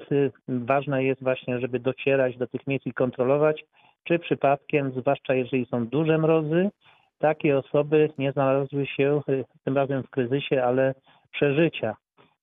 ważne 0.49 1.05
jest 1.05 1.23
właśnie, 1.23 1.61
żeby 1.61 1.81
docierać 1.81 2.37
do 2.37 2.47
tych 2.47 2.67
miejsc 2.67 2.87
i 2.87 2.93
kontrolować, 2.93 3.65
czy 4.05 4.19
przypadkiem, 4.19 4.93
zwłaszcza 4.97 5.35
jeżeli 5.35 5.67
są 5.67 5.87
duże 5.87 6.19
mrozy, 6.19 6.71
takie 7.19 7.59
osoby 7.59 8.11
nie 8.19 8.33
znalazły 8.33 8.87
się 8.87 9.21
tym 9.65 9.77
razem 9.77 10.03
w 10.03 10.11
kryzysie, 10.11 10.65
ale 10.65 10.95
przeżycia. 11.33 11.97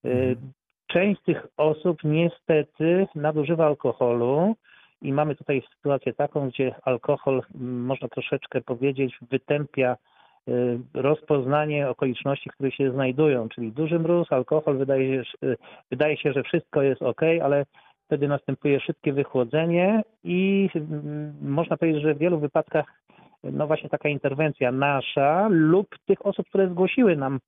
Mhm. 0.03 0.36
Część 0.88 1.22
z 1.22 1.24
tych 1.24 1.47
osób 1.58 2.03
niestety 2.03 3.08
nadużywa 3.16 3.66
alkoholu 3.66 4.55
i 5.02 5.14
mamy 5.14 5.36
tutaj 5.36 5.64
sytuację 5.76 6.14
taką, 6.14 6.50
gdzie 6.50 6.76
alkohol, 6.84 7.43
m, 7.56 7.86
można 7.86 8.08
troszeczkę 8.08 8.62
powiedzieć, 8.62 9.18
wytępia 9.32 9.98
y, 10.48 10.80
rozpoznanie 10.93 11.89
okoliczności, 11.89 12.50
w 12.50 12.54
których 12.54 12.76
się 12.76 12.91
znajdują, 12.91 13.50
czyli 13.50 13.72
duży 13.72 14.00
mróz, 14.00 14.32
alkohol, 14.32 14.78
wydaje 14.78 15.26
się, 15.26 15.48
y, 15.48 15.58
wydaje 15.91 16.18
się 16.18 16.34
że 16.34 16.43
wszystko 16.43 16.82
jest 16.82 17.02
ok, 17.02 17.22
ale 17.43 17.66
wtedy 18.06 18.28
następuje 18.28 18.80
szybkie 18.80 19.14
wychłodzenie 19.14 20.02
i 20.24 20.70
mm, 20.76 21.34
można 21.41 21.78
powiedzieć, 21.78 22.04
że 22.04 22.16
w 22.16 22.18
wielu 22.18 22.39
wypadkach 22.39 22.86
no 23.43 23.68
właśnie 23.68 23.89
taka 23.89 24.10
interwencja 24.10 24.72
nasza 24.72 25.48
lub 25.50 25.88
tych 26.06 26.26
osób, 26.26 26.48
które 26.50 26.70
zgłosiły 26.70 27.16
nam 27.16 27.39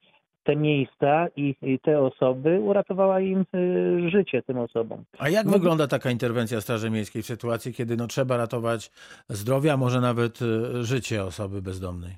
te 0.44 0.56
miejsca 0.56 1.28
i, 1.36 1.56
i 1.62 1.80
te 1.80 2.00
osoby, 2.00 2.60
uratowała 2.60 3.20
im 3.20 3.46
y, 3.56 4.10
życie 4.10 4.42
tym 4.42 4.58
osobom. 4.58 5.04
A 5.20 5.30
jak 5.30 5.46
No- 5.46 5.52
wygląda 5.52 5.88
taka 5.88 6.12
interwencja 6.12 6.62
Straży 6.62 6.90
Miejskiej 6.90 7.22
w 7.22 7.26
sytuacji, 7.26 7.74
kiedy 7.74 7.96
no, 7.98 8.08
trzeba 8.08 8.38
ratować 8.38 8.92
zdrowie, 9.30 9.74
a 9.74 9.78
może 9.78 10.02
nawet 10.02 10.40
e, 10.42 10.84
życie 10.84 11.24
osoby 11.24 11.62
bezdomnej? 11.62 12.12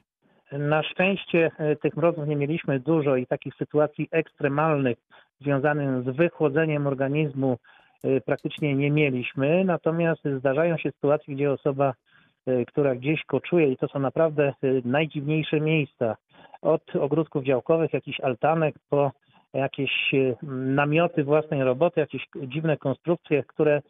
Na 0.52 0.84
szczęście 0.84 1.52
e, 1.58 1.76
tych 1.76 1.98
mrozów 1.98 2.28
nie 2.28 2.36
mieliśmy 2.36 2.80
dużo 2.80 3.16
i 3.16 3.28
takich 3.28 3.56
sytuacji 3.56 4.08
ekstremalnych 4.12 4.98
związanych 5.42 6.04
z 6.04 6.16
wychłodzeniem 6.16 6.88
organizmu 6.88 7.58
e, 8.04 8.22
praktycznie 8.22 8.76
nie 8.76 8.92
mieliśmy. 8.92 9.66
Natomiast 9.66 10.22
zdarzają 10.40 10.78
się 10.78 10.92
sytuacje, 10.92 11.36
gdzie 11.36 11.52
osoba, 11.52 11.94
która 12.68 12.96
gdzieś 12.96 13.26
koczuje 13.26 13.68
i 13.68 13.78
to 13.78 13.88
są 13.88 14.00
naprawdę 14.00 14.48
e, 14.48 14.54
najdziwniejsze 14.86 15.62
miejsca. 15.62 16.16
Od 16.62 16.96
ogródków 16.96 17.44
działkowych, 17.44 17.94
jakichś 17.94 18.20
altanek 18.20 18.76
po 18.90 19.12
jakieś 19.54 20.14
e, 20.14 20.46
namioty 20.56 21.24
własnej 21.24 21.64
roboty, 21.64 22.00
jakieś 22.00 22.28
dziwne 22.44 22.78
konstrukcje, 22.78 23.44
które 23.44 23.82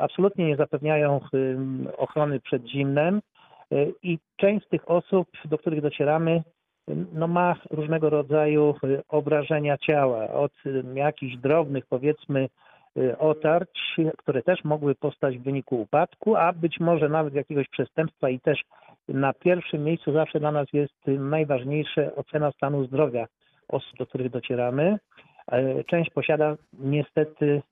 absolutnie 0.00 0.46
nie 0.46 0.56
zapewniają 0.56 1.20
ochrony 1.96 2.40
przed 2.40 2.66
zimnem. 2.66 3.20
I 4.02 4.18
część 4.36 4.66
z 4.66 4.68
tych 4.68 4.90
osób, 4.90 5.28
do 5.44 5.58
których 5.58 5.80
docieramy, 5.80 6.42
no 7.12 7.28
ma 7.28 7.56
różnego 7.70 8.10
rodzaju 8.10 8.74
y, 8.84 9.02
obrażenia 9.08 9.78
ciała, 9.78 10.28
od 10.28 10.52
y, 10.66 10.84
jakichś 10.94 11.36
drobnych, 11.36 11.86
powiedzmy, 11.86 12.40
y, 12.40 12.48
otarć, 13.18 13.96
które 14.18 14.42
też 14.42 14.64
mogły 14.64 14.94
powstać 14.94 15.38
w 15.38 15.42
wyniku 15.42 15.80
upadku, 15.80 16.36
a 16.36 16.52
być 16.52 16.80
może 16.80 17.08
nawet 17.08 17.34
jakiegoś 17.34 17.68
przestępstwa 17.68 18.30
i 18.30 18.40
też 18.40 18.64
na 19.08 19.32
pierwszym 19.32 19.84
miejscu 19.84 20.12
zawsze 20.12 20.40
dla 20.40 20.52
nas 20.52 20.72
jest 20.72 21.08
y, 21.08 21.18
najważniejsze 21.18 22.14
ocena 22.16 22.52
stanu 22.52 22.86
zdrowia 22.86 23.26
osób, 23.68 23.98
do 23.98 24.06
których 24.06 24.30
docieramy. 24.30 24.98
E, 25.52 25.84
Część 25.84 26.10
posiada 26.10 26.56
niestety 26.72 27.62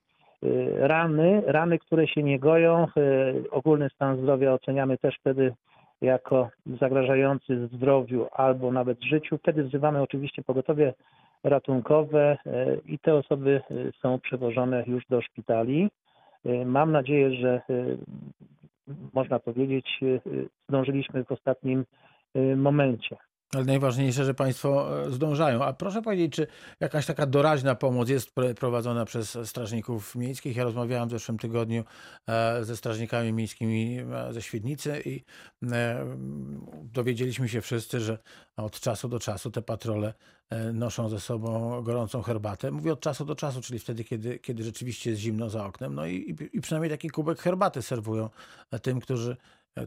y, 0.45 0.71
rany, 0.79 1.43
rany, 1.47 1.79
które 1.79 2.09
się 2.09 2.23
nie 2.23 2.39
goją. 2.39 2.87
Y, 2.97 3.51
Ogólny 3.51 3.91
stan 3.91 4.17
zdrowia 4.17 4.53
oceniamy 4.53 4.99
też 4.99 5.17
wtedy 5.21 5.55
jako 6.01 6.51
zagrażający 6.81 7.67
zdrowiu 7.67 8.27
albo 8.33 8.73
nawet 8.73 9.05
życiu. 9.05 9.39
Wtedy 9.39 9.65
wzywamy 9.65 10.03
oczywiście 10.03 10.43
pogotowie 10.43 10.95
ratunkowe 11.45 12.39
e, 12.47 12.77
i 12.87 12.99
te 12.99 13.15
osoby 13.15 13.61
e, 13.71 13.93
są 13.93 14.21
przewożone 14.21 14.85
już 14.87 15.07
do 15.07 15.23
szpitali. 15.23 15.91
E, 16.45 16.65
Mam 16.65 16.93
nadzieję, 16.93 17.35
że 17.35 17.61
można 19.13 19.39
powiedzieć, 19.39 20.01
zdążyliśmy 20.69 21.25
w 21.25 21.33
ostatnim 21.33 21.85
momencie. 22.57 23.17
Ale 23.55 23.65
najważniejsze, 23.65 24.25
że 24.25 24.35
Państwo 24.35 25.03
e, 25.07 25.11
zdążają. 25.11 25.65
A 25.65 25.73
proszę 25.73 26.03
powiedzieć, 26.03 26.33
czy 26.33 26.47
jakaś 26.81 27.07
taka 27.07 27.27
doraźna 27.27 27.75
pomoc 27.75 28.09
jest 28.09 28.31
prowadzona 28.59 29.05
przez 29.05 29.39
strażników 29.45 30.15
miejskich? 30.17 30.57
Ja 30.57 30.65
rozmawiałem 30.65 31.09
w 31.09 31.13
zeszłym 31.13 31.39
tygodniu 31.39 31.85
e, 32.29 32.65
ze 32.65 32.77
strażnikami 32.77 33.33
miejskimi 33.33 33.99
e, 33.99 34.33
ze 34.33 34.43
Świdnicy 34.43 35.03
i 35.05 35.25
dowiedzieliśmy 36.83 37.49
się 37.49 37.61
wszyscy, 37.61 38.01
że 38.01 38.19
od 38.57 38.81
czasu 38.81 39.09
do 39.09 39.19
czasu 39.19 39.51
te 39.51 39.63
patrole 39.63 40.15
noszą 40.73 41.09
ze 41.09 41.21
sobą 41.21 41.83
gorącą 41.83 42.23
herbatę. 42.23 42.71
Mówię 42.71 42.93
od 42.93 43.01
czasu 43.01 43.25
do 43.25 43.35
czasu, 43.35 43.61
czyli 43.61 43.79
wtedy, 43.79 44.05
kiedy, 44.05 44.39
kiedy 44.39 44.63
rzeczywiście 44.65 45.11
jest 45.11 45.23
zimno 45.23 45.51
za 45.51 45.67
oknem. 45.67 45.95
No 45.95 46.07
i, 46.07 46.37
i- 46.53 46.61
przynajmniej 46.61 46.91
taki 46.91 47.11
kubek 47.11 47.39
herbaty 47.39 47.83
serwują 47.83 48.31
tym, 48.83 49.01
którzy 49.01 49.37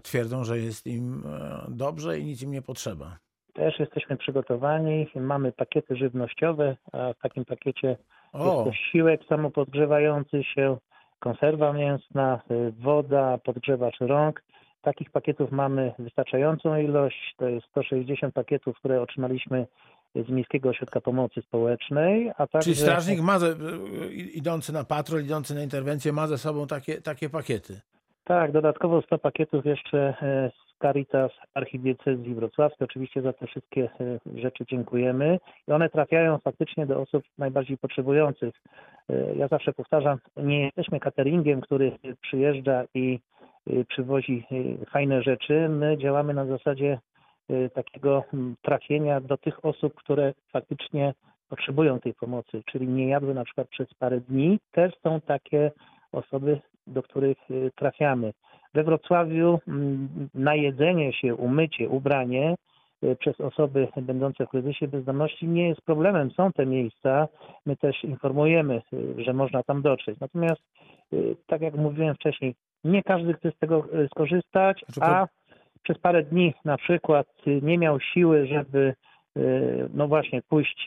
twierdzą, 0.03 0.43
że 0.43 0.59
jest 0.59 0.87
im 0.87 1.23
dobrze 1.69 2.19
i 2.19 2.25
nic 2.25 2.41
im 2.41 2.51
nie 2.51 2.61
potrzeba. 2.61 3.19
Też 3.55 3.79
jesteśmy 3.79 4.17
przygotowani, 4.17 5.07
mamy 5.15 5.51
pakiety 5.51 5.95
żywnościowe, 5.95 6.75
a 6.91 7.13
w 7.13 7.19
takim 7.21 7.45
pakiecie 7.45 7.87
jest 7.87 8.45
O, 8.45 8.63
to 8.63 8.73
siłek 8.73 9.21
samopodgrzewający 9.29 10.43
się, 10.43 10.77
konserwa 11.19 11.73
mięsna, 11.73 12.41
woda, 12.79 13.37
podgrzewacz 13.37 13.99
rąk. 13.99 14.43
Takich 14.81 15.11
pakietów 15.11 15.51
mamy 15.51 15.93
wystarczającą 15.99 16.77
ilość. 16.77 17.35
To 17.37 17.49
jest 17.49 17.67
160 17.67 18.33
pakietów, 18.33 18.77
które 18.77 19.01
otrzymaliśmy 19.01 19.67
z 20.15 20.29
Miejskiego 20.29 20.69
Ośrodka 20.69 21.01
Pomocy 21.01 21.41
Społecznej. 21.41 22.31
A 22.37 22.47
także, 22.47 22.63
czyli 22.63 22.75
strażnik 22.75 23.21
ma, 23.21 23.37
idący 24.33 24.73
na 24.73 24.83
patrol, 24.83 25.23
idący 25.23 25.55
na 25.55 25.63
interwencję, 25.63 26.13
ma 26.13 26.27
ze 26.27 26.37
sobą 26.37 26.67
takie, 26.67 27.01
takie 27.01 27.29
pakiety. 27.29 27.81
Tak, 28.23 28.51
dodatkowo 28.51 29.01
100 29.01 29.17
pakietów 29.17 29.65
jeszcze 29.65 29.99
e, 30.21 30.51
z 30.61 30.64
Caritas 30.81 31.31
Archidiecezji 31.53 32.35
Wrocławskiej. 32.35 32.85
Oczywiście 32.85 33.21
za 33.21 33.33
te 33.33 33.47
wszystkie 33.47 33.89
e, 33.99 34.39
rzeczy 34.39 34.65
dziękujemy. 34.69 35.39
I 35.67 35.71
one 35.71 35.89
trafiają 35.89 36.37
faktycznie 36.37 36.85
do 36.85 37.01
osób 37.01 37.23
najbardziej 37.37 37.77
potrzebujących. 37.77 38.61
E, 39.09 39.35
Ja 39.35 39.47
zawsze 39.47 39.73
powtarzam, 39.73 40.17
nie 40.37 40.65
jesteśmy 40.65 40.99
cateringiem, 40.99 41.61
który 41.61 41.91
przyjeżdża 42.21 42.83
i 42.93 43.19
e, 43.67 43.85
przywozi 43.85 44.47
fajne 44.91 45.23
rzeczy. 45.23 45.69
My 45.69 45.97
działamy 45.97 46.33
na 46.33 46.45
zasadzie 46.45 46.99
takiego 47.73 48.23
trafienia 48.61 49.21
do 49.21 49.37
tych 49.37 49.65
osób, 49.65 49.93
które 49.93 50.33
faktycznie 50.53 51.13
potrzebują 51.49 51.99
tej 51.99 52.13
pomocy, 52.13 52.61
czyli 52.65 52.87
nie 52.87 53.07
jadły 53.07 53.33
na 53.33 53.43
przykład 53.43 53.67
przez 53.67 53.93
parę 53.93 54.21
dni. 54.21 54.59
Też 54.71 54.93
są 55.03 55.21
takie 55.21 55.71
osoby, 56.11 56.61
do 56.87 57.03
których 57.03 57.37
trafiamy. 57.75 58.33
We 58.75 58.83
Wrocławiu 58.83 59.59
mm, 59.67 60.29
najedzenie 60.33 61.13
się, 61.13 61.35
umycie, 61.35 61.89
ubranie 61.89 62.55
y, 63.03 63.15
przez 63.15 63.41
osoby 63.41 63.87
będące 64.01 64.45
w 64.45 64.49
kryzysie 64.49 64.87
bezdomności 64.87 65.47
nie 65.47 65.69
jest 65.69 65.81
problemem. 65.81 66.31
Są 66.31 66.51
te 66.51 66.65
miejsca, 66.65 67.27
my 67.65 67.77
też 67.77 68.03
informujemy, 68.03 68.81
y, 68.93 69.23
że 69.23 69.33
można 69.33 69.63
tam 69.63 69.81
dotrzeć. 69.81 70.19
Natomiast, 70.19 70.61
y, 71.13 71.35
tak 71.47 71.61
jak 71.61 71.75
mówiłem 71.75 72.15
wcześniej, 72.15 72.55
nie 72.83 73.03
każdy 73.03 73.33
chce 73.33 73.51
z 73.51 73.57
tego 73.59 73.87
skorzystać, 74.11 74.85
Znaczy, 74.87 75.11
a 75.11 75.27
przez 75.83 75.99
parę 75.99 76.23
dni 76.23 76.53
na 76.65 76.77
przykład 76.77 77.27
nie 77.61 77.77
miał 77.77 77.99
siły, 77.99 78.47
żeby 78.47 78.93
no 79.93 80.07
właśnie 80.07 80.41
pójść 80.41 80.85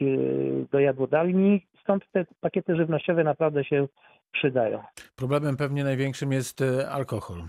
do 0.71 0.79
jadłodalni, 0.79 1.67
stąd 1.83 2.05
te 2.13 2.25
pakiety 2.41 2.77
żywnościowe 2.77 3.25
naprawdę 3.25 3.65
się 3.65 3.89
przydają. 4.33 4.83
Problemem 5.17 5.57
pewnie 5.57 5.85
największym 5.85 6.33
jest 6.33 6.63
e, 6.63 6.91
alkohol. 6.91 7.43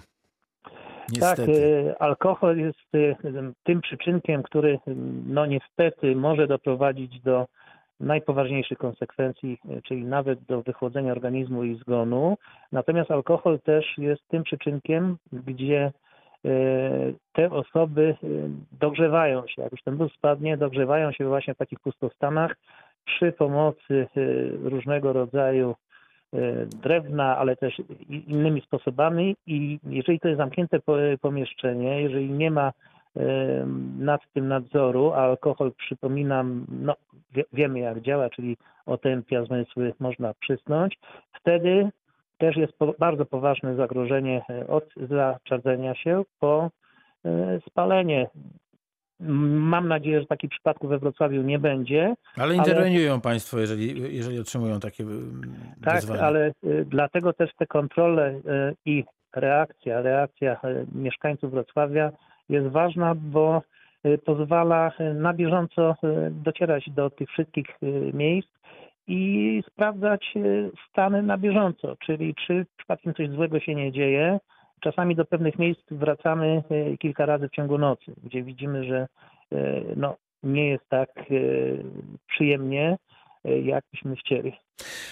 Tak, 1.10 1.38
Niestety. 1.38 1.86
e, 1.90 2.02
alkohol 2.02 2.58
jest 2.58 2.96
e, 2.96 3.16
tym 3.64 3.82
przyczynkiem, 3.82 4.44
który 4.44 4.74
e, 4.74 4.80
no 5.28 5.46
niestety 5.46 6.16
może 6.16 6.48
doprowadzić 6.48 7.22
do 7.22 7.46
najpoważniejszych 8.00 8.78
konsekwencji, 8.78 9.58
czyli 9.84 10.06
nawet 10.06 10.44
do 10.44 10.62
wychłodzenia 10.62 11.12
organizmu 11.12 11.64
i 11.64 11.76
zgonu. 11.76 12.38
Natomiast 12.72 13.12
alkohol 13.12 13.60
też 13.60 13.98
jest 13.98 14.22
tym 14.28 14.44
przyczynkiem, 14.44 15.18
gdzie 15.34 15.92
te 17.34 17.52
osoby 17.52 18.16
dogrzewają 18.72 19.48
się. 19.48 19.62
Jak 19.62 19.72
już 19.72 19.84
ten 19.84 19.98
ból 19.98 20.10
spadnie, 20.10 20.58
dogrzewają 20.58 21.12
się 21.12 21.28
właśnie 21.28 21.54
w 21.54 21.58
takich 21.58 21.80
pustostanach 21.80 22.56
przy 23.06 23.32
pomocy 23.32 24.08
różnego 24.64 25.14
rodzaju 25.14 25.76
drewna, 26.66 27.38
ale 27.38 27.56
też 27.56 27.82
innymi 28.10 28.62
sposobami 28.62 29.36
i 29.48 29.80
jeżeli 29.84 30.20
to 30.20 30.28
jest 30.28 30.38
zamknięte 30.38 30.80
po- 30.80 30.98
pomieszczenie, 31.22 32.02
jeżeli 32.02 32.30
nie 32.30 32.52
ma 32.52 32.68
e, 33.16 33.22
nad 34.00 34.22
tym 34.34 34.48
nadzoru, 34.48 35.12
a 35.12 35.18
alkohol 35.18 35.72
przypominam, 35.78 36.66
no 36.70 36.96
wie, 37.32 37.44
wiemy 37.54 37.80
jak 37.80 38.02
działa, 38.02 38.30
czyli 38.30 38.58
otępia 38.86 39.44
zmysły, 39.44 39.94
można 40.00 40.34
przysnąć, 40.34 41.00
wtedy 41.34 41.90
też 42.38 42.58
jest 42.58 42.74
bardzo 43.00 43.26
poważne 43.26 43.76
zagrożenie 43.76 44.42
e, 44.50 44.68
od 44.68 44.86
zaczadzenia 45.10 45.96
się 45.96 46.24
po 46.40 46.70
e, 47.26 47.60
spalenie. 47.68 48.28
Mam 49.20 49.88
nadzieję, 49.88 50.20
że 50.20 50.26
takich 50.26 50.50
przypadków 50.50 50.90
we 50.90 51.00
Wrocławiu 51.00 51.42
nie 51.42 51.60
będzie, 51.60 52.16
Ale 52.38 52.56
interweniują 52.56 53.22
Państwo, 53.22 53.60
jeżeli, 53.60 54.16
jeżeli 54.18 54.40
otrzymują 54.40 54.80
takie 54.80 55.04
mm, 55.04 55.42
Tak, 55.84 55.96
wezwania. 55.96 56.22
ale 56.22 56.52
y, 56.64 56.86
dlatego 56.86 57.34
też 57.34 57.50
te 57.56 57.68
kontrole 57.68 58.32
y, 58.32 58.42
i 58.86 59.04
reakcja, 59.36 60.02
reakcja 60.02 60.54
y, 60.54 60.86
mieszkańców 60.96 61.52
Wrocławia 61.52 62.12
jest 62.50 62.68
ważna, 62.68 63.16
bo 63.16 63.62
pozwala 64.26 64.92
na 65.16 65.34
bieżąco 65.34 65.96
docierać 66.32 66.90
do 66.90 67.10
tych 67.10 67.30
wszystkich 67.30 67.68
miejsc 68.14 68.50
i 69.08 69.64
sprawdzać 69.68 70.34
stany 70.90 71.24
na 71.24 71.38
bieżąco, 71.38 71.96
czyli 72.06 72.36
czy 72.48 72.66
przypadkiem 72.78 73.14
coś 73.14 73.30
złego 73.30 73.60
się 73.60 73.76
nie 73.76 73.92
dzieje. 73.92 74.40
Czasami 74.80 75.16
do 75.16 75.26
pewnych 75.26 75.60
miejsc 75.60 75.82
wracamy 75.92 76.64
y, 76.72 76.98
kilka 76.98 77.26
razy 77.26 77.48
w 77.48 77.52
ciągu 77.52 77.78
nocy, 77.78 78.14
gdzie 78.24 78.44
widzimy, 78.44 78.84
że 78.84 79.08
y, 79.54 79.84
no, 79.96 80.16
nie 80.44 80.70
jest 80.70 80.90
tak 80.90 81.10
y, 81.32 81.84
przyjemnie, 82.28 82.98
jak 83.44 83.84
byśmy 83.92 84.16
chcieli. 84.16 84.54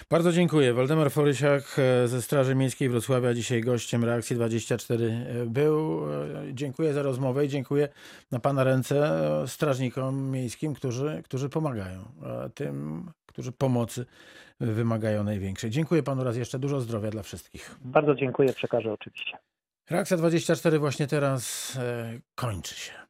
Bardzo 0.09 0.31
dziękuję. 0.31 0.73
Waldemar 0.73 1.11
Forysiak 1.11 1.63
e, 1.79 2.07
ze 2.07 2.21
Straży 2.21 2.55
Miejskiej 2.55 2.89
Wrocławia, 2.89 3.33
dzisiaj 3.33 3.61
gościem 3.61 4.03
Reakcji 4.03 4.35
24 4.35 5.25
był. 5.45 6.05
E, 6.13 6.53
Dziękuję 6.53 6.93
za 6.93 7.01
rozmowę 7.01 7.45
i 7.45 7.49
dziękuję 7.49 7.89
na 8.31 8.39
Pana 8.39 8.63
ręce 8.63 8.95
e, 9.43 9.47
strażnikom 9.47 10.31
miejskim, 10.31 10.73
którzy, 10.73 11.21
którzy 11.25 11.49
pomagają 11.49 11.99
e, 11.99 12.49
tym, 12.49 13.05
którzy 13.25 13.51
pomocy 13.51 14.05
wymagają 14.59 15.23
największej. 15.23 15.69
Dziękuję 15.69 16.03
Panu 16.03 16.23
raz 16.23 16.37
jeszcze. 16.37 16.59
Dużo 16.59 16.79
zdrowia 16.79 17.09
dla 17.09 17.23
wszystkich. 17.23 17.75
Bardzo 17.81 18.15
dziękuję, 18.15 18.53
przekażę 18.53 18.93
oczywiście. 18.93 19.37
Reakcja 19.89 20.17
24 20.17 20.79
właśnie 20.79 21.07
teraz 21.07 21.73
e, 21.75 22.19
kończy 22.35 22.75
się. 22.75 23.06